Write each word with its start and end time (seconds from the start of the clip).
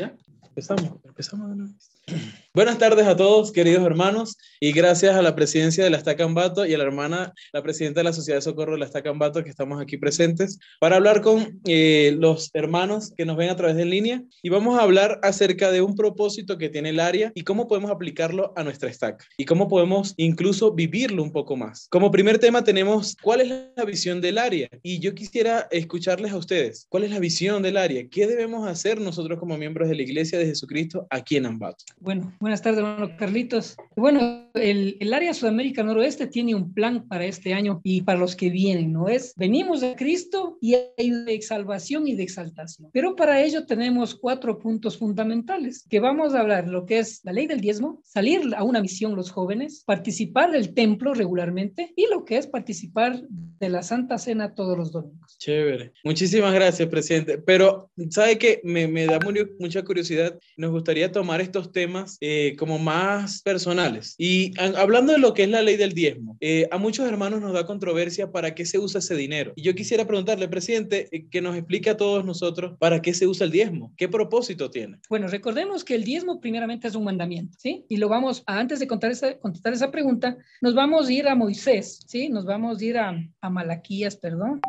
¿Ya? 0.00 0.16
Empezamos, 0.48 0.94
empezamos 1.04 1.50
de 1.50 1.56
nuevo. 1.56 1.74
Buenas 2.52 2.78
tardes 2.78 3.06
a 3.06 3.16
todos, 3.16 3.52
queridos 3.52 3.86
hermanos, 3.86 4.36
y 4.58 4.72
gracias 4.72 5.14
a 5.14 5.22
la 5.22 5.36
presidencia 5.36 5.84
de 5.84 5.90
la 5.90 5.98
Estacambato 5.98 6.66
y 6.66 6.74
a 6.74 6.78
la 6.78 6.82
hermana, 6.82 7.32
la 7.52 7.62
presidenta 7.62 8.00
de 8.00 8.04
la 8.04 8.12
Sociedad 8.12 8.38
de 8.38 8.42
Socorro 8.42 8.72
de 8.72 8.80
la 8.80 8.86
Estacambato, 8.86 9.44
que 9.44 9.50
estamos 9.50 9.80
aquí 9.80 9.98
presentes, 9.98 10.58
para 10.80 10.96
hablar 10.96 11.20
con 11.20 11.60
eh, 11.64 12.12
los 12.18 12.50
hermanos 12.52 13.12
que 13.16 13.24
nos 13.24 13.36
ven 13.36 13.50
a 13.50 13.56
través 13.56 13.76
de 13.76 13.84
línea. 13.84 14.24
Y 14.42 14.48
vamos 14.48 14.76
a 14.76 14.82
hablar 14.82 15.20
acerca 15.22 15.70
de 15.70 15.80
un 15.80 15.94
propósito 15.94 16.58
que 16.58 16.68
tiene 16.68 16.88
el 16.88 16.98
área 16.98 17.30
y 17.36 17.42
cómo 17.42 17.68
podemos 17.68 17.88
aplicarlo 17.92 18.52
a 18.56 18.64
nuestra 18.64 18.90
estaca 18.90 19.24
y 19.38 19.44
cómo 19.44 19.68
podemos 19.68 20.14
incluso 20.16 20.72
vivirlo 20.72 21.22
un 21.22 21.30
poco 21.30 21.56
más. 21.56 21.86
Como 21.88 22.10
primer 22.10 22.40
tema 22.40 22.64
tenemos 22.64 23.16
cuál 23.22 23.42
es 23.42 23.48
la 23.76 23.84
visión 23.84 24.20
del 24.20 24.38
área. 24.38 24.68
Y 24.82 24.98
yo 24.98 25.14
quisiera 25.14 25.68
escucharles 25.70 26.32
a 26.32 26.36
ustedes, 26.36 26.88
¿cuál 26.88 27.04
es 27.04 27.12
la 27.12 27.20
visión 27.20 27.62
del 27.62 27.76
área? 27.76 28.08
¿Qué 28.10 28.26
debemos 28.26 28.66
hacer 28.66 29.00
nosotros 29.00 29.38
como 29.38 29.56
miembros 29.56 29.88
de 29.88 29.94
la 29.94 30.02
Iglesia 30.02 30.36
de 30.36 30.46
Jesucristo 30.46 31.06
aquí 31.10 31.36
en 31.36 31.46
Ambato? 31.46 31.84
Bueno, 32.00 32.36
buenas 32.40 32.62
tardes, 32.62 32.78
hermano 32.78 33.16
Carlitos. 33.18 33.76
Bueno, 33.96 34.50
el, 34.54 34.96
el, 34.98 35.12
área 35.12 35.34
Sudamérica 35.34 35.82
Noroeste 35.82 36.26
tiene 36.26 36.54
un 36.54 36.72
plan 36.72 37.06
para 37.06 37.26
este 37.26 37.52
año 37.52 37.80
y 37.84 38.00
para 38.00 38.18
los 38.18 38.34
que 38.34 38.48
vienen, 38.48 38.92
¿no 38.92 39.08
es? 39.08 39.34
Venimos 39.36 39.82
de 39.82 39.94
Cristo 39.94 40.56
y 40.60 40.74
hay 40.74 41.10
de 41.10 41.42
salvación 41.42 42.08
y 42.08 42.14
de 42.14 42.22
exaltación. 42.22 42.88
Pero 42.92 43.14
para 43.14 43.42
ello 43.42 43.66
tenemos 43.66 44.14
cuatro 44.14 44.58
puntos 44.58 44.96
fundamentales 44.96 45.84
que 45.88 46.00
vamos 46.00 46.34
a 46.34 46.40
hablar, 46.40 46.66
lo 46.66 46.86
que 46.86 47.00
es 47.00 47.20
la 47.24 47.32
ley 47.32 47.46
del 47.46 47.60
diezmo, 47.60 48.00
salir 48.04 48.40
a 48.56 48.64
una 48.64 48.80
misión 48.80 49.14
los 49.14 49.30
jóvenes, 49.30 49.84
participar 49.86 50.50
del 50.50 50.72
templo 50.72 51.12
regularmente 51.12 51.92
y 51.94 52.06
lo 52.08 52.24
que 52.24 52.38
es 52.38 52.46
participar 52.46 53.20
de 53.28 53.68
la 53.68 53.82
Santa 53.82 54.16
Cena 54.16 54.54
todos 54.54 54.78
los 54.78 54.92
domingos. 54.92 55.36
Chévere. 55.38 55.92
Muchísimas 56.04 56.54
gracias, 56.54 56.88
presidente. 56.88 57.36
Pero, 57.36 57.90
¿sabe 58.08 58.38
qué? 58.38 58.62
Me, 58.64 58.88
me 58.88 59.04
da 59.04 59.18
muy, 59.20 59.46
mucha 59.58 59.84
curiosidad. 59.84 60.38
Nos 60.56 60.70
gustaría 60.70 61.12
tomar 61.12 61.42
estos 61.42 61.70
temas 61.70 62.16
eh, 62.22 62.29
como 62.58 62.78
más 62.78 63.42
personales. 63.42 64.14
Y 64.18 64.52
a, 64.58 64.80
hablando 64.80 65.12
de 65.12 65.18
lo 65.18 65.34
que 65.34 65.44
es 65.44 65.48
la 65.48 65.62
ley 65.62 65.76
del 65.76 65.92
diezmo, 65.92 66.36
eh, 66.40 66.68
a 66.70 66.78
muchos 66.78 67.08
hermanos 67.08 67.40
nos 67.40 67.52
da 67.52 67.66
controversia 67.66 68.30
para 68.30 68.54
qué 68.54 68.64
se 68.64 68.78
usa 68.78 68.98
ese 68.98 69.14
dinero. 69.14 69.52
Y 69.56 69.62
yo 69.62 69.74
quisiera 69.74 70.06
preguntarle, 70.06 70.48
presidente, 70.48 71.08
eh, 71.12 71.26
que 71.30 71.40
nos 71.40 71.56
explique 71.56 71.90
a 71.90 71.96
todos 71.96 72.24
nosotros 72.24 72.76
para 72.78 73.02
qué 73.02 73.14
se 73.14 73.26
usa 73.26 73.44
el 73.44 73.52
diezmo, 73.52 73.92
qué 73.96 74.08
propósito 74.08 74.70
tiene. 74.70 74.98
Bueno, 75.08 75.28
recordemos 75.28 75.84
que 75.84 75.94
el 75.94 76.04
diezmo 76.04 76.40
primeramente 76.40 76.88
es 76.88 76.94
un 76.94 77.04
mandamiento, 77.04 77.56
¿sí? 77.58 77.84
Y 77.88 77.96
lo 77.96 78.08
vamos, 78.08 78.42
a, 78.46 78.58
antes 78.58 78.80
de 78.80 78.86
contar 78.86 79.10
esa, 79.10 79.38
contestar 79.38 79.72
esa 79.72 79.90
pregunta, 79.90 80.36
nos 80.60 80.74
vamos 80.74 81.08
a 81.08 81.12
ir 81.12 81.28
a 81.28 81.34
Moisés, 81.34 82.00
¿sí? 82.06 82.28
Nos 82.28 82.44
vamos 82.44 82.80
a 82.80 82.84
ir 82.84 82.98
a, 82.98 83.14
a 83.40 83.50
Malaquías, 83.50 84.16
perdón. 84.16 84.60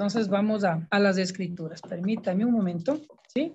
Entonces 0.00 0.30
vamos 0.30 0.64
a, 0.64 0.88
a 0.90 0.98
las 0.98 1.18
escrituras. 1.18 1.82
Permítame 1.82 2.46
un 2.46 2.52
momento. 2.52 2.98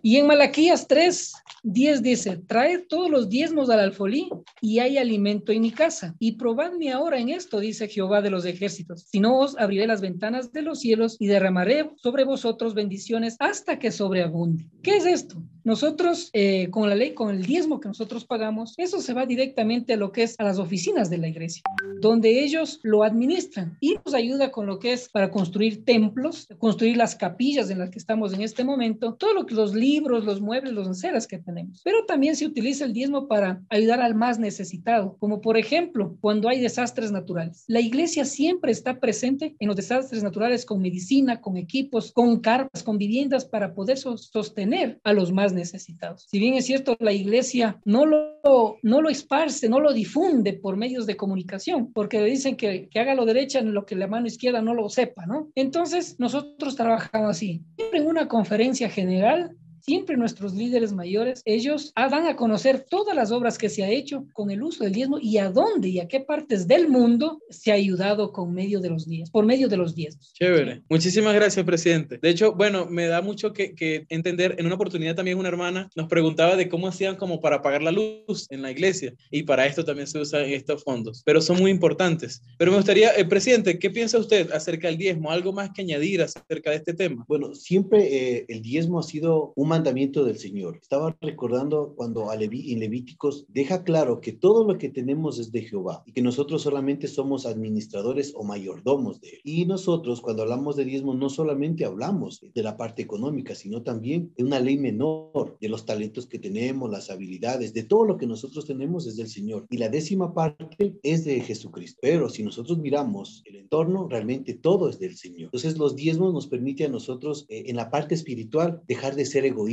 Y 0.04 0.18
en 0.18 0.28
Malaquías 0.28 0.88
3, 0.88 1.34
10 1.64 2.04
dice, 2.04 2.38
trae 2.38 2.78
todos 2.78 3.10
los 3.10 3.30
diezmos 3.30 3.72
al 3.72 3.80
alfolí 3.80 4.30
y 4.62 4.78
hay 4.78 5.00
alimento 5.00 5.52
en 5.52 5.64
mi 5.64 5.72
casa. 5.72 6.14
Y 6.20 6.34
probadme 6.34 6.92
ahora 6.92 7.18
en 7.18 7.30
esto, 7.30 7.60
dice 7.60 7.88
Jehová 7.88 8.22
de 8.22 8.30
los 8.30 8.46
ejércitos. 8.46 9.08
Si 9.12 9.20
no 9.20 9.40
os 9.40 9.58
abriré 9.58 9.88
las 9.88 10.02
ventanas 10.02 10.54
de 10.54 10.62
los 10.62 10.82
cielos 10.82 11.18
y 11.20 11.26
derramaré 11.26 11.90
sobre 11.96 12.26
vosotros 12.26 12.76
bendiciones 12.76 13.38
hasta 13.40 13.80
que 13.80 13.92
sobreabunde. 13.92 14.70
¿Qué 14.84 14.98
es 14.98 15.08
esto? 15.08 15.42
Nosotros, 15.66 16.30
eh, 16.34 16.70
con 16.70 16.88
la 16.88 16.96
ley, 16.96 17.16
con 17.16 17.34
el 17.34 17.44
diezmo 17.44 17.80
que 17.80 17.88
nosotros 17.88 18.24
pagamos, 18.24 18.76
eso 18.78 19.02
se 19.02 19.16
va 19.16 19.26
directamente 19.26 19.94
a 19.94 19.98
lo 19.98 20.12
que 20.12 20.22
es 20.22 20.36
a 20.38 20.44
las 20.44 20.60
oficinas 20.60 21.10
de 21.10 21.18
la 21.18 21.28
iglesia, 21.28 21.64
donde 22.00 22.44
ellos 22.44 22.80
lo 22.84 23.02
administran 23.02 23.76
y 23.80 23.96
nos 24.06 24.14
ayuda 24.14 24.52
con 24.52 24.68
lo 24.68 24.78
que 24.78 24.94
es 24.94 25.10
para 25.10 25.32
construir 25.32 25.84
templos, 25.84 26.48
construir 26.60 26.98
las 26.98 27.16
capillas 27.16 27.72
en 27.72 27.80
las 27.80 27.90
que 27.90 27.98
estamos 27.98 28.32
en 28.32 28.42
este 28.42 28.64
momento, 28.64 29.16
todo 29.16 29.34
lo 29.34 29.48
que 29.48 29.56
los 29.56 29.74
libros, 29.74 30.24
los 30.24 30.40
muebles, 30.40 30.72
los 30.72 30.86
enceras 30.86 31.26
que 31.26 31.40
tenemos. 31.40 31.82
Pero 31.84 32.06
también 32.06 32.36
se 32.36 32.46
utiliza 32.46 32.86
el 32.86 32.94
diezmo 32.94 33.28
para 33.28 33.64
ayudar 33.70 34.02
al 34.02 34.14
más 34.14 34.38
necesitado, 34.38 35.18
como 35.18 35.42
por 35.42 35.58
ejemplo 35.58 36.16
cuando 36.22 36.48
hay 36.48 36.60
desastres 36.60 37.12
naturales. 37.12 37.64
La 37.66 37.82
iglesia 37.82 38.26
siempre 38.26 38.72
está 38.72 39.00
presente 39.00 39.56
en 39.58 39.68
los 39.68 39.78
desastres 39.78 40.22
naturales 40.22 40.64
con 40.64 40.80
medicina, 40.80 41.42
con 41.42 41.58
equipos, 41.58 42.12
con 42.12 42.40
carpas, 42.40 42.84
con 42.84 43.00
viviendas 43.00 43.46
para 43.46 43.74
poder 43.74 43.98
sostener 43.98 45.00
a 45.04 45.12
los 45.12 45.32
más 45.32 45.55
necesitados. 45.56 46.28
Si 46.30 46.40
bien 46.40 46.54
es 46.56 46.66
cierto, 46.66 46.96
la 47.00 47.12
iglesia 47.12 47.80
no 47.86 48.06
lo, 48.06 48.78
no 48.84 49.02
lo 49.02 49.10
esparce, 49.10 49.70
no 49.70 49.80
lo 49.80 49.94
difunde 49.94 50.54
por 50.54 50.78
medios 50.78 51.06
de 51.06 51.18
comunicación, 51.18 51.92
porque 51.94 52.20
le 52.20 52.26
dicen 52.26 52.56
que, 52.56 52.88
que 52.90 53.00
haga 53.00 53.16
lo 53.16 53.26
derecha 53.26 53.60
en 53.60 53.74
lo 53.74 53.86
que 53.86 53.96
la 53.96 54.08
mano 54.08 54.28
izquierda 54.28 54.62
no 54.62 54.74
lo 54.74 54.90
sepa, 54.90 55.26
¿no? 55.26 55.50
Entonces, 55.56 56.20
nosotros 56.20 56.76
trabajamos 56.76 57.32
así. 57.32 57.64
Siempre 57.78 58.00
en 58.00 58.08
una 58.08 58.28
conferencia 58.28 58.90
general 58.90 59.56
siempre 59.86 60.18
nuestros 60.18 60.54
líderes 60.56 60.94
mayores, 60.94 61.42
ellos 61.46 61.94
dan 61.96 62.26
a 62.26 62.36
conocer 62.36 62.86
todas 62.90 63.16
las 63.16 63.32
obras 63.32 63.58
que 63.58 63.70
se 63.70 63.84
ha 63.84 63.90
hecho 63.90 64.26
con 64.34 64.50
el 64.50 64.64
uso 64.64 64.84
del 64.84 64.94
diezmo 64.94 65.20
y 65.22 65.38
a 65.38 65.52
dónde 65.52 65.90
y 65.90 66.00
a 66.00 66.08
qué 66.08 66.22
partes 66.22 66.68
del 66.68 66.90
mundo 66.90 67.40
se 67.50 67.72
ha 67.72 67.76
ayudado 67.76 68.32
con 68.32 68.54
medio 68.54 68.80
de 68.80 68.90
los 68.90 69.08
diezmos, 69.08 69.30
por 69.30 69.46
medio 69.46 69.68
de 69.68 69.78
los 69.78 69.94
diezmos. 69.94 70.34
Chévere. 70.34 70.82
Muchísimas 70.90 71.36
gracias, 71.36 71.64
presidente. 71.66 72.18
De 72.20 72.30
hecho, 72.30 72.54
bueno, 72.54 72.88
me 72.88 73.06
da 73.06 73.22
mucho 73.22 73.54
que, 73.54 73.76
que, 73.76 74.06
entender. 74.10 74.56
En 74.58 74.66
una 74.66 74.76
oportunidad 74.76 75.16
también 75.16 75.38
una 75.38 75.50
hermana 75.50 75.90
nos 75.96 76.08
preguntaba 76.08 76.56
de 76.56 76.68
cómo 76.68 76.88
hacían 76.88 77.16
como 77.16 77.40
para 77.40 77.62
pagar 77.62 77.84
la 77.84 77.92
luz 77.92 78.48
en 78.50 78.62
la 78.62 78.72
iglesia 78.72 79.14
y 79.30 79.44
para 79.44 79.68
esto 79.68 79.86
también 79.86 80.08
se 80.08 80.20
usan 80.20 80.46
estos 80.46 80.84
fondos, 80.84 81.22
pero 81.26 81.42
son 81.42 81.60
muy 81.60 81.70
importantes. 81.70 82.42
Pero 82.58 82.72
me 82.72 82.78
gustaría, 82.78 83.12
eh, 83.16 83.26
presidente, 83.26 83.78
¿qué 83.78 83.92
piensa 83.92 84.18
usted 84.18 84.52
acerca 84.52 84.88
del 84.88 84.98
diezmo? 84.98 85.32
¿Algo 85.32 85.54
más 85.54 85.70
que 85.72 85.84
añadir 85.84 86.22
acerca 86.22 86.72
de 86.72 86.78
este 86.78 86.94
tema? 86.94 87.24
Bueno, 87.28 87.54
siempre 87.54 88.38
eh, 88.38 88.46
el 88.48 88.62
diezmo 88.62 89.00
ha 89.00 89.04
sido 89.04 89.54
un 89.56 89.75
mandamiento 89.76 90.24
del 90.24 90.38
Señor. 90.38 90.80
Estaba 90.82 91.18
recordando 91.20 91.94
cuando 91.98 92.32
a 92.32 92.36
en 92.36 92.80
Levíticos 92.80 93.46
deja 93.50 93.84
claro 93.84 94.22
que 94.22 94.32
todo 94.32 94.66
lo 94.66 94.78
que 94.78 94.88
tenemos 94.88 95.38
es 95.38 95.52
de 95.52 95.64
Jehová 95.64 96.02
y 96.06 96.14
que 96.14 96.22
nosotros 96.22 96.62
solamente 96.62 97.10
somos 97.10 97.46
administradores 97.46 98.32
o 98.38 98.46
mayordomos 98.46 99.20
de 99.20 99.32
él. 99.32 99.40
Y 99.44 99.66
nosotros 99.66 100.22
cuando 100.22 100.44
hablamos 100.44 100.78
de 100.78 100.86
diezmo 100.86 101.14
no 101.14 101.30
solamente 101.30 101.84
hablamos 101.84 102.40
de 102.54 102.64
la 102.64 102.78
parte 102.78 103.02
económica, 103.02 103.54
sino 103.54 103.84
también 103.84 104.32
de 104.38 104.46
una 104.46 104.62
ley 104.62 104.78
menor, 104.78 105.58
de 105.60 105.68
los 105.68 105.86
talentos 105.86 106.26
que 106.26 106.40
tenemos, 106.40 106.90
las 106.90 107.10
habilidades, 107.10 107.74
de 107.74 107.84
todo 107.84 108.06
lo 108.06 108.18
que 108.18 108.28
nosotros 108.28 108.66
tenemos 108.66 109.08
es 109.08 109.18
del 109.18 109.28
Señor. 109.28 109.66
Y 109.70 109.78
la 109.78 109.90
décima 109.90 110.34
parte 110.34 110.96
es 111.04 111.26
de 111.26 111.42
Jesucristo. 111.42 112.00
Pero 112.02 112.30
si 112.30 112.44
nosotros 112.44 112.78
miramos 112.78 113.44
el 113.44 113.58
entorno, 113.58 114.08
realmente 114.08 114.54
todo 114.54 114.88
es 114.88 115.00
del 115.00 115.18
Señor. 115.18 115.48
Entonces 115.48 115.78
los 115.78 115.98
diezmos 115.98 116.34
nos 116.34 116.48
permite 116.48 116.86
a 116.86 116.90
nosotros 116.90 117.46
eh, 117.50 117.66
en 117.68 117.76
la 117.76 117.90
parte 117.90 118.16
espiritual 118.16 118.82
dejar 118.88 119.16
de 119.16 119.26
ser 119.26 119.44
egoístas 119.44 119.65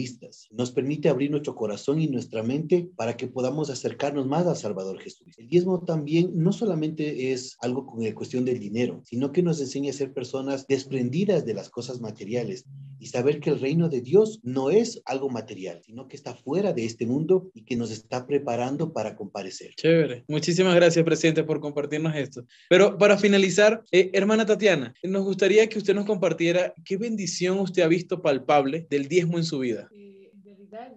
nos 0.51 0.71
permite 0.73 1.09
abrir 1.09 1.31
nuestro 1.31 1.55
corazón 1.55 2.01
y 2.01 2.09
nuestra 2.09 2.43
mente 2.43 2.89
para 2.97 3.17
que 3.17 3.27
podamos 3.27 3.71
acercarnos 3.71 4.27
más 4.27 4.47
al 4.47 4.57
Salvador 4.57 5.01
Jesús. 5.01 5.35
El 5.39 5.49
diezmo 5.49 5.85
también 5.85 6.33
no 6.35 6.53
solamente 6.53 7.33
es 7.33 7.57
algo 7.61 7.87
con 7.87 8.03
la 8.03 8.15
cuestión 8.15 8.45
del 8.45 8.59
dinero, 8.59 9.03
sino 9.05 9.33
que 9.33 9.43
nos 9.43 9.61
enseña 9.61 9.91
a 9.91 9.95
ser 9.95 10.13
personas 10.13 10.67
desprendidas 10.67 11.45
de 11.45 11.55
las 11.55 11.69
cosas 11.71 12.01
materiales 12.01 12.65
y 12.99 13.07
saber 13.07 13.41
que 13.41 13.51
el 13.51 13.61
reino 13.61 13.89
de 13.89 14.01
Dios 14.01 14.41
no 14.45 14.71
es 14.71 15.03
algo 15.07 15.29
material, 15.29 15.83
sino 15.85 16.07
que 16.07 16.17
está 16.17 16.35
fuera 16.35 16.73
de 16.73 16.85
este 16.85 17.05
mundo 17.05 17.51
y 17.53 17.65
que 17.65 17.75
nos 17.75 17.91
está 17.91 18.27
preparando 18.27 18.93
para 18.93 19.17
comparecer. 19.17 19.75
Chévere. 19.75 20.25
Muchísimas 20.29 20.75
gracias, 20.77 21.05
presidente, 21.05 21.43
por 21.43 21.61
compartirnos 21.61 22.15
esto. 22.15 22.47
Pero 22.69 22.97
para 22.99 23.19
finalizar, 23.19 23.83
eh, 23.91 24.11
hermana 24.13 24.47
Tatiana, 24.47 24.95
nos 25.03 25.25
gustaría 25.25 25.69
que 25.69 25.79
usted 25.79 25.95
nos 25.95 26.07
compartiera 26.07 26.75
qué 26.85 26.97
bendición 26.97 27.59
usted 27.59 27.83
ha 27.83 27.89
visto 27.89 28.23
palpable 28.23 28.87
del 28.89 29.09
diezmo 29.09 29.37
en 29.37 29.45
su 29.45 29.59
vida. 29.59 29.82
Sí 29.91 30.23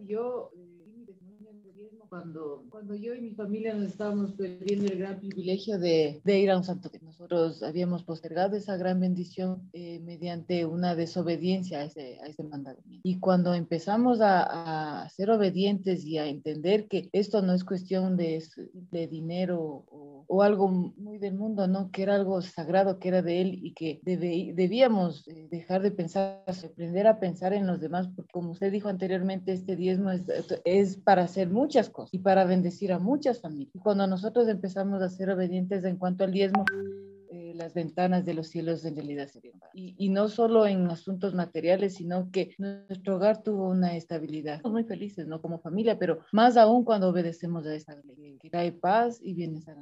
yo 0.06 0.52
cuando, 2.10 2.64
cuando 2.70 2.96
yo 2.96 3.14
y 3.14 3.22
mi 3.22 3.32
familia 3.32 3.74
nos 3.74 3.88
estábamos 3.88 4.34
perdiendo 4.34 4.86
el 4.86 5.00
gran 5.00 5.20
privilegio 5.20 5.80
de, 5.80 6.22
de 6.24 6.40
ir 6.40 6.52
a 6.52 6.58
un 6.58 6.64
santo 6.64 6.90
que 6.90 7.00
nosotros 7.00 7.64
habíamos 7.64 8.04
postergado 8.04 8.56
esa 8.56 8.78
gran 8.78 9.00
bendición 9.00 9.70
eh, 9.74 10.00
mediante 10.00 10.66
una 10.66 10.96
desobediencia 10.96 11.80
a 11.80 11.84
ese, 11.86 12.20
a 12.22 12.28
ese 12.28 12.44
mandamiento. 12.44 13.02
Y 13.04 13.20
cuando 13.20 13.54
empezamos 13.54 14.22
a, 14.22 15.02
a, 15.04 15.10
ser 15.10 15.30
obedientes 15.32 16.06
y 16.06 16.18
a 16.18 16.28
entender 16.28 16.88
que 16.88 17.10
esto 17.12 17.42
no 17.42 17.54
es 17.54 17.64
cuestión 17.64 18.16
de, 18.18 18.44
de 18.92 19.08
dinero 19.08 19.86
o, 20.28 20.44
algo 20.44 20.68
muy 20.70 21.18
del 21.18 21.36
mundo, 21.36 21.68
¿no? 21.68 21.92
Que 21.92 22.04
era 22.04 22.16
algo 22.16 22.42
sagrado, 22.42 23.00
que 23.00 23.10
era 23.10 23.22
de 23.22 23.42
él 23.42 23.60
y 23.62 23.74
que 23.74 24.00
debe, 24.04 24.54
debíamos 24.54 25.28
eh, 25.28 25.48
dejar 25.50 25.82
de 25.82 25.92
pensar, 25.92 26.44
aprender 26.48 27.08
a 27.08 27.20
pensar 27.20 27.54
en 27.54 27.68
los 27.68 27.80
demás, 27.80 28.08
porque 28.16 28.32
como 28.32 28.52
usted 28.52 28.72
dijo 28.72 28.90
anteriormente, 28.90 29.54
este 29.54 29.76
diezmo 29.76 30.12
es, 30.12 30.24
es 30.66 30.98
para 30.98 31.24
hacer 31.24 31.50
muchas 31.50 31.90
cosas 31.90 32.14
y 32.14 32.20
para 32.20 32.46
bendecir 32.46 32.92
a 32.94 33.00
muchas 33.00 33.42
familias. 33.42 33.74
Y 33.74 33.80
cuando 33.80 34.08
nosotros 34.08 34.48
empezamos 34.48 35.02
a 35.02 35.10
ser 35.10 35.30
obedientes 35.30 35.84
en 35.84 35.98
cuanto 35.98 36.24
al 36.24 36.32
diezmo, 36.32 36.66
eh, 37.36 37.54
las 37.56 37.74
ventanas 37.74 38.24
de 38.24 38.34
los 38.34 38.48
cielos 38.48 38.86
en 38.86 38.96
realidad 38.96 39.28
se 39.28 39.42
y, 39.74 39.94
y 39.98 40.10
no 40.10 40.30
solo 40.30 40.66
en 40.66 40.90
asuntos 40.90 41.34
materiales, 41.34 41.96
sino 41.96 42.32
que 42.32 42.56
nuestro 42.58 43.18
hogar 43.18 43.44
tuvo 43.44 43.68
una 43.68 43.98
estabilidad. 43.98 44.56
Estamos 44.56 44.74
muy 44.74 44.84
felices, 44.86 45.28
¿no? 45.28 45.42
Como 45.42 45.60
familia, 45.60 46.00
pero 46.00 46.20
más 46.32 46.56
aún 46.56 46.86
cuando 46.86 47.10
obedecemos 47.10 47.66
a 47.66 47.76
esta 47.76 47.96
ley, 48.18 48.38
que 48.40 48.50
trae 48.50 48.72
paz 48.72 49.20
y 49.22 49.34
bienestar. 49.34 49.76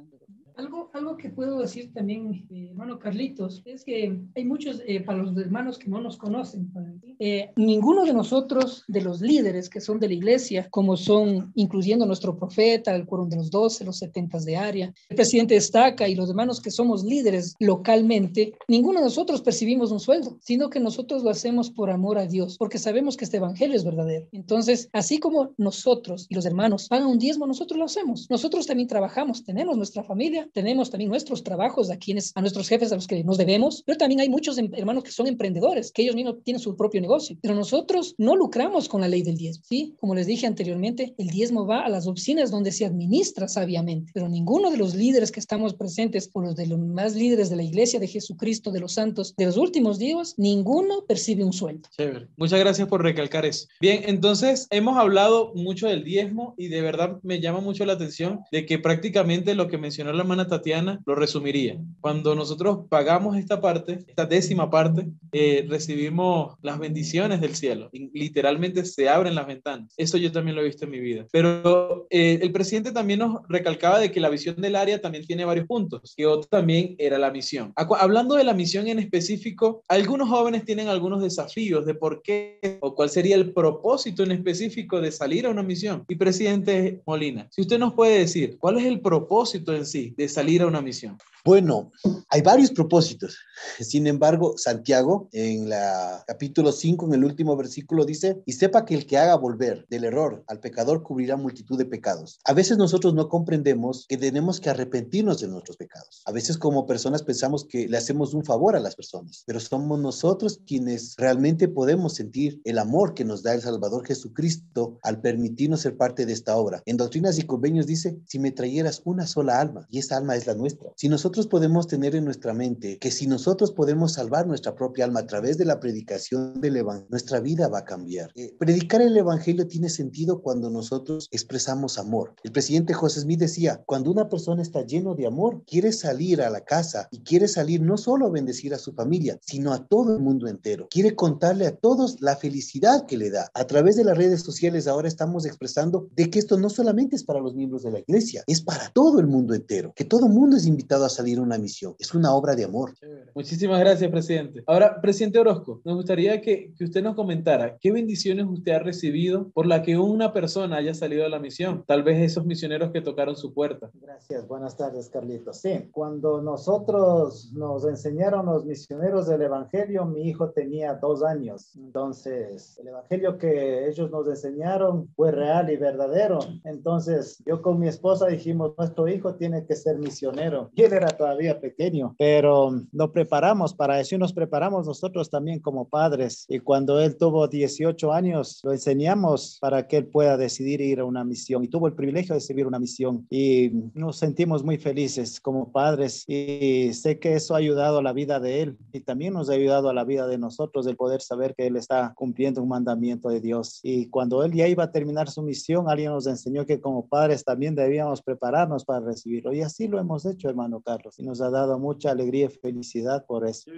Algo, 0.56 0.90
algo 0.92 1.16
que 1.16 1.30
puedo 1.30 1.58
decir 1.58 1.92
también, 1.92 2.46
eh, 2.50 2.68
hermano 2.70 2.98
Carlitos, 3.00 3.62
es 3.64 3.84
que 3.84 4.20
hay 4.36 4.44
muchos, 4.44 4.82
eh, 4.86 5.00
para 5.00 5.18
los 5.18 5.36
hermanos 5.36 5.78
que 5.78 5.88
no 5.88 6.00
nos 6.00 6.16
conocen, 6.16 6.70
eh, 7.18 7.50
ninguno 7.56 8.04
de 8.04 8.12
nosotros, 8.12 8.84
de 8.86 9.00
los 9.00 9.20
líderes 9.20 9.68
que 9.68 9.80
son 9.80 9.98
de 9.98 10.08
la 10.08 10.14
iglesia, 10.14 10.68
como 10.70 10.96
son, 10.96 11.52
incluyendo 11.56 12.06
nuestro 12.06 12.36
profeta, 12.36 12.94
el 12.94 13.04
quórum 13.04 13.28
de 13.28 13.36
los 13.36 13.50
doce, 13.50 13.84
los 13.84 13.98
setentas 13.98 14.44
de 14.44 14.56
área, 14.56 14.94
el 15.08 15.16
presidente 15.16 15.54
destaca 15.54 16.06
y 16.08 16.14
los 16.14 16.28
hermanos 16.30 16.60
que 16.60 16.70
somos 16.70 17.02
líderes 17.02 17.56
localmente, 17.58 18.54
ninguno 18.68 19.00
de 19.00 19.06
nosotros 19.06 19.42
percibimos 19.42 19.90
un 19.90 20.00
sueldo, 20.00 20.38
sino 20.40 20.70
que 20.70 20.78
nosotros 20.78 21.24
lo 21.24 21.30
hacemos 21.30 21.70
por 21.70 21.90
amor 21.90 22.16
a 22.16 22.26
Dios, 22.26 22.56
porque 22.58 22.78
sabemos 22.78 23.16
que 23.16 23.24
este 23.24 23.38
evangelio 23.38 23.76
es 23.76 23.84
verdadero. 23.84 24.28
Entonces, 24.30 24.88
así 24.92 25.18
como 25.18 25.52
nosotros 25.56 26.26
y 26.28 26.34
los 26.34 26.46
hermanos 26.46 26.88
pagan 26.88 27.08
un 27.08 27.18
diezmo, 27.18 27.46
nosotros 27.46 27.78
lo 27.78 27.86
hacemos. 27.86 28.28
Nosotros 28.30 28.66
también 28.66 28.88
trabajamos, 28.88 29.44
tenemos 29.44 29.76
nuestra 29.76 30.04
familia, 30.04 30.43
tenemos 30.52 30.90
también 30.90 31.10
nuestros 31.10 31.42
trabajos 31.42 31.90
a 31.90 31.98
quienes, 31.98 32.32
a 32.34 32.40
nuestros 32.40 32.68
jefes 32.68 32.92
a 32.92 32.96
los 32.96 33.06
que 33.06 33.22
nos 33.24 33.38
debemos, 33.38 33.82
pero 33.84 33.98
también 33.98 34.20
hay 34.20 34.28
muchos 34.28 34.58
em, 34.58 34.70
hermanos 34.74 35.04
que 35.04 35.10
son 35.10 35.26
emprendedores, 35.26 35.92
que 35.92 36.02
ellos 36.02 36.14
mismos 36.14 36.36
tienen 36.44 36.60
su 36.60 36.76
propio 36.76 37.00
negocio, 37.00 37.36
pero 37.40 37.54
nosotros 37.54 38.14
no 38.18 38.36
lucramos 38.36 38.88
con 38.88 39.00
la 39.00 39.08
ley 39.08 39.22
del 39.22 39.36
diezmo, 39.36 39.64
¿sí? 39.66 39.94
Como 39.98 40.14
les 40.14 40.26
dije 40.26 40.46
anteriormente, 40.46 41.14
el 41.18 41.28
diezmo 41.28 41.66
va 41.66 41.80
a 41.80 41.88
las 41.88 42.06
oficinas 42.06 42.50
donde 42.50 42.72
se 42.72 42.84
administra 42.84 43.48
sabiamente, 43.48 44.12
pero 44.14 44.28
ninguno 44.28 44.70
de 44.70 44.76
los 44.76 44.94
líderes 44.94 45.32
que 45.32 45.40
estamos 45.40 45.74
presentes 45.74 46.30
o 46.32 46.40
los 46.40 46.56
de 46.56 46.66
los 46.66 46.78
más 46.78 47.14
líderes 47.14 47.50
de 47.50 47.56
la 47.56 47.62
iglesia 47.62 48.00
de 48.00 48.08
Jesucristo, 48.08 48.70
de 48.70 48.80
los 48.80 48.92
santos 48.92 49.34
de 49.36 49.46
los 49.46 49.56
últimos 49.56 49.98
días, 49.98 50.34
ninguno 50.36 51.04
percibe 51.06 51.44
un 51.44 51.52
sueldo. 51.52 51.88
Chévere. 51.96 52.28
Muchas 52.36 52.60
gracias 52.60 52.88
por 52.88 53.02
recalcar 53.02 53.44
eso. 53.44 53.66
Bien, 53.80 54.02
entonces 54.06 54.66
hemos 54.70 54.96
hablado 54.96 55.52
mucho 55.54 55.86
del 55.86 56.04
diezmo 56.04 56.54
y 56.56 56.68
de 56.68 56.80
verdad 56.80 57.18
me 57.22 57.40
llama 57.40 57.60
mucho 57.60 57.84
la 57.84 57.94
atención 57.94 58.40
de 58.50 58.66
que 58.66 58.78
prácticamente 58.78 59.54
lo 59.54 59.68
que 59.68 59.78
mencionó 59.78 60.12
la 60.12 60.24
hermana 60.34 60.48
Tatiana 60.48 61.00
lo 61.06 61.14
resumiría. 61.14 61.78
Cuando 62.00 62.34
nosotros 62.34 62.86
pagamos 62.88 63.36
esta 63.36 63.60
parte, 63.60 64.00
esta 64.06 64.26
décima 64.26 64.68
parte, 64.68 65.06
eh, 65.32 65.64
recibimos 65.68 66.56
las 66.62 66.78
bendiciones 66.78 67.40
del 67.40 67.54
cielo. 67.54 67.88
Literalmente 67.92 68.84
se 68.84 69.08
abren 69.08 69.34
las 69.34 69.46
ventanas. 69.46 69.94
Eso 69.96 70.18
yo 70.18 70.32
también 70.32 70.56
lo 70.56 70.62
he 70.62 70.66
visto 70.66 70.84
en 70.84 70.90
mi 70.90 71.00
vida. 71.00 71.26
Pero 71.30 72.06
eh, 72.10 72.40
el 72.42 72.52
presidente 72.52 72.92
también 72.92 73.20
nos 73.20 73.42
recalcaba 73.48 74.00
de 74.00 74.10
que 74.10 74.20
la 74.20 74.28
visión 74.28 74.56
del 74.56 74.76
área 74.76 75.00
también 75.00 75.24
tiene 75.24 75.44
varios 75.44 75.66
puntos, 75.66 76.14
que 76.16 76.26
otro 76.26 76.48
también 76.48 76.96
era 76.98 77.18
la 77.18 77.30
misión. 77.30 77.72
Hablando 77.76 78.34
de 78.34 78.44
la 78.44 78.54
misión 78.54 78.88
en 78.88 78.98
específico, 78.98 79.82
algunos 79.88 80.28
jóvenes 80.28 80.64
tienen 80.64 80.88
algunos 80.88 81.22
desafíos 81.22 81.86
de 81.86 81.94
por 81.94 82.22
qué 82.22 82.78
o 82.80 82.94
cuál 82.94 83.08
sería 83.08 83.36
el 83.36 83.52
propósito 83.52 84.24
en 84.24 84.32
específico 84.32 85.00
de 85.00 85.12
salir 85.12 85.46
a 85.46 85.50
una 85.50 85.62
misión. 85.62 86.04
Y 86.08 86.16
presidente 86.16 87.02
Molina, 87.06 87.46
si 87.50 87.60
usted 87.60 87.78
nos 87.78 87.94
puede 87.94 88.18
decir 88.18 88.56
cuál 88.58 88.78
es 88.78 88.84
el 88.84 89.00
propósito 89.00 89.74
en 89.74 89.86
sí 89.86 90.14
de 90.16 90.23
salir 90.28 90.62
a 90.62 90.66
una 90.66 90.80
misión. 90.80 91.18
Bueno, 91.44 91.92
hay 92.30 92.40
varios 92.40 92.70
propósitos. 92.70 93.36
Sin 93.78 94.06
embargo, 94.06 94.54
Santiago, 94.56 95.28
en 95.32 95.68
la 95.68 96.24
capítulo 96.26 96.72
5, 96.72 97.06
en 97.06 97.14
el 97.14 97.24
último 97.24 97.54
versículo, 97.54 98.06
dice, 98.06 98.42
y 98.46 98.52
sepa 98.52 98.86
que 98.86 98.94
el 98.94 99.06
que 99.06 99.18
haga 99.18 99.34
volver 99.34 99.84
del 99.90 100.04
error 100.04 100.42
al 100.46 100.60
pecador 100.60 101.02
cubrirá 101.02 101.36
multitud 101.36 101.76
de 101.76 101.84
pecados. 101.84 102.40
A 102.44 102.54
veces 102.54 102.78
nosotros 102.78 103.12
no 103.12 103.28
comprendemos 103.28 104.06
que 104.08 104.16
tenemos 104.16 104.58
que 104.58 104.70
arrepentirnos 104.70 105.40
de 105.40 105.48
nuestros 105.48 105.76
pecados. 105.76 106.22
A 106.24 106.32
veces 106.32 106.56
como 106.56 106.86
personas 106.86 107.22
pensamos 107.22 107.66
que 107.68 107.88
le 107.88 107.98
hacemos 107.98 108.32
un 108.32 108.44
favor 108.44 108.74
a 108.74 108.80
las 108.80 108.96
personas, 108.96 109.42
pero 109.46 109.60
somos 109.60 109.98
nosotros 110.00 110.60
quienes 110.66 111.14
realmente 111.18 111.68
podemos 111.68 112.14
sentir 112.14 112.62
el 112.64 112.78
amor 112.78 113.12
que 113.12 113.26
nos 113.26 113.42
da 113.42 113.52
el 113.52 113.60
Salvador 113.60 114.06
Jesucristo 114.06 114.98
al 115.02 115.20
permitirnos 115.20 115.82
ser 115.82 115.98
parte 115.98 116.24
de 116.24 116.32
esta 116.32 116.56
obra. 116.56 116.82
En 116.86 116.96
Doctrinas 116.96 117.38
y 117.38 117.42
Convenios 117.42 117.86
dice, 117.86 118.16
si 118.26 118.38
me 118.38 118.50
trayeras 118.50 119.02
una 119.04 119.26
sola 119.26 119.60
alma, 119.60 119.86
y 119.90 119.98
alma 120.14 120.36
es 120.36 120.46
la 120.46 120.54
nuestra. 120.54 120.92
Si 120.96 121.08
nosotros 121.08 121.46
podemos 121.46 121.86
tener 121.86 122.14
en 122.14 122.24
nuestra 122.24 122.54
mente 122.54 122.98
que 122.98 123.10
si 123.10 123.26
nosotros 123.26 123.72
podemos 123.72 124.12
salvar 124.12 124.46
nuestra 124.46 124.74
propia 124.74 125.04
alma 125.04 125.20
a 125.20 125.26
través 125.26 125.58
de 125.58 125.64
la 125.64 125.80
predicación 125.80 126.60
del 126.60 126.76
Evangelio, 126.76 127.08
nuestra 127.10 127.40
vida 127.40 127.68
va 127.68 127.80
a 127.80 127.84
cambiar. 127.84 128.30
Eh, 128.34 128.54
predicar 128.58 129.02
el 129.02 129.16
Evangelio 129.16 129.66
tiene 129.66 129.88
sentido 129.88 130.40
cuando 130.40 130.70
nosotros 130.70 131.28
expresamos 131.30 131.98
amor. 131.98 132.34
El 132.42 132.52
presidente 132.52 132.94
José 132.94 133.20
Smith 133.20 133.40
decía, 133.40 133.82
cuando 133.86 134.10
una 134.10 134.28
persona 134.28 134.62
está 134.62 134.84
lleno 134.84 135.14
de 135.14 135.26
amor, 135.26 135.62
quiere 135.66 135.92
salir 135.92 136.42
a 136.42 136.50
la 136.50 136.64
casa 136.64 137.08
y 137.10 137.20
quiere 137.20 137.48
salir 137.48 137.80
no 137.80 137.96
solo 137.96 138.26
a 138.26 138.30
bendecir 138.30 138.74
a 138.74 138.78
su 138.78 138.92
familia, 138.92 139.38
sino 139.42 139.72
a 139.72 139.86
todo 139.86 140.14
el 140.14 140.20
mundo 140.20 140.48
entero. 140.48 140.88
Quiere 140.90 141.14
contarle 141.14 141.66
a 141.66 141.76
todos 141.76 142.20
la 142.20 142.36
felicidad 142.36 143.06
que 143.06 143.16
le 143.16 143.30
da. 143.30 143.50
A 143.54 143.66
través 143.66 143.96
de 143.96 144.04
las 144.04 144.16
redes 144.16 144.42
sociales 144.42 144.86
ahora 144.86 145.08
estamos 145.08 145.46
expresando 145.46 146.08
de 146.14 146.30
que 146.30 146.38
esto 146.38 146.58
no 146.58 146.70
solamente 146.70 147.16
es 147.16 147.24
para 147.24 147.40
los 147.40 147.54
miembros 147.54 147.82
de 147.82 147.90
la 147.90 148.00
iglesia, 148.00 148.44
es 148.46 148.60
para 148.60 148.90
todo 148.90 149.20
el 149.20 149.26
mundo 149.26 149.54
entero, 149.54 149.92
que 149.94 150.03
todo 150.04 150.26
el 150.26 150.32
mundo 150.32 150.56
es 150.56 150.66
invitado 150.66 151.04
a 151.04 151.08
salir 151.08 151.40
una 151.40 151.58
misión. 151.58 151.94
Es 151.98 152.14
una 152.14 152.34
obra 152.34 152.54
de 152.54 152.64
amor. 152.64 152.94
Muchísimas 153.34 153.80
gracias, 153.80 154.10
presidente. 154.10 154.62
Ahora, 154.66 155.00
presidente 155.00 155.38
Orozco, 155.38 155.80
nos 155.84 155.96
gustaría 155.96 156.40
que, 156.40 156.72
que, 156.76 156.84
usted 156.84 157.02
nos 157.02 157.14
comentara 157.14 157.76
qué 157.80 157.92
bendiciones 157.92 158.46
usted 158.48 158.72
ha 158.72 158.78
recibido 158.78 159.50
por 159.50 159.66
la 159.66 159.82
que 159.82 159.98
una 159.98 160.32
persona 160.32 160.76
haya 160.76 160.94
salido 160.94 161.24
a 161.24 161.28
la 161.28 161.38
misión. 161.38 161.84
Tal 161.86 162.02
vez 162.02 162.18
esos 162.20 162.46
misioneros 162.46 162.92
que 162.92 163.00
tocaron 163.00 163.36
su 163.36 163.52
puerta. 163.52 163.90
Gracias. 163.94 164.46
Buenas 164.46 164.76
tardes, 164.76 165.08
Carlitos. 165.08 165.60
Sí, 165.60 165.88
cuando 165.90 166.40
nosotros 166.42 167.52
nos 167.54 167.84
enseñaron 167.86 168.46
los 168.46 168.64
misioneros 168.64 169.26
del 169.26 169.42
Evangelio, 169.42 170.04
mi 170.06 170.28
hijo 170.28 170.50
tenía 170.50 170.94
dos 170.94 171.22
años. 171.22 171.74
Entonces, 171.76 172.78
el 172.78 172.88
Evangelio 172.88 173.38
que 173.38 173.88
ellos 173.88 174.10
nos 174.10 174.26
enseñaron 174.28 175.08
fue 175.16 175.32
real 175.32 175.70
y 175.70 175.76
verdadero. 175.76 176.38
Entonces, 176.64 177.42
yo 177.46 177.62
con 177.62 177.78
mi 177.78 177.88
esposa 177.88 178.26
dijimos, 178.26 178.74
nuestro 178.78 179.08
hijo 179.08 179.34
tiene 179.34 179.66
que 179.66 179.76
ser 179.76 179.93
misionero. 179.98 180.70
Y 180.74 180.82
él 180.84 180.92
era 180.92 181.08
todavía 181.08 181.60
pequeño, 181.60 182.14
pero 182.18 182.82
lo 182.92 183.12
preparamos 183.12 183.74
para 183.74 184.00
eso 184.00 184.14
y 184.14 184.18
nos 184.18 184.32
preparamos 184.32 184.86
nosotros 184.86 185.30
también 185.30 185.60
como 185.60 185.88
padres. 185.88 186.46
Y 186.48 186.58
cuando 186.60 187.00
él 187.00 187.16
tuvo 187.16 187.48
18 187.48 188.12
años, 188.12 188.60
lo 188.62 188.72
enseñamos 188.72 189.58
para 189.60 189.86
que 189.86 189.96
él 189.98 190.06
pueda 190.06 190.36
decidir 190.36 190.80
ir 190.80 191.00
a 191.00 191.04
una 191.04 191.24
misión 191.24 191.64
y 191.64 191.68
tuvo 191.68 191.86
el 191.86 191.94
privilegio 191.94 192.34
de 192.34 192.40
recibir 192.40 192.66
una 192.66 192.78
misión 192.78 193.26
y 193.30 193.70
nos 193.94 194.16
sentimos 194.16 194.64
muy 194.64 194.78
felices 194.78 195.40
como 195.40 195.70
padres 195.72 196.24
y 196.26 196.92
sé 196.92 197.18
que 197.18 197.34
eso 197.34 197.54
ha 197.54 197.58
ayudado 197.58 197.98
a 197.98 198.02
la 198.02 198.12
vida 198.12 198.40
de 198.40 198.62
él 198.62 198.78
y 198.92 199.00
también 199.00 199.34
nos 199.34 199.50
ha 199.50 199.54
ayudado 199.54 199.88
a 199.88 199.94
la 199.94 200.04
vida 200.04 200.26
de 200.26 200.38
nosotros 200.38 200.86
el 200.86 200.96
poder 200.96 201.20
saber 201.20 201.54
que 201.54 201.66
él 201.66 201.76
está 201.76 202.12
cumpliendo 202.14 202.62
un 202.62 202.68
mandamiento 202.68 203.28
de 203.28 203.40
Dios. 203.40 203.80
Y 203.82 204.08
cuando 204.08 204.44
él 204.44 204.52
ya 204.52 204.68
iba 204.68 204.84
a 204.84 204.92
terminar 204.92 205.28
su 205.30 205.42
misión, 205.42 205.88
alguien 205.88 206.12
nos 206.12 206.26
enseñó 206.26 206.66
que 206.66 206.80
como 206.80 207.06
padres 207.06 207.44
también 207.44 207.74
debíamos 207.74 208.22
prepararnos 208.22 208.84
para 208.84 209.00
recibirlo 209.00 209.52
y 209.52 209.62
así 209.62 209.83
lo 209.88 209.98
hemos 209.98 210.26
hecho, 210.26 210.48
hermano 210.48 210.80
Carlos 210.80 211.18
y 211.18 211.22
nos 211.22 211.40
ha 211.40 211.50
dado 211.50 211.78
mucha 211.78 212.10
alegría 212.10 212.46
y 212.46 212.48
felicidad 212.48 213.24
por 213.26 213.46
eso. 213.46 213.70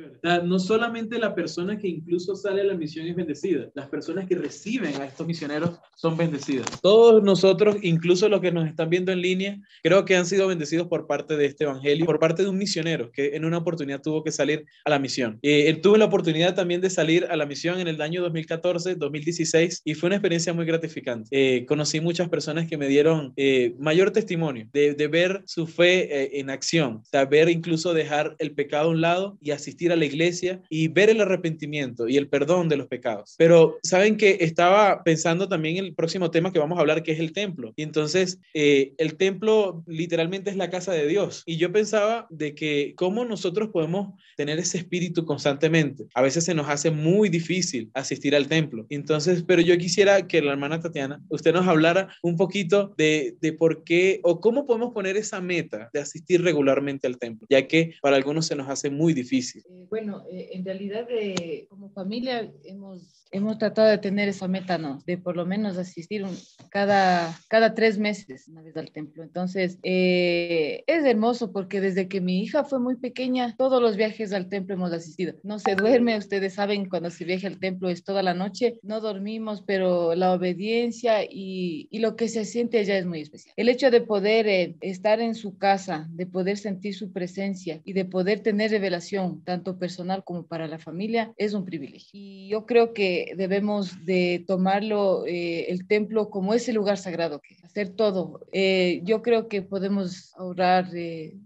No 0.44 0.58
solamente 0.58 1.18
la 1.18 1.34
persona 1.34 1.78
que 1.78 1.88
incluso 1.88 2.34
sale 2.36 2.60
a 2.60 2.64
la 2.64 2.74
misión 2.74 3.06
es 3.06 3.16
bendecida, 3.16 3.70
las 3.74 3.88
personas 3.88 4.26
que 4.26 4.36
reciben 4.36 4.94
a 5.00 5.06
estos 5.06 5.26
misioneros 5.26 5.78
son 5.94 6.16
bendecidas. 6.16 6.66
Todos 6.80 7.22
nosotros, 7.22 7.76
incluso 7.82 8.28
los 8.28 8.40
que 8.40 8.52
nos 8.52 8.68
están 8.68 8.90
viendo 8.90 9.12
en 9.12 9.20
línea, 9.20 9.58
creo 9.82 10.04
que 10.04 10.16
han 10.16 10.26
sido 10.26 10.46
bendecidos 10.48 10.88
por 10.88 11.06
parte 11.06 11.36
de 11.36 11.46
este 11.46 11.64
evangelio, 11.64 12.06
por 12.06 12.18
parte 12.18 12.42
de 12.42 12.48
un 12.48 12.58
misionero 12.58 13.10
que 13.12 13.36
en 13.36 13.44
una 13.44 13.58
oportunidad 13.58 14.00
tuvo 14.00 14.22
que 14.22 14.32
salir 14.32 14.66
a 14.84 14.90
la 14.90 14.98
misión. 14.98 15.38
Eh, 15.42 15.68
él 15.68 15.80
tuvo 15.80 15.96
la 15.96 16.06
oportunidad 16.06 16.54
también 16.54 16.80
de 16.80 16.90
salir 16.90 17.24
a 17.26 17.36
la 17.36 17.46
misión 17.46 17.80
en 17.80 17.88
el 17.88 18.00
año 18.00 18.22
2014, 18.22 18.96
2016 18.96 19.82
y 19.84 19.94
fue 19.94 20.08
una 20.08 20.16
experiencia 20.16 20.52
muy 20.52 20.64
gratificante. 20.64 21.28
Eh, 21.30 21.66
conocí 21.66 22.00
muchas 22.00 22.28
personas 22.28 22.66
que 22.66 22.76
me 22.76 22.88
dieron 22.88 23.32
eh, 23.36 23.74
mayor 23.78 24.10
testimonio 24.10 24.68
de, 24.72 24.94
de, 24.94 25.08
ver 25.08 25.42
su 25.46 25.66
fe 25.66 25.95
en 26.04 26.50
acción, 26.50 27.02
saber 27.04 27.48
incluso 27.48 27.94
dejar 27.94 28.36
el 28.38 28.52
pecado 28.52 28.88
a 28.88 28.90
un 28.90 29.00
lado 29.00 29.38
y 29.40 29.50
asistir 29.50 29.92
a 29.92 29.96
la 29.96 30.04
iglesia 30.04 30.60
y 30.70 30.88
ver 30.88 31.10
el 31.10 31.20
arrepentimiento 31.20 32.08
y 32.08 32.16
el 32.16 32.28
perdón 32.28 32.68
de 32.68 32.76
los 32.76 32.86
pecados. 32.86 33.34
Pero 33.38 33.78
saben 33.82 34.16
que 34.16 34.38
estaba 34.40 35.02
pensando 35.02 35.48
también 35.48 35.76
en 35.78 35.84
el 35.84 35.94
próximo 35.94 36.30
tema 36.30 36.52
que 36.52 36.58
vamos 36.58 36.78
a 36.78 36.80
hablar, 36.80 37.02
que 37.02 37.12
es 37.12 37.20
el 37.20 37.32
templo. 37.32 37.72
Y 37.76 37.82
entonces 37.82 38.40
eh, 38.54 38.94
el 38.98 39.16
templo 39.16 39.84
literalmente 39.86 40.50
es 40.50 40.56
la 40.56 40.70
casa 40.70 40.92
de 40.92 41.06
Dios. 41.06 41.42
Y 41.46 41.56
yo 41.56 41.72
pensaba 41.72 42.26
de 42.30 42.54
que 42.54 42.94
cómo 42.96 43.24
nosotros 43.24 43.70
podemos 43.70 44.14
tener 44.36 44.58
ese 44.58 44.78
espíritu 44.78 45.24
constantemente. 45.24 46.06
A 46.14 46.22
veces 46.22 46.44
se 46.44 46.54
nos 46.54 46.68
hace 46.68 46.90
muy 46.90 47.28
difícil 47.28 47.90
asistir 47.94 48.34
al 48.34 48.48
templo. 48.48 48.86
Entonces, 48.90 49.44
pero 49.46 49.62
yo 49.62 49.76
quisiera 49.78 50.26
que 50.26 50.42
la 50.42 50.52
hermana 50.52 50.80
Tatiana, 50.80 51.20
usted 51.28 51.52
nos 51.52 51.66
hablara 51.66 52.08
un 52.22 52.36
poquito 52.36 52.94
de, 52.96 53.36
de 53.40 53.52
por 53.52 53.84
qué 53.84 54.20
o 54.22 54.40
cómo 54.40 54.66
podemos 54.66 54.92
poner 54.92 55.16
esa 55.16 55.40
meta 55.40 55.75
de 55.92 56.00
asistir 56.00 56.42
regularmente 56.42 57.06
al 57.06 57.18
templo, 57.18 57.46
ya 57.50 57.66
que 57.66 57.94
para 58.00 58.16
algunos 58.16 58.46
se 58.46 58.56
nos 58.56 58.68
hace 58.68 58.90
muy 58.90 59.12
difícil. 59.12 59.62
Eh, 59.68 59.86
bueno, 59.88 60.24
eh, 60.30 60.50
en 60.52 60.64
realidad 60.64 61.06
eh, 61.10 61.66
como 61.68 61.90
familia 61.90 62.52
hemos 62.64 62.85
hemos 63.30 63.58
tratado 63.58 63.88
de 63.88 63.98
tener 63.98 64.28
esa 64.28 64.48
meta, 64.48 64.78
¿no? 64.78 65.02
De 65.06 65.18
por 65.18 65.36
lo 65.36 65.46
menos 65.46 65.76
asistir 65.76 66.24
cada, 66.70 67.38
cada 67.48 67.74
tres 67.74 67.98
meses 67.98 68.48
una 68.48 68.62
vez 68.62 68.76
al 68.76 68.90
templo. 68.90 69.22
Entonces, 69.22 69.78
eh, 69.82 70.84
es 70.86 71.04
hermoso 71.04 71.52
porque 71.52 71.80
desde 71.80 72.08
que 72.08 72.20
mi 72.20 72.40
hija 72.42 72.64
fue 72.64 72.78
muy 72.78 72.96
pequeña, 72.96 73.54
todos 73.56 73.82
los 73.82 73.96
viajes 73.96 74.32
al 74.32 74.48
templo 74.48 74.74
hemos 74.74 74.92
asistido. 74.92 75.34
No 75.42 75.58
se 75.58 75.74
duerme, 75.74 76.16
ustedes 76.16 76.54
saben, 76.54 76.88
cuando 76.88 77.10
se 77.10 77.24
viaja 77.24 77.48
al 77.48 77.58
templo 77.58 77.88
es 77.88 78.04
toda 78.04 78.22
la 78.22 78.34
noche, 78.34 78.78
no 78.82 79.00
dormimos, 79.00 79.62
pero 79.62 80.14
la 80.14 80.32
obediencia 80.32 81.24
y, 81.24 81.88
y 81.90 81.98
lo 81.98 82.16
que 82.16 82.28
se 82.28 82.44
siente 82.44 82.78
allá 82.78 82.98
es 82.98 83.06
muy 83.06 83.20
especial. 83.20 83.54
El 83.56 83.68
hecho 83.68 83.90
de 83.90 84.00
poder 84.00 84.46
eh, 84.46 84.76
estar 84.80 85.20
en 85.20 85.34
su 85.34 85.58
casa, 85.58 86.06
de 86.10 86.26
poder 86.26 86.56
sentir 86.56 86.94
su 86.94 87.12
presencia 87.12 87.80
y 87.84 87.92
de 87.92 88.04
poder 88.04 88.40
tener 88.40 88.70
revelación, 88.70 89.42
tanto 89.44 89.78
personal 89.78 90.24
como 90.24 90.46
para 90.46 90.68
la 90.68 90.78
familia, 90.78 91.32
es 91.36 91.54
un 91.54 91.64
privilegio. 91.64 92.10
Y 92.12 92.48
yo 92.48 92.66
creo 92.66 92.85
que 92.92 93.32
debemos 93.36 94.04
de 94.04 94.44
tomarlo 94.46 95.26
eh, 95.26 95.66
el 95.68 95.86
templo 95.86 96.30
como 96.30 96.54
ese 96.54 96.72
lugar 96.72 96.98
sagrado, 96.98 97.40
que 97.40 97.56
hacer 97.64 97.90
todo. 97.90 98.40
Eh, 98.52 99.00
yo 99.04 99.22
creo 99.22 99.48
que 99.48 99.62
podemos 99.62 100.32
ahorrar 100.36 100.86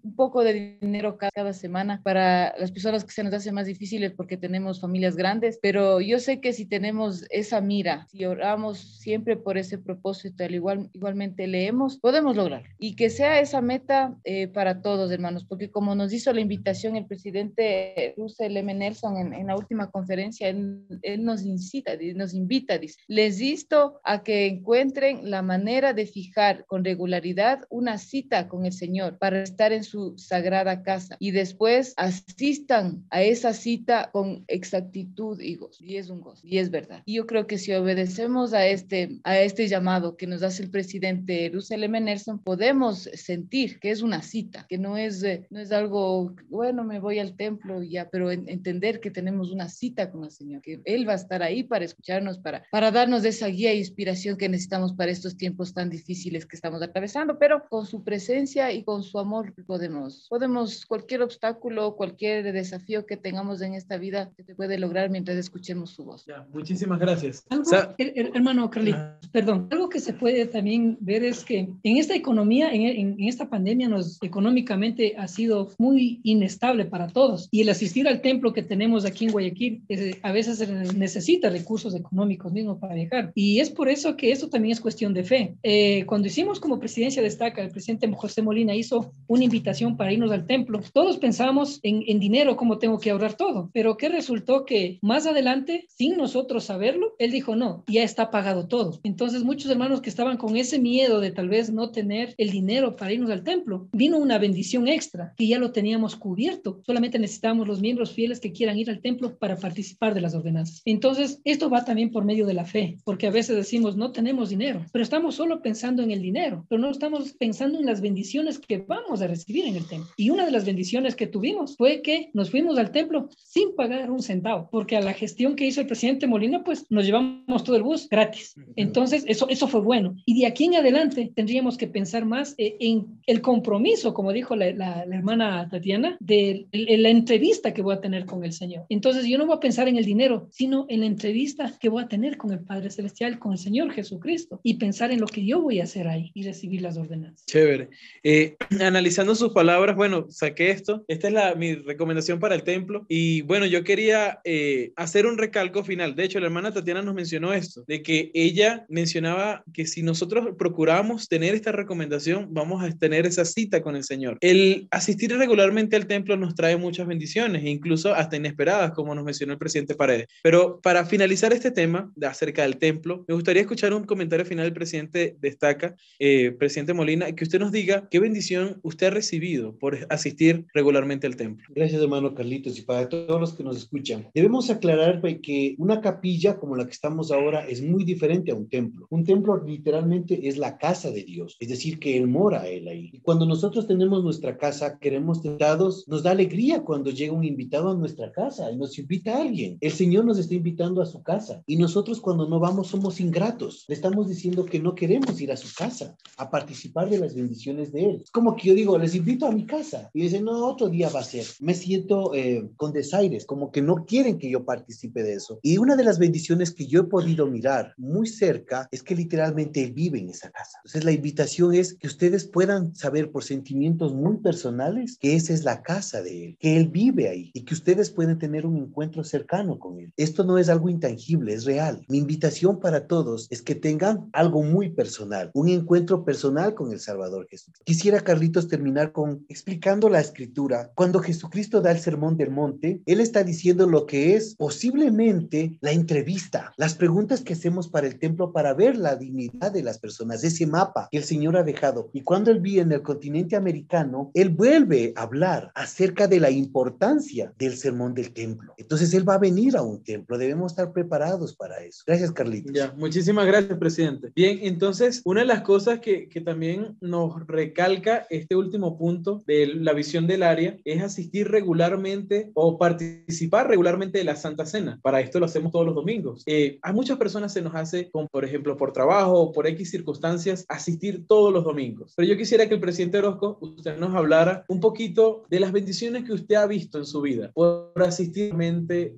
un 0.02 0.14
poco 0.14 0.44
de 0.44 0.78
dinero 0.80 1.18
cada 1.18 1.52
semana 1.52 2.00
para 2.04 2.54
las 2.58 2.70
personas 2.70 3.04
que 3.04 3.12
se 3.12 3.24
nos 3.24 3.34
hace 3.34 3.52
más 3.52 3.66
difíciles 3.66 4.12
porque 4.12 4.36
tenemos 4.36 4.80
familias 4.80 5.16
grandes, 5.16 5.58
pero 5.60 6.00
yo 6.00 6.18
sé 6.18 6.40
que 6.40 6.52
si 6.52 6.66
tenemos 6.66 7.24
esa 7.30 7.60
mira, 7.60 8.06
si 8.10 8.24
oramos 8.24 8.78
siempre 8.98 9.36
por 9.36 9.58
ese 9.58 9.78
propósito, 9.78 10.44
al 10.44 10.54
igual, 10.54 10.90
igualmente 10.92 11.46
leemos, 11.46 11.98
podemos 11.98 12.36
lograr. 12.36 12.64
Y 12.78 12.96
que 12.96 13.10
sea 13.10 13.40
esa 13.40 13.60
meta 13.60 14.16
eh, 14.24 14.48
para 14.48 14.82
todos, 14.82 15.10
hermanos, 15.10 15.44
porque 15.44 15.70
como 15.70 15.94
nos 15.94 16.12
hizo 16.12 16.32
la 16.32 16.40
invitación 16.40 16.96
el 16.96 17.06
presidente 17.06 18.14
Russell 18.16 18.56
M. 18.56 18.74
Nelson 18.74 19.16
en, 19.16 19.32
en 19.34 19.46
la 19.46 19.56
última 19.56 19.90
conferencia, 19.90 20.48
él, 20.48 20.84
él, 21.02 21.24
nos 21.30 21.44
incita, 21.44 21.92
nos 22.14 22.34
invita, 22.34 22.78
dice, 22.78 22.98
les 23.06 23.40
insto 23.40 24.00
a 24.04 24.22
que 24.22 24.46
encuentren 24.46 25.30
la 25.30 25.42
manera 25.42 25.92
de 25.92 26.06
fijar 26.06 26.64
con 26.66 26.84
regularidad 26.84 27.60
una 27.70 27.98
cita 27.98 28.48
con 28.48 28.66
el 28.66 28.72
Señor 28.72 29.18
para 29.18 29.42
estar 29.42 29.72
en 29.72 29.84
su 29.84 30.18
sagrada 30.18 30.82
casa 30.82 31.16
y 31.18 31.30
después 31.30 31.94
asistan 31.96 33.04
a 33.10 33.22
esa 33.22 33.52
cita 33.52 34.10
con 34.12 34.44
exactitud 34.48 35.40
y 35.40 35.54
gozo. 35.54 35.84
Y 35.84 35.96
es 35.96 36.10
un 36.10 36.20
gozo, 36.20 36.46
y 36.46 36.58
es 36.58 36.70
verdad. 36.70 37.02
Y 37.06 37.14
yo 37.14 37.26
creo 37.26 37.46
que 37.46 37.58
si 37.58 37.72
obedecemos 37.72 38.52
a 38.52 38.66
este, 38.66 39.20
a 39.24 39.38
este 39.38 39.68
llamado 39.68 40.16
que 40.16 40.26
nos 40.26 40.42
hace 40.42 40.64
el 40.64 40.70
presidente 40.70 41.52
M. 41.70 42.00
Nelson, 42.00 42.42
podemos 42.42 43.08
sentir 43.14 43.78
que 43.78 43.90
es 43.90 44.02
una 44.02 44.22
cita, 44.22 44.66
que 44.68 44.78
no 44.78 44.96
es, 44.96 45.22
eh, 45.22 45.46
no 45.50 45.60
es 45.60 45.72
algo, 45.72 46.34
bueno, 46.48 46.84
me 46.84 46.98
voy 46.98 47.18
al 47.18 47.36
templo 47.36 47.82
y 47.82 47.90
ya, 47.90 48.08
pero 48.10 48.30
entender 48.30 49.00
que 49.00 49.10
tenemos 49.10 49.50
una 49.50 49.68
cita 49.68 50.10
con 50.10 50.24
el 50.24 50.30
Señor, 50.30 50.62
que 50.62 50.80
Él 50.84 51.06
va 51.10 51.14
a 51.14 51.16
estar 51.16 51.42
ahí 51.42 51.64
para 51.64 51.84
escucharnos, 51.84 52.38
para, 52.38 52.64
para 52.70 52.90
darnos 52.90 53.24
esa 53.24 53.48
guía 53.48 53.72
e 53.72 53.78
inspiración 53.78 54.36
que 54.36 54.48
necesitamos 54.48 54.92
para 54.92 55.10
estos 55.10 55.36
tiempos 55.36 55.74
tan 55.74 55.90
difíciles 55.90 56.46
que 56.46 56.56
estamos 56.56 56.80
atravesando, 56.82 57.38
pero 57.38 57.68
con 57.68 57.84
su 57.84 58.04
presencia 58.04 58.72
y 58.72 58.84
con 58.84 59.02
su 59.02 59.18
amor 59.18 59.52
podemos, 59.66 60.26
podemos 60.28 60.86
cualquier 60.86 61.22
obstáculo, 61.22 61.96
cualquier 61.96 62.52
desafío 62.52 63.06
que 63.06 63.16
tengamos 63.16 63.60
en 63.60 63.74
esta 63.74 63.98
vida, 63.98 64.30
se 64.46 64.54
puede 64.54 64.78
lograr 64.78 65.10
mientras 65.10 65.36
escuchemos 65.36 65.90
su 65.90 66.04
voz. 66.04 66.24
Ya, 66.26 66.46
muchísimas 66.52 66.98
gracias. 67.00 67.44
Algo, 67.50 67.62
o 67.62 67.66
sea, 67.66 67.94
hermano 67.98 68.70
Carlitos, 68.70 69.28
perdón, 69.32 69.68
algo 69.70 69.88
que 69.88 69.98
se 69.98 70.12
puede 70.12 70.46
también 70.46 70.96
ver 71.00 71.24
es 71.24 71.44
que 71.44 71.68
en 71.82 71.96
esta 71.96 72.14
economía, 72.14 72.72
en, 72.72 72.82
en, 72.82 73.16
en, 73.18 73.28
esta 73.28 73.48
pandemia, 73.48 73.88
nos 73.88 74.22
económicamente 74.22 75.14
ha 75.18 75.26
sido 75.26 75.70
muy 75.78 76.20
inestable 76.22 76.84
para 76.84 77.08
todos. 77.08 77.48
Y 77.50 77.62
el 77.62 77.68
asistir 77.68 78.06
al 78.06 78.20
templo 78.20 78.52
que 78.52 78.62
tenemos 78.62 79.04
aquí 79.04 79.24
en 79.24 79.32
Guayaquil, 79.32 79.82
es, 79.88 80.16
a 80.22 80.32
veces 80.32 80.60
necesita 81.00 81.50
recursos 81.50 81.94
económicos 81.94 82.52
mismo 82.52 82.78
para 82.78 82.94
viajar. 82.94 83.32
Y 83.34 83.58
es 83.58 83.70
por 83.70 83.88
eso 83.88 84.16
que 84.16 84.30
esto 84.30 84.48
también 84.48 84.72
es 84.72 84.80
cuestión 84.80 85.14
de 85.14 85.24
fe. 85.24 85.54
Eh, 85.62 86.04
cuando 86.06 86.28
hicimos 86.28 86.60
como 86.60 86.78
presidencia 86.78 87.22
destaca, 87.22 87.62
el 87.62 87.70
presidente 87.70 88.08
José 88.12 88.42
Molina 88.42 88.74
hizo 88.74 89.12
una 89.26 89.44
invitación 89.44 89.96
para 89.96 90.12
irnos 90.12 90.30
al 90.30 90.46
templo. 90.46 90.80
Todos 90.92 91.18
pensamos 91.18 91.80
en, 91.82 92.04
en 92.06 92.20
dinero, 92.20 92.56
cómo 92.56 92.78
tengo 92.78 92.98
que 92.98 93.10
ahorrar 93.10 93.34
todo. 93.34 93.70
Pero 93.72 93.96
¿qué 93.96 94.08
resultó? 94.08 94.64
Que 94.64 94.98
más 95.02 95.26
adelante, 95.26 95.86
sin 95.88 96.16
nosotros 96.16 96.64
saberlo, 96.64 97.14
él 97.18 97.30
dijo, 97.30 97.56
no, 97.56 97.84
ya 97.88 98.02
está 98.02 98.30
pagado 98.30 98.68
todo. 98.68 99.00
Entonces 99.02 99.42
muchos 99.42 99.70
hermanos 99.70 100.02
que 100.02 100.10
estaban 100.10 100.36
con 100.36 100.56
ese 100.56 100.78
miedo 100.78 101.20
de 101.20 101.30
tal 101.30 101.48
vez 101.48 101.72
no 101.72 101.90
tener 101.90 102.34
el 102.36 102.50
dinero 102.50 102.96
para 102.96 103.12
irnos 103.12 103.30
al 103.30 103.42
templo, 103.42 103.88
vino 103.92 104.18
una 104.18 104.38
bendición 104.38 104.86
extra 104.86 105.34
que 105.36 105.46
ya 105.46 105.58
lo 105.58 105.72
teníamos 105.72 106.16
cubierto. 106.16 106.82
Solamente 106.84 107.18
necesitamos 107.18 107.66
los 107.66 107.80
miembros 107.80 108.12
fieles 108.12 108.40
que 108.40 108.52
quieran 108.52 108.78
ir 108.78 108.90
al 108.90 109.00
templo 109.00 109.38
para 109.38 109.56
participar 109.56 110.14
de 110.14 110.20
las 110.20 110.34
ordenanzas. 110.34 110.82
Entonces, 110.90 111.40
esto 111.44 111.70
va 111.70 111.84
también 111.84 112.10
por 112.10 112.24
medio 112.24 112.46
de 112.46 112.54
la 112.54 112.64
fe, 112.64 112.98
porque 113.04 113.26
a 113.26 113.30
veces 113.30 113.56
decimos, 113.56 113.96
no 113.96 114.12
tenemos 114.12 114.50
dinero, 114.50 114.84
pero 114.92 115.02
estamos 115.02 115.36
solo 115.36 115.62
pensando 115.62 116.02
en 116.02 116.10
el 116.10 116.20
dinero, 116.20 116.66
pero 116.68 116.80
no 116.80 116.90
estamos 116.90 117.32
pensando 117.34 117.78
en 117.78 117.86
las 117.86 118.00
bendiciones 118.00 118.58
que 118.58 118.78
vamos 118.78 119.22
a 119.22 119.26
recibir 119.26 119.66
en 119.66 119.76
el 119.76 119.86
templo. 119.86 120.10
Y 120.16 120.30
una 120.30 120.44
de 120.44 120.50
las 120.50 120.64
bendiciones 120.64 121.14
que 121.14 121.26
tuvimos 121.26 121.76
fue 121.76 122.02
que 122.02 122.30
nos 122.34 122.50
fuimos 122.50 122.78
al 122.78 122.90
templo 122.90 123.28
sin 123.36 123.74
pagar 123.74 124.10
un 124.10 124.22
centavo, 124.22 124.68
porque 124.70 124.96
a 124.96 125.00
la 125.00 125.12
gestión 125.12 125.56
que 125.56 125.66
hizo 125.66 125.80
el 125.80 125.86
presidente 125.86 126.26
Molina, 126.26 126.64
pues 126.64 126.86
nos 126.90 127.04
llevamos 127.04 127.64
todo 127.64 127.76
el 127.76 127.82
bus 127.82 128.08
gratis. 128.08 128.54
Entonces, 128.76 129.24
eso, 129.26 129.48
eso 129.48 129.68
fue 129.68 129.80
bueno. 129.80 130.16
Y 130.26 130.40
de 130.40 130.46
aquí 130.46 130.64
en 130.64 130.74
adelante 130.74 131.32
tendríamos 131.34 131.76
que 131.76 131.86
pensar 131.86 132.24
más 132.24 132.54
eh, 132.58 132.76
en 132.80 133.20
el 133.26 133.40
compromiso, 133.40 134.14
como 134.14 134.32
dijo 134.32 134.56
la, 134.56 134.72
la, 134.72 135.06
la 135.06 135.16
hermana 135.16 135.68
Tatiana, 135.70 136.16
de, 136.20 136.66
de, 136.72 136.98
la 136.98 137.10
entrevista 137.10 137.72
que 137.72 137.82
voy 137.82 137.94
a 137.94 138.00
tener 138.00 138.26
con 138.26 138.44
el 138.44 138.52
Señor. 138.52 138.86
Entonces, 138.88 139.26
yo 139.26 139.38
no 139.38 139.46
voy 139.46 139.56
a 139.56 139.60
pensar 139.60 139.88
en 139.88 139.96
el 139.96 140.04
dinero, 140.04 140.48
sino 140.50 140.79
en 140.88 141.00
la 141.00 141.06
entrevista 141.06 141.72
que 141.80 141.88
voy 141.88 142.02
a 142.02 142.08
tener 142.08 142.36
con 142.36 142.52
el 142.52 142.60
Padre 142.60 142.90
Celestial, 142.90 143.38
con 143.38 143.52
el 143.52 143.58
Señor 143.58 143.92
Jesucristo, 143.92 144.60
y 144.62 144.74
pensar 144.74 145.10
en 145.10 145.20
lo 145.20 145.26
que 145.26 145.44
yo 145.44 145.60
voy 145.60 145.80
a 145.80 145.84
hacer 145.84 146.08
ahí 146.08 146.30
y 146.34 146.42
recibir 146.42 146.82
las 146.82 146.96
ordenanzas. 146.96 147.46
Chévere. 147.46 147.90
Eh, 148.22 148.56
analizando 148.80 149.34
sus 149.34 149.52
palabras, 149.52 149.96
bueno, 149.96 150.26
saqué 150.30 150.70
esto. 150.70 151.04
Esta 151.08 151.28
es 151.28 151.34
la, 151.34 151.54
mi 151.54 151.74
recomendación 151.74 152.38
para 152.38 152.54
el 152.54 152.62
templo. 152.62 153.06
Y 153.08 153.42
bueno, 153.42 153.66
yo 153.66 153.84
quería 153.84 154.40
eh, 154.44 154.92
hacer 154.96 155.26
un 155.26 155.38
recalco 155.38 155.84
final. 155.84 156.14
De 156.14 156.24
hecho, 156.24 156.40
la 156.40 156.46
hermana 156.46 156.72
Tatiana 156.72 157.02
nos 157.02 157.14
mencionó 157.14 157.52
esto, 157.52 157.84
de 157.86 158.02
que 158.02 158.30
ella 158.34 158.86
mencionaba 158.88 159.64
que 159.72 159.86
si 159.86 160.02
nosotros 160.02 160.54
procuramos 160.58 161.28
tener 161.28 161.54
esta 161.54 161.72
recomendación, 161.72 162.48
vamos 162.50 162.82
a 162.82 162.90
tener 162.96 163.26
esa 163.26 163.44
cita 163.44 163.82
con 163.82 163.96
el 163.96 164.04
Señor. 164.04 164.38
El 164.40 164.88
asistir 164.90 165.36
regularmente 165.36 165.96
al 165.96 166.06
templo 166.06 166.36
nos 166.36 166.54
trae 166.54 166.76
muchas 166.76 167.06
bendiciones, 167.06 167.64
incluso 167.64 168.14
hasta 168.14 168.36
inesperadas, 168.36 168.92
como 168.92 169.14
nos 169.14 169.24
mencionó 169.24 169.52
el 169.52 169.58
presidente 169.58 169.94
Paredes. 169.94 170.28
Pero 170.42 170.69
para 170.82 171.04
finalizar 171.04 171.52
este 171.52 171.70
tema 171.70 172.12
de 172.16 172.26
acerca 172.26 172.62
del 172.62 172.76
templo, 172.76 173.24
me 173.26 173.34
gustaría 173.34 173.62
escuchar 173.62 173.92
un 173.94 174.04
comentario 174.04 174.46
final 174.46 174.66
del 174.66 174.74
presidente 174.74 175.36
Destaca, 175.40 175.96
eh, 176.18 176.52
presidente 176.52 176.94
Molina, 176.94 177.32
que 177.32 177.44
usted 177.44 177.58
nos 177.58 177.72
diga 177.72 178.08
qué 178.10 178.20
bendición 178.20 178.78
usted 178.82 179.08
ha 179.08 179.10
recibido 179.10 179.76
por 179.78 180.06
asistir 180.10 180.66
regularmente 180.72 181.26
al 181.26 181.36
templo. 181.36 181.66
Gracias, 181.74 182.00
hermano 182.02 182.34
Carlitos, 182.34 182.78
y 182.78 182.82
para 182.82 183.08
todos 183.08 183.40
los 183.40 183.54
que 183.54 183.64
nos 183.64 183.76
escuchan. 183.76 184.28
Debemos 184.34 184.70
aclarar 184.70 185.20
que 185.42 185.74
una 185.78 186.00
capilla 186.00 186.58
como 186.58 186.76
la 186.76 186.84
que 186.84 186.92
estamos 186.92 187.30
ahora 187.30 187.66
es 187.66 187.82
muy 187.82 188.04
diferente 188.04 188.52
a 188.52 188.54
un 188.54 188.68
templo. 188.68 189.06
Un 189.10 189.24
templo 189.24 189.62
literalmente 189.64 190.48
es 190.48 190.58
la 190.58 190.78
casa 190.78 191.10
de 191.10 191.24
Dios, 191.24 191.56
es 191.60 191.68
decir, 191.68 191.98
que 191.98 192.16
Él 192.16 192.26
mora 192.26 192.68
Él 192.68 192.88
ahí. 192.88 193.10
Y 193.12 193.20
cuando 193.20 193.46
nosotros 193.46 193.86
tenemos 193.86 194.22
nuestra 194.22 194.56
casa, 194.56 194.98
queremos 194.98 195.42
tentados, 195.42 196.06
nos 196.08 196.22
da 196.22 196.30
alegría 196.30 196.82
cuando 196.82 197.10
llega 197.10 197.32
un 197.32 197.44
invitado 197.44 197.90
a 197.90 197.96
nuestra 197.96 198.32
casa 198.32 198.70
y 198.70 198.76
nos 198.76 198.98
invita 198.98 199.36
a 199.36 199.42
alguien. 199.42 199.78
El 199.80 199.92
Señor 199.92 200.24
nos 200.24 200.38
está 200.38 200.54
invitando 200.60 201.02
a 201.02 201.06
su 201.06 201.22
casa 201.22 201.62
y 201.66 201.76
nosotros 201.76 202.20
cuando 202.20 202.46
no 202.48 202.60
vamos 202.60 202.88
somos 202.88 203.20
ingratos. 203.20 203.84
Le 203.88 203.94
estamos 203.94 204.28
diciendo 204.28 204.64
que 204.64 204.78
no 204.78 204.94
queremos 204.94 205.40
ir 205.40 205.50
a 205.50 205.56
su 205.56 205.74
casa 205.74 206.16
a 206.36 206.50
participar 206.50 207.08
de 207.10 207.18
las 207.18 207.34
bendiciones 207.34 207.92
de 207.92 208.04
Él. 208.04 208.20
Es 208.22 208.30
como 208.30 208.54
que 208.54 208.68
yo 208.68 208.74
digo, 208.74 208.98
les 208.98 209.14
invito 209.14 209.46
a 209.46 209.52
mi 209.52 209.66
casa 209.66 210.10
y 210.14 210.22
dicen, 210.22 210.44
no, 210.44 210.66
otro 210.66 210.88
día 210.88 211.08
va 211.08 211.20
a 211.20 211.24
ser. 211.24 211.46
Me 211.60 211.74
siento 211.74 212.34
eh, 212.34 212.68
con 212.76 212.92
desaires, 212.92 213.46
como 213.46 213.70
que 213.70 213.82
no 213.82 214.04
quieren 214.04 214.38
que 214.38 214.50
yo 214.50 214.64
participe 214.64 215.22
de 215.22 215.34
eso. 215.34 215.58
Y 215.62 215.78
una 215.78 215.96
de 215.96 216.04
las 216.04 216.18
bendiciones 216.18 216.72
que 216.72 216.86
yo 216.86 217.00
he 217.00 217.04
podido 217.04 217.46
mirar 217.46 217.94
muy 217.96 218.26
cerca 218.26 218.88
es 218.90 219.02
que 219.02 219.14
literalmente 219.14 219.82
Él 219.82 219.92
vive 219.92 220.18
en 220.18 220.30
esa 220.30 220.50
casa. 220.50 220.78
Entonces 220.84 221.04
la 221.04 221.12
invitación 221.12 221.74
es 221.74 221.94
que 221.94 222.06
ustedes 222.06 222.46
puedan 222.46 222.94
saber 222.94 223.30
por 223.30 223.44
sentimientos 223.44 224.14
muy 224.14 224.38
personales 224.38 225.16
que 225.18 225.34
esa 225.34 225.52
es 225.52 225.64
la 225.64 225.82
casa 225.82 226.22
de 226.22 226.44
Él, 226.44 226.56
que 226.60 226.76
Él 226.76 226.88
vive 226.88 227.28
ahí 227.28 227.50
y 227.54 227.64
que 227.64 227.74
ustedes 227.74 228.10
pueden 228.10 228.38
tener 228.38 228.66
un 228.66 228.76
encuentro 228.76 229.24
cercano 229.24 229.78
con 229.78 229.98
Él. 229.98 230.12
Esto 230.16 230.44
no 230.50 230.58
es 230.58 230.68
algo 230.68 230.88
intangible, 230.88 231.54
es 231.54 231.64
real. 231.64 232.04
Mi 232.08 232.18
invitación 232.18 232.80
para 232.80 233.06
todos 233.06 233.46
es 233.50 233.62
que 233.62 233.76
tengan 233.76 234.28
algo 234.32 234.62
muy 234.62 234.90
personal, 234.90 235.50
un 235.54 235.68
encuentro 235.68 236.24
personal 236.24 236.74
con 236.74 236.90
el 236.90 236.98
Salvador 236.98 237.46
Jesús. 237.48 237.72
Quisiera, 237.84 238.20
Carlitos, 238.20 238.66
terminar 238.66 239.12
con 239.12 239.46
explicando 239.48 240.08
la 240.08 240.20
escritura. 240.20 240.90
Cuando 240.96 241.20
Jesucristo 241.20 241.80
da 241.80 241.92
el 241.92 242.00
sermón 242.00 242.36
del 242.36 242.50
monte, 242.50 243.00
Él 243.06 243.20
está 243.20 243.44
diciendo 243.44 243.86
lo 243.86 244.06
que 244.06 244.34
es 244.34 244.56
posiblemente 244.56 245.78
la 245.80 245.92
entrevista, 245.92 246.72
las 246.76 246.96
preguntas 246.96 247.42
que 247.42 247.52
hacemos 247.52 247.88
para 247.88 248.08
el 248.08 248.18
templo 248.18 248.52
para 248.52 248.74
ver 248.74 248.96
la 248.96 249.14
dignidad 249.14 249.70
de 249.70 249.84
las 249.84 250.00
personas, 250.00 250.42
ese 250.42 250.66
mapa 250.66 251.08
que 251.12 251.18
el 251.18 251.24
Señor 251.24 251.56
ha 251.56 251.62
dejado. 251.62 252.10
Y 252.12 252.22
cuando 252.22 252.50
Él 252.50 252.58
vive 252.58 252.80
en 252.82 252.90
el 252.90 253.02
continente 253.02 253.54
americano, 253.54 254.32
Él 254.34 254.48
vuelve 254.48 255.12
a 255.14 255.22
hablar 255.22 255.70
acerca 255.76 256.26
de 256.26 256.40
la 256.40 256.50
importancia 256.50 257.52
del 257.56 257.76
sermón 257.76 258.14
del 258.14 258.32
templo. 258.32 258.74
Entonces 258.78 259.14
Él 259.14 259.28
va 259.28 259.34
a 259.34 259.38
venir 259.38 259.76
a 259.76 259.82
un 259.82 260.02
templo, 260.02 260.36
debemos 260.40 260.72
estar 260.72 260.92
preparados 260.92 261.54
para 261.54 261.82
eso. 261.84 262.02
Gracias, 262.06 262.32
Carlitos. 262.32 262.72
Ya, 262.72 262.92
muchísimas 262.96 263.46
gracias, 263.46 263.78
presidente. 263.78 264.32
Bien, 264.34 264.58
entonces, 264.62 265.22
una 265.24 265.40
de 265.40 265.46
las 265.46 265.62
cosas 265.62 266.00
que, 266.00 266.28
que 266.28 266.40
también 266.40 266.96
nos 267.00 267.46
recalca 267.46 268.26
este 268.30 268.56
último 268.56 268.98
punto 268.98 269.42
de 269.46 269.66
la 269.66 269.92
visión 269.92 270.26
del 270.26 270.42
área 270.42 270.76
es 270.84 271.02
asistir 271.02 271.48
regularmente 271.48 272.50
o 272.54 272.78
participar 272.78 273.68
regularmente 273.68 274.18
de 274.18 274.24
la 274.24 274.36
Santa 274.36 274.66
Cena. 274.66 274.98
Para 275.02 275.20
esto 275.20 275.38
lo 275.38 275.46
hacemos 275.46 275.72
todos 275.72 275.86
los 275.86 275.94
domingos. 275.94 276.42
Eh, 276.46 276.78
a 276.82 276.92
muchas 276.92 277.18
personas 277.18 277.52
se 277.52 277.62
nos 277.62 277.74
hace, 277.74 278.10
como 278.10 278.26
por 278.28 278.44
ejemplo 278.44 278.76
por 278.76 278.92
trabajo 278.92 279.34
o 279.34 279.52
por 279.52 279.66
X 279.66 279.90
circunstancias, 279.90 280.64
asistir 280.68 281.26
todos 281.26 281.52
los 281.52 281.64
domingos. 281.64 282.14
Pero 282.16 282.28
yo 282.28 282.36
quisiera 282.36 282.68
que 282.68 282.74
el 282.74 282.80
presidente 282.80 283.18
Orozco, 283.18 283.58
usted 283.60 283.96
nos 283.98 284.14
hablara 284.14 284.64
un 284.68 284.80
poquito 284.80 285.44
de 285.50 285.60
las 285.60 285.72
bendiciones 285.72 286.24
que 286.24 286.32
usted 286.32 286.54
ha 286.54 286.66
visto 286.66 286.98
en 286.98 287.04
su 287.04 287.20
vida 287.20 287.50
por 287.52 287.92
asistir 287.96 288.54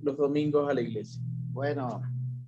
los 0.03 0.17
domingos 0.17 0.69
a 0.69 0.75
la 0.75 0.81
iglesia. 0.81 1.12
Bueno, 1.53 2.03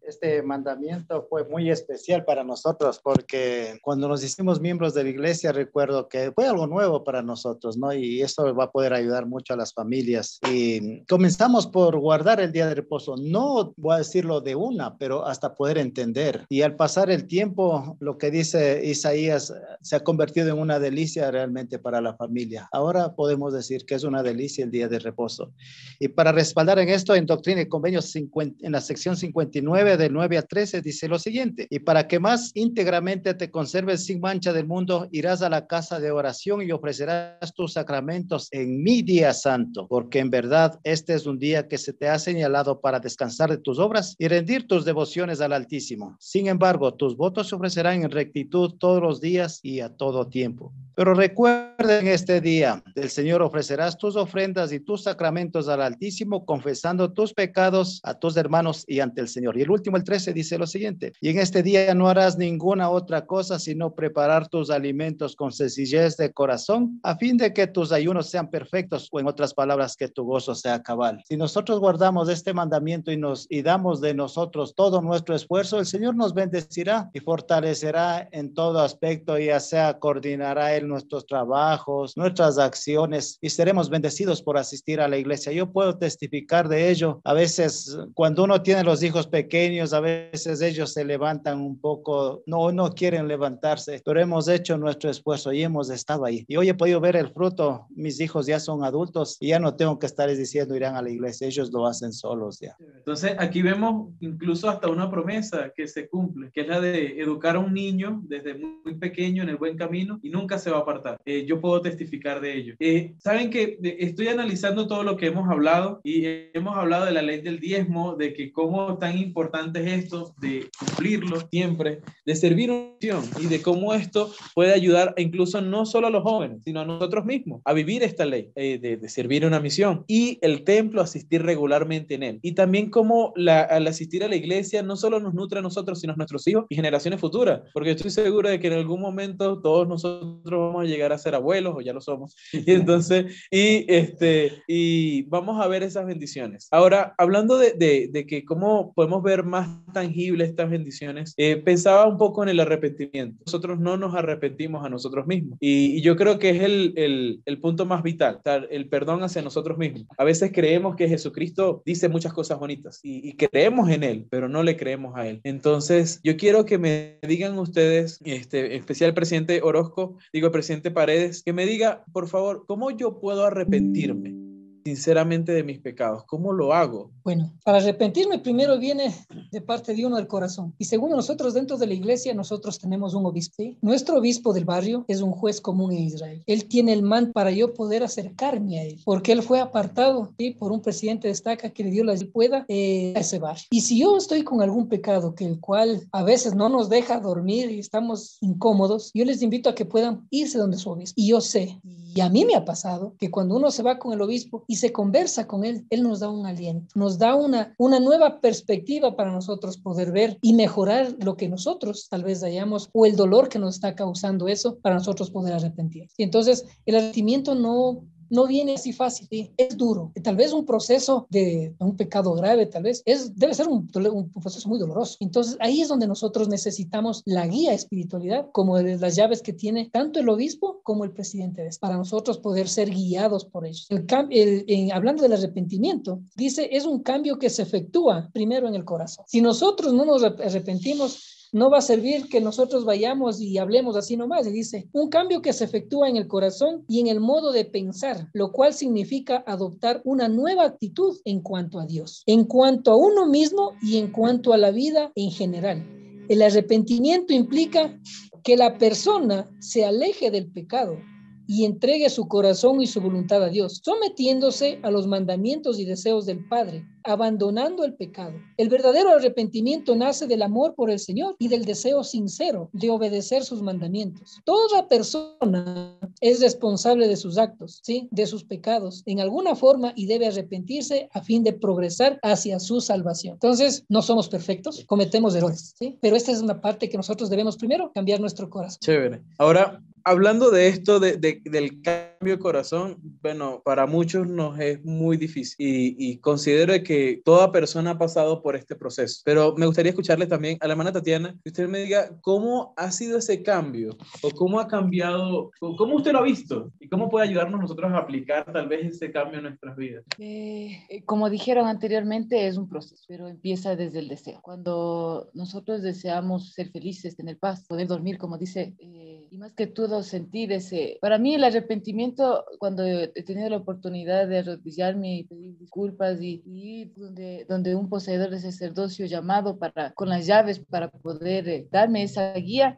este 0.06 0.42
mandamiento 0.42 1.26
fue 1.28 1.44
muy 1.44 1.70
especial 1.70 2.24
para 2.24 2.44
nosotros 2.44 3.00
porque 3.02 3.78
cuando 3.82 4.08
nos 4.08 4.22
hicimos 4.22 4.60
miembros 4.60 4.94
de 4.94 5.04
la 5.04 5.10
iglesia 5.10 5.52
recuerdo 5.52 6.08
que 6.08 6.32
fue 6.32 6.46
algo 6.46 6.66
nuevo 6.66 7.04
para 7.04 7.22
nosotros, 7.22 7.76
¿no? 7.76 7.92
Y 7.92 8.22
esto 8.22 8.54
va 8.54 8.64
a 8.64 8.70
poder 8.70 8.92
ayudar 8.92 9.26
mucho 9.26 9.54
a 9.54 9.56
las 9.56 9.72
familias. 9.72 10.38
Y 10.50 11.04
comenzamos 11.06 11.66
por 11.66 11.98
guardar 11.98 12.40
el 12.40 12.52
día 12.52 12.66
de 12.66 12.74
reposo, 12.74 13.16
no 13.16 13.72
voy 13.76 13.94
a 13.94 13.98
decirlo 13.98 14.40
de 14.40 14.54
una, 14.54 14.96
pero 14.98 15.26
hasta 15.26 15.54
poder 15.54 15.78
entender. 15.78 16.44
Y 16.48 16.62
al 16.62 16.76
pasar 16.76 17.10
el 17.10 17.26
tiempo, 17.26 17.96
lo 18.00 18.18
que 18.18 18.30
dice 18.30 18.80
Isaías 18.84 19.52
se 19.80 19.96
ha 19.96 20.04
convertido 20.04 20.48
en 20.48 20.58
una 20.58 20.78
delicia 20.78 21.30
realmente 21.30 21.78
para 21.78 22.00
la 22.00 22.14
familia. 22.14 22.68
Ahora 22.72 23.14
podemos 23.14 23.52
decir 23.52 23.84
que 23.86 23.94
es 23.94 24.04
una 24.04 24.22
delicia 24.22 24.64
el 24.64 24.70
día 24.70 24.88
de 24.88 24.98
reposo. 24.98 25.52
Y 25.98 26.08
para 26.08 26.32
respaldar 26.32 26.78
en 26.78 26.88
esto, 26.88 27.14
en 27.14 27.26
Doctrina 27.26 27.62
y 27.62 27.68
Convenios 27.68 28.06
50, 28.06 28.66
en 28.66 28.72
la 28.72 28.80
sección 28.80 29.16
59 29.16 29.93
del 29.96 30.12
9 30.12 30.38
a 30.38 30.42
13 30.42 30.82
dice 30.82 31.08
lo 31.08 31.18
siguiente, 31.18 31.66
y 31.70 31.80
para 31.80 32.06
que 32.06 32.18
más 32.18 32.50
íntegramente 32.54 33.34
te 33.34 33.50
conserves 33.50 34.04
sin 34.04 34.20
mancha 34.20 34.52
del 34.52 34.66
mundo, 34.66 35.08
irás 35.12 35.42
a 35.42 35.48
la 35.48 35.66
casa 35.66 36.00
de 36.00 36.10
oración 36.10 36.62
y 36.62 36.72
ofrecerás 36.72 37.54
tus 37.54 37.74
sacramentos 37.74 38.48
en 38.50 38.82
mi 38.82 39.02
día 39.02 39.32
santo, 39.32 39.86
porque 39.88 40.18
en 40.18 40.30
verdad 40.30 40.78
este 40.84 41.14
es 41.14 41.26
un 41.26 41.38
día 41.38 41.68
que 41.68 41.78
se 41.78 41.92
te 41.92 42.08
ha 42.08 42.18
señalado 42.18 42.80
para 42.80 43.00
descansar 43.00 43.50
de 43.50 43.58
tus 43.58 43.78
obras 43.78 44.14
y 44.18 44.28
rendir 44.28 44.66
tus 44.66 44.84
devociones 44.84 45.40
al 45.40 45.52
Altísimo. 45.52 46.16
Sin 46.20 46.48
embargo, 46.48 46.94
tus 46.94 47.16
votos 47.16 47.48
se 47.48 47.54
ofrecerán 47.54 48.02
en 48.02 48.10
rectitud 48.10 48.74
todos 48.78 49.02
los 49.02 49.20
días 49.20 49.60
y 49.62 49.80
a 49.80 49.88
todo 49.88 50.28
tiempo. 50.28 50.72
Pero 50.96 51.14
recuerden 51.14 52.06
este 52.06 52.40
día, 52.40 52.82
del 52.94 53.10
Señor 53.10 53.42
ofrecerás 53.42 53.98
tus 53.98 54.14
ofrendas 54.16 54.72
y 54.72 54.80
tus 54.80 55.02
sacramentos 55.02 55.68
al 55.68 55.82
Altísimo, 55.82 56.44
confesando 56.44 57.12
tus 57.12 57.34
pecados 57.34 58.00
a 58.04 58.14
tus 58.14 58.36
hermanos 58.36 58.84
y 58.86 59.00
ante 59.00 59.20
el 59.20 59.28
Señor. 59.28 59.56
Y 59.58 59.62
el 59.62 59.70
último, 59.84 59.96
el 59.98 60.04
13, 60.04 60.32
dice 60.32 60.56
lo 60.56 60.66
siguiente, 60.66 61.12
y 61.20 61.28
en 61.28 61.38
este 61.38 61.62
día 61.62 61.94
no 61.94 62.08
harás 62.08 62.38
ninguna 62.38 62.88
otra 62.88 63.26
cosa 63.26 63.58
sino 63.58 63.94
preparar 63.94 64.48
tus 64.48 64.70
alimentos 64.70 65.36
con 65.36 65.52
sencillez 65.52 66.16
de 66.16 66.32
corazón, 66.32 67.00
a 67.02 67.16
fin 67.16 67.36
de 67.36 67.52
que 67.52 67.66
tus 67.66 67.92
ayunos 67.92 68.30
sean 68.30 68.48
perfectos, 68.48 69.08
o 69.12 69.20
en 69.20 69.28
otras 69.28 69.52
palabras, 69.52 69.94
que 69.96 70.08
tu 70.08 70.24
gozo 70.24 70.54
sea 70.54 70.82
cabal. 70.82 71.22
Si 71.28 71.36
nosotros 71.36 71.80
guardamos 71.80 72.30
este 72.30 72.54
mandamiento 72.54 73.12
y 73.12 73.18
nos 73.18 73.46
y 73.50 73.60
damos 73.60 74.00
de 74.00 74.14
nosotros 74.14 74.74
todo 74.74 75.02
nuestro 75.02 75.34
esfuerzo, 75.34 75.78
el 75.78 75.84
Señor 75.86 76.16
nos 76.16 76.32
bendecirá 76.32 77.10
y 77.12 77.20
fortalecerá 77.20 78.26
en 78.32 78.54
todo 78.54 78.80
aspecto, 78.80 79.38
ya 79.38 79.60
sea 79.60 79.98
coordinará 79.98 80.74
Él 80.74 80.88
nuestros 80.88 81.26
trabajos, 81.26 82.16
nuestras 82.16 82.56
acciones, 82.56 83.36
y 83.42 83.50
seremos 83.50 83.90
bendecidos 83.90 84.40
por 84.40 84.56
asistir 84.56 85.02
a 85.02 85.08
la 85.08 85.18
iglesia. 85.18 85.52
Yo 85.52 85.70
puedo 85.70 85.98
testificar 85.98 86.68
de 86.68 86.88
ello. 86.88 87.20
A 87.24 87.34
veces, 87.34 87.98
cuando 88.14 88.44
uno 88.44 88.62
tiene 88.62 88.82
los 88.82 89.02
hijos 89.02 89.26
pequeños, 89.26 89.73
a 89.80 90.00
veces 90.00 90.60
ellos 90.60 90.92
se 90.92 91.04
levantan 91.04 91.60
un 91.60 91.78
poco, 91.78 92.42
no, 92.46 92.72
no 92.72 92.92
quieren 92.92 93.28
levantarse, 93.28 94.00
pero 94.04 94.20
hemos 94.20 94.48
hecho 94.48 94.76
nuestro 94.78 95.10
esfuerzo 95.10 95.52
y 95.52 95.62
hemos 95.62 95.90
estado 95.90 96.24
ahí. 96.24 96.44
Y 96.48 96.56
hoy 96.56 96.68
he 96.68 96.74
podido 96.74 97.00
ver 97.00 97.16
el 97.16 97.28
fruto, 97.28 97.86
mis 97.90 98.20
hijos 98.20 98.46
ya 98.46 98.60
son 98.60 98.84
adultos 98.84 99.36
y 99.40 99.48
ya 99.48 99.58
no 99.58 99.74
tengo 99.74 99.98
que 99.98 100.06
estarles 100.06 100.38
diciendo 100.38 100.76
irán 100.76 100.96
a 100.96 101.02
la 101.02 101.10
iglesia, 101.10 101.46
ellos 101.46 101.72
lo 101.72 101.86
hacen 101.86 102.12
solos 102.12 102.58
ya. 102.60 102.76
Entonces 102.96 103.34
aquí 103.38 103.62
vemos 103.62 104.12
incluso 104.20 104.68
hasta 104.68 104.88
una 104.88 105.10
promesa 105.10 105.72
que 105.74 105.86
se 105.86 106.08
cumple, 106.08 106.50
que 106.52 106.62
es 106.62 106.68
la 106.68 106.80
de 106.80 107.20
educar 107.20 107.56
a 107.56 107.58
un 107.58 107.74
niño 107.74 108.22
desde 108.24 108.54
muy 108.54 108.94
pequeño 108.98 109.42
en 109.42 109.48
el 109.48 109.56
buen 109.56 109.76
camino 109.76 110.20
y 110.22 110.30
nunca 110.30 110.58
se 110.58 110.70
va 110.70 110.78
a 110.78 110.80
apartar. 110.80 111.18
Eh, 111.24 111.44
yo 111.46 111.60
puedo 111.60 111.80
testificar 111.80 112.40
de 112.40 112.56
ello. 112.56 112.74
Eh, 112.78 113.14
Saben 113.18 113.50
que 113.50 113.78
estoy 113.98 114.28
analizando 114.28 114.86
todo 114.86 115.02
lo 115.02 115.16
que 115.16 115.26
hemos 115.26 115.48
hablado 115.48 116.00
y 116.04 116.24
hemos 116.52 116.76
hablado 116.76 117.06
de 117.06 117.12
la 117.12 117.22
ley 117.22 117.40
del 117.40 117.58
diezmo, 117.58 118.16
de 118.16 118.32
que 118.34 118.52
cómo 118.52 118.98
tan 118.98 119.18
importante 119.18 119.63
es 119.74 120.04
esto, 120.04 120.34
de 120.40 120.68
cumplirlo 120.78 121.48
siempre, 121.50 122.00
de 122.24 122.36
servir 122.36 122.70
una 122.70 122.90
misión 123.00 123.22
y 123.40 123.46
de 123.46 123.62
cómo 123.62 123.94
esto 123.94 124.32
puede 124.54 124.72
ayudar 124.72 125.14
incluso 125.16 125.60
no 125.60 125.86
solo 125.86 126.08
a 126.08 126.10
los 126.10 126.22
jóvenes, 126.22 126.60
sino 126.64 126.80
a 126.80 126.84
nosotros 126.84 127.24
mismos 127.24 127.62
a 127.64 127.72
vivir 127.72 128.02
esta 128.02 128.24
ley, 128.24 128.50
eh, 128.54 128.78
de, 128.78 129.08
servir 129.08 129.46
una 129.46 129.60
misión 129.60 130.04
y 130.08 130.38
el 130.42 130.64
templo 130.64 131.00
asistir 131.00 131.42
regularmente 131.42 132.14
en 132.14 132.22
él. 132.22 132.38
Y 132.42 132.52
también 132.52 132.90
cómo 132.90 133.32
la, 133.36 133.62
al 133.62 133.86
asistir 133.86 134.24
a 134.24 134.28
la 134.28 134.36
iglesia 134.36 134.82
no 134.82 134.96
solo 134.96 135.20
nos 135.20 135.34
nutre 135.34 135.58
a 135.58 135.62
nosotros, 135.62 136.00
sino 136.00 136.12
a 136.12 136.16
nuestros 136.16 136.46
hijos 136.48 136.64
y 136.68 136.74
generaciones 136.74 137.20
futuras, 137.20 137.62
porque 137.72 137.92
estoy 137.92 138.10
seguro 138.10 138.48
de 138.48 138.58
que 138.58 138.66
en 138.68 138.74
algún 138.74 139.00
momento 139.00 139.60
todos 139.60 139.86
nosotros 139.86 140.42
vamos 140.44 140.84
a 140.84 140.88
llegar 140.88 141.12
a 141.12 141.18
ser 141.18 141.34
abuelos 141.34 141.74
o 141.76 141.80
ya 141.80 141.92
lo 141.92 142.00
somos. 142.00 142.36
Y 142.66 142.72
entonces, 142.72 143.26
y, 143.50 143.84
este, 143.92 144.62
y 144.66 145.22
vamos 145.24 145.62
a 145.62 145.68
ver 145.68 145.82
esas 145.82 146.06
bendiciones. 146.06 146.68
Ahora, 146.70 147.14
hablando 147.18 147.58
de, 147.58 147.72
de, 147.72 148.08
de 148.10 148.26
que 148.26 148.44
cómo 148.44 148.92
podemos 148.94 149.22
ver 149.22 149.44
más 149.44 149.53
tangible 149.92 150.44
estas 150.44 150.70
bendiciones, 150.70 151.34
eh, 151.36 151.56
pensaba 151.56 152.06
un 152.06 152.16
poco 152.16 152.42
en 152.42 152.48
el 152.48 152.60
arrepentimiento. 152.60 153.42
Nosotros 153.46 153.78
no 153.78 153.96
nos 153.96 154.14
arrepentimos 154.14 154.84
a 154.84 154.88
nosotros 154.88 155.26
mismos 155.26 155.58
y, 155.60 156.02
yo 156.04 156.16
creo 156.16 156.38
que 156.38 156.50
es 156.50 156.62
el, 156.62 156.92
el, 156.96 157.40
el 157.46 157.60
punto 157.60 157.86
más 157.86 158.02
vital, 158.02 158.40
el 158.70 158.88
perdón 158.88 159.22
hacia 159.22 159.40
nosotros 159.42 159.78
mismos. 159.78 160.04
A 160.18 160.24
veces 160.24 160.50
creemos 160.52 160.96
que 160.96 161.08
Jesucristo 161.08 161.82
dice 161.86 162.08
muchas 162.08 162.32
cosas 162.32 162.58
bonitas 162.58 163.00
y, 163.02 163.28
y 163.28 163.32
creemos 163.34 163.88
en 163.90 164.02
Él, 164.02 164.26
pero 164.28 164.48
no 164.48 164.62
le 164.62 164.76
creemos 164.76 165.16
a 165.16 165.26
Él. 165.26 165.40
Entonces, 165.44 166.20
yo 166.22 166.36
quiero 166.36 166.64
que 166.66 166.78
me 166.78 167.18
digan 167.22 167.58
ustedes, 167.58 168.20
este, 168.24 168.76
especial 168.76 169.14
presidente 169.14 169.60
Orozco, 169.62 170.18
digo 170.32 170.50
presidente 170.50 170.90
Paredes, 170.90 171.42
que 171.42 171.52
me 171.52 171.66
diga, 171.66 172.04
por 172.12 172.28
favor, 172.28 172.64
¿cómo 172.66 172.90
yo 172.90 173.18
puedo 173.20 173.44
arrepentirme? 173.44 174.53
Sinceramente 174.84 175.52
de 175.52 175.62
mis 175.62 175.78
pecados. 175.78 176.24
¿Cómo 176.24 176.52
lo 176.52 176.74
hago? 176.74 177.10
Bueno, 177.22 177.52
para 177.64 177.78
arrepentirme 177.78 178.38
primero 178.38 178.78
viene 178.78 179.14
de 179.50 179.60
parte 179.60 179.94
de 179.94 180.04
uno 180.04 180.16
del 180.16 180.26
corazón. 180.26 180.74
Y 180.78 180.84
segundo, 180.84 181.16
nosotros 181.16 181.54
dentro 181.54 181.78
de 181.78 181.86
la 181.86 181.94
iglesia, 181.94 182.34
nosotros 182.34 182.78
tenemos 182.78 183.14
un 183.14 183.24
obispo. 183.24 183.62
Nuestro 183.80 184.18
obispo 184.18 184.52
del 184.52 184.64
barrio 184.64 185.04
es 185.08 185.20
un 185.20 185.32
juez 185.32 185.60
común 185.60 185.92
en 185.92 186.04
Israel. 186.04 186.42
Él 186.46 186.66
tiene 186.66 186.92
el 186.92 187.02
man 187.02 187.32
para 187.32 187.50
yo 187.50 187.72
poder 187.72 188.02
acercarme 188.02 188.78
a 188.78 188.84
él, 188.84 189.00
porque 189.04 189.32
él 189.32 189.42
fue 189.42 189.60
apartado 189.60 190.32
¿sí? 190.38 190.50
por 190.50 190.72
un 190.72 190.82
presidente 190.82 191.28
de 191.28 191.32
estaca 191.32 191.70
que 191.70 191.84
le 191.84 191.90
dio 191.90 192.04
la 192.04 192.14
pueda 192.32 192.64
eh, 192.68 193.12
a 193.16 193.20
ese 193.20 193.38
barrio. 193.38 193.64
Y 193.70 193.80
si 193.82 194.00
yo 194.00 194.16
estoy 194.16 194.44
con 194.44 194.62
algún 194.62 194.88
pecado 194.88 195.34
que 195.34 195.44
el 195.44 195.60
cual 195.60 196.06
a 196.12 196.22
veces 196.22 196.54
no 196.54 196.68
nos 196.68 196.88
deja 196.88 197.20
dormir 197.20 197.70
y 197.70 197.78
estamos 197.78 198.38
incómodos, 198.40 199.10
yo 199.14 199.24
les 199.24 199.42
invito 199.42 199.68
a 199.68 199.74
que 199.74 199.84
puedan 199.84 200.26
irse 200.30 200.58
donde 200.58 200.78
su 200.78 200.90
obispo. 200.90 201.14
Y 201.16 201.28
yo 201.28 201.40
sé, 201.40 201.80
y 201.82 202.20
a 202.20 202.28
mí 202.28 202.44
me 202.44 202.54
ha 202.54 202.64
pasado, 202.64 203.14
que 203.18 203.30
cuando 203.30 203.56
uno 203.56 203.70
se 203.70 203.82
va 203.82 203.98
con 203.98 204.12
el 204.12 204.22
obispo 204.22 204.64
y 204.68 204.73
se 204.76 204.92
conversa 204.92 205.46
con 205.46 205.64
él, 205.64 205.86
él 205.90 206.02
nos 206.02 206.20
da 206.20 206.28
un 206.28 206.46
aliento, 206.46 206.86
nos 206.94 207.18
da 207.18 207.34
una, 207.34 207.74
una 207.78 208.00
nueva 208.00 208.40
perspectiva 208.40 209.16
para 209.16 209.32
nosotros 209.32 209.78
poder 209.78 210.12
ver 210.12 210.38
y 210.40 210.54
mejorar 210.54 211.16
lo 211.20 211.36
que 211.36 211.48
nosotros 211.48 212.08
tal 212.08 212.24
vez 212.24 212.42
hayamos 212.42 212.90
o 212.92 213.06
el 213.06 213.16
dolor 213.16 213.48
que 213.48 213.58
nos 213.58 213.76
está 213.76 213.94
causando 213.94 214.48
eso 214.48 214.78
para 214.80 214.96
nosotros 214.96 215.30
poder 215.30 215.54
arrepentir. 215.54 216.08
Y 216.16 216.22
entonces 216.22 216.64
el 216.86 216.96
arrepentimiento 216.96 217.54
no 217.54 218.04
no 218.30 218.46
viene 218.46 218.74
así 218.74 218.92
fácil, 218.92 219.52
es 219.56 219.76
duro. 219.76 220.12
Tal 220.22 220.36
vez 220.36 220.52
un 220.52 220.64
proceso 220.64 221.26
de 221.30 221.74
un 221.78 221.96
pecado 221.96 222.34
grave, 222.34 222.66
tal 222.66 222.84
vez, 222.84 223.02
es, 223.04 223.36
debe 223.36 223.54
ser 223.54 223.68
un, 223.68 223.86
proceso 223.86 224.68
muy 224.68 224.78
doloroso. 224.78 225.16
Entonces 225.20 225.56
ahí 225.60 225.80
es 225.80 225.88
donde 225.88 226.06
nosotros 226.06 226.48
necesitamos 226.48 227.22
la 227.24 227.46
guía 227.46 227.72
espiritualidad, 227.72 228.48
como 228.52 228.78
de 228.78 228.98
las 228.98 229.16
llaves 229.16 229.42
que 229.42 229.52
tiene 229.52 229.90
tanto 229.92 230.20
el 230.20 230.28
obispo 230.28 230.80
como 230.82 231.04
el 231.04 231.12
presidente, 231.12 231.62
de 231.62 231.70
para 231.80 231.96
nosotros 231.96 232.38
poder 232.38 232.68
ser 232.68 232.90
guiados 232.90 233.44
por 233.44 233.66
ellos. 233.66 233.88
El, 234.30 234.90
hablando 234.92 235.22
del 235.22 235.32
arrepentimiento, 235.32 236.20
dice, 236.36 236.68
es 236.72 236.86
un 236.86 237.00
cambio 237.00 237.38
que 237.38 237.50
se 237.50 237.62
efectúa 237.62 238.30
primero 238.32 238.68
en 238.68 238.74
el 238.74 238.84
corazón. 238.84 239.24
Si 239.28 239.40
nosotros 239.40 239.92
no 239.92 240.04
nos 240.04 240.22
arrepentimos, 240.22 241.33
no 241.54 241.70
va 241.70 241.78
a 241.78 241.82
servir 241.82 242.28
que 242.28 242.40
nosotros 242.40 242.84
vayamos 242.84 243.40
y 243.40 243.58
hablemos 243.58 243.96
así 243.96 244.16
nomás. 244.16 244.44
Y 244.48 244.50
dice, 244.50 244.88
un 244.92 245.08
cambio 245.08 245.40
que 245.40 245.52
se 245.52 245.64
efectúa 245.64 246.08
en 246.08 246.16
el 246.16 246.26
corazón 246.26 246.84
y 246.88 246.98
en 246.98 247.06
el 247.06 247.20
modo 247.20 247.52
de 247.52 247.64
pensar, 247.64 248.28
lo 248.32 248.50
cual 248.50 248.74
significa 248.74 249.44
adoptar 249.46 250.02
una 250.04 250.28
nueva 250.28 250.64
actitud 250.64 251.16
en 251.24 251.40
cuanto 251.40 251.78
a 251.78 251.86
Dios, 251.86 252.24
en 252.26 252.44
cuanto 252.44 252.90
a 252.90 252.96
uno 252.96 253.26
mismo 253.26 253.74
y 253.80 253.98
en 253.98 254.10
cuanto 254.10 254.52
a 254.52 254.58
la 254.58 254.72
vida 254.72 255.12
en 255.14 255.30
general. 255.30 255.86
El 256.28 256.42
arrepentimiento 256.42 257.32
implica 257.32 258.00
que 258.42 258.56
la 258.56 258.76
persona 258.76 259.48
se 259.60 259.84
aleje 259.84 260.32
del 260.32 260.50
pecado 260.50 260.98
y 261.46 261.64
entregue 261.64 262.10
su 262.10 262.28
corazón 262.28 262.80
y 262.80 262.86
su 262.86 263.00
voluntad 263.00 263.42
a 263.42 263.48
Dios, 263.48 263.80
sometiéndose 263.84 264.78
a 264.82 264.90
los 264.90 265.06
mandamientos 265.06 265.78
y 265.78 265.84
deseos 265.84 266.26
del 266.26 266.46
Padre, 266.48 266.86
abandonando 267.04 267.84
el 267.84 267.94
pecado. 267.94 268.32
El 268.56 268.68
verdadero 268.68 269.10
arrepentimiento 269.10 269.94
nace 269.94 270.26
del 270.26 270.42
amor 270.42 270.74
por 270.74 270.90
el 270.90 270.98
Señor 270.98 271.36
y 271.38 271.48
del 271.48 271.64
deseo 271.64 272.02
sincero 272.02 272.70
de 272.72 272.90
obedecer 272.90 273.44
sus 273.44 273.62
mandamientos. 273.62 274.40
Toda 274.44 274.88
persona 274.88 275.98
es 276.20 276.40
responsable 276.40 277.06
de 277.06 277.16
sus 277.16 277.36
actos, 277.36 277.80
¿sí? 277.82 278.08
de 278.10 278.26
sus 278.26 278.44
pecados, 278.44 279.02
en 279.06 279.20
alguna 279.20 279.54
forma 279.54 279.92
y 279.94 280.06
debe 280.06 280.26
arrepentirse 280.26 281.08
a 281.12 281.22
fin 281.22 281.44
de 281.44 281.52
progresar 281.52 282.18
hacia 282.22 282.58
su 282.58 282.80
salvación. 282.80 283.34
Entonces, 283.34 283.84
no 283.88 284.02
somos 284.02 284.28
perfectos, 284.28 284.84
cometemos 284.86 285.34
errores, 285.34 285.74
¿sí? 285.78 285.98
pero 286.00 286.16
esta 286.16 286.32
es 286.32 286.40
una 286.40 286.60
parte 286.60 286.88
que 286.88 286.96
nosotros 286.96 287.28
debemos 287.28 287.56
primero 287.56 287.92
cambiar 287.92 288.20
nuestro 288.20 288.48
corazón. 288.48 288.78
Chévere. 288.80 289.22
Ahora, 289.38 289.82
hablando 290.04 290.50
de 290.50 290.68
esto, 290.68 291.00
de, 291.00 291.16
del 291.16 291.82
cambio 291.82 292.36
de 292.36 292.38
corazón, 292.38 292.98
bueno, 293.22 293.62
para 293.64 293.86
muchos 293.86 294.26
nos 294.26 294.58
es 294.60 294.84
muy 294.84 295.16
difícil 295.16 295.54
y, 295.58 295.96
y, 295.98 296.18
considero 296.18 296.74
que 296.82 297.20
toda 297.24 297.52
persona 297.52 297.92
ha 297.92 297.98
pasado 297.98 298.42
por 298.42 298.56
este 298.56 298.76
proceso. 298.76 299.22
Pero 299.24 299.54
me 299.56 299.66
gustaría 299.66 299.90
escucharle 299.90 300.26
también 300.26 300.58
a 300.60 300.66
la 300.66 300.72
hermana 300.72 300.92
Tatiana, 300.92 301.34
que 301.42 301.50
usted 301.50 301.68
me 301.68 301.80
diga 301.80 302.10
cómo 302.20 302.74
ha 302.76 302.90
sido 302.90 303.18
ese 303.18 303.42
cambio 303.42 303.96
o 304.22 304.30
cómo 304.30 304.60
ha 304.60 304.68
cambiado, 304.68 305.50
cómo 305.58 305.96
usted 305.96 306.12
lo 306.12 306.18
ha 306.18 306.22
visto 306.22 306.72
y 306.80 306.88
cómo 306.88 307.08
puede 307.08 307.28
ayudarnos 307.28 307.60
nosotros 307.60 307.92
a 307.92 307.98
aplicar 307.98 308.50
tal 308.52 308.68
vez 308.68 308.94
ese 308.94 309.10
cambio 309.10 309.38
en 309.38 309.44
nuestras 309.44 309.76
vidas. 309.76 310.04
Eh 310.18 310.64
como 311.04 311.30
dijeron 311.30 311.66
anteriormente, 311.66 312.46
es 312.46 312.56
un 312.56 312.68
proceso, 312.68 313.04
pero 313.08 313.28
empieza 313.28 313.76
desde 313.76 313.98
el 313.98 314.08
deseo. 314.08 314.40
Cuando 314.42 315.30
nosotros 315.34 315.82
deseamos 315.82 316.52
ser 316.52 316.70
felices, 316.70 317.16
tener 317.16 317.38
paz, 317.38 317.64
poder 317.66 317.86
dormir, 317.86 318.18
como 318.18 318.38
dice, 318.38 318.74
eh, 318.78 319.13
y 319.34 319.36
más 319.36 319.52
que 319.52 319.66
todo, 319.66 320.04
sentir 320.04 320.52
ese... 320.52 320.96
Para 321.00 321.18
mí 321.18 321.34
el 321.34 321.42
arrepentimiento, 321.42 322.44
cuando 322.60 322.86
he 322.86 323.08
tenido 323.08 323.50
la 323.50 323.56
oportunidad 323.56 324.28
de 324.28 324.38
arrodillarme 324.38 325.16
y 325.16 325.24
pedir 325.24 325.58
disculpas 325.58 326.22
y, 326.22 326.40
ir 326.46 326.92
donde, 326.94 327.44
donde 327.48 327.74
un 327.74 327.88
poseedor 327.88 328.30
de 328.30 328.38
sacerdocio 328.38 329.06
llamado 329.06 329.58
para, 329.58 329.92
con 329.94 330.08
las 330.08 330.26
llaves 330.26 330.60
para 330.60 330.88
poder 330.88 331.48
eh, 331.48 331.68
darme 331.68 332.04
esa 332.04 332.32
guía, 332.34 332.76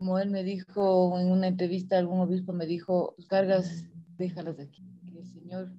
como 0.00 0.18
él 0.18 0.30
me 0.30 0.42
dijo 0.42 1.16
en 1.20 1.30
una 1.30 1.46
entrevista, 1.46 1.96
algún 1.96 2.22
obispo 2.22 2.52
me 2.52 2.66
dijo, 2.66 3.14
tus 3.14 3.28
cargas, 3.28 3.84
déjalas 4.16 4.58
aquí, 4.58 4.82
que 5.06 5.20
el 5.20 5.26
Señor 5.26 5.72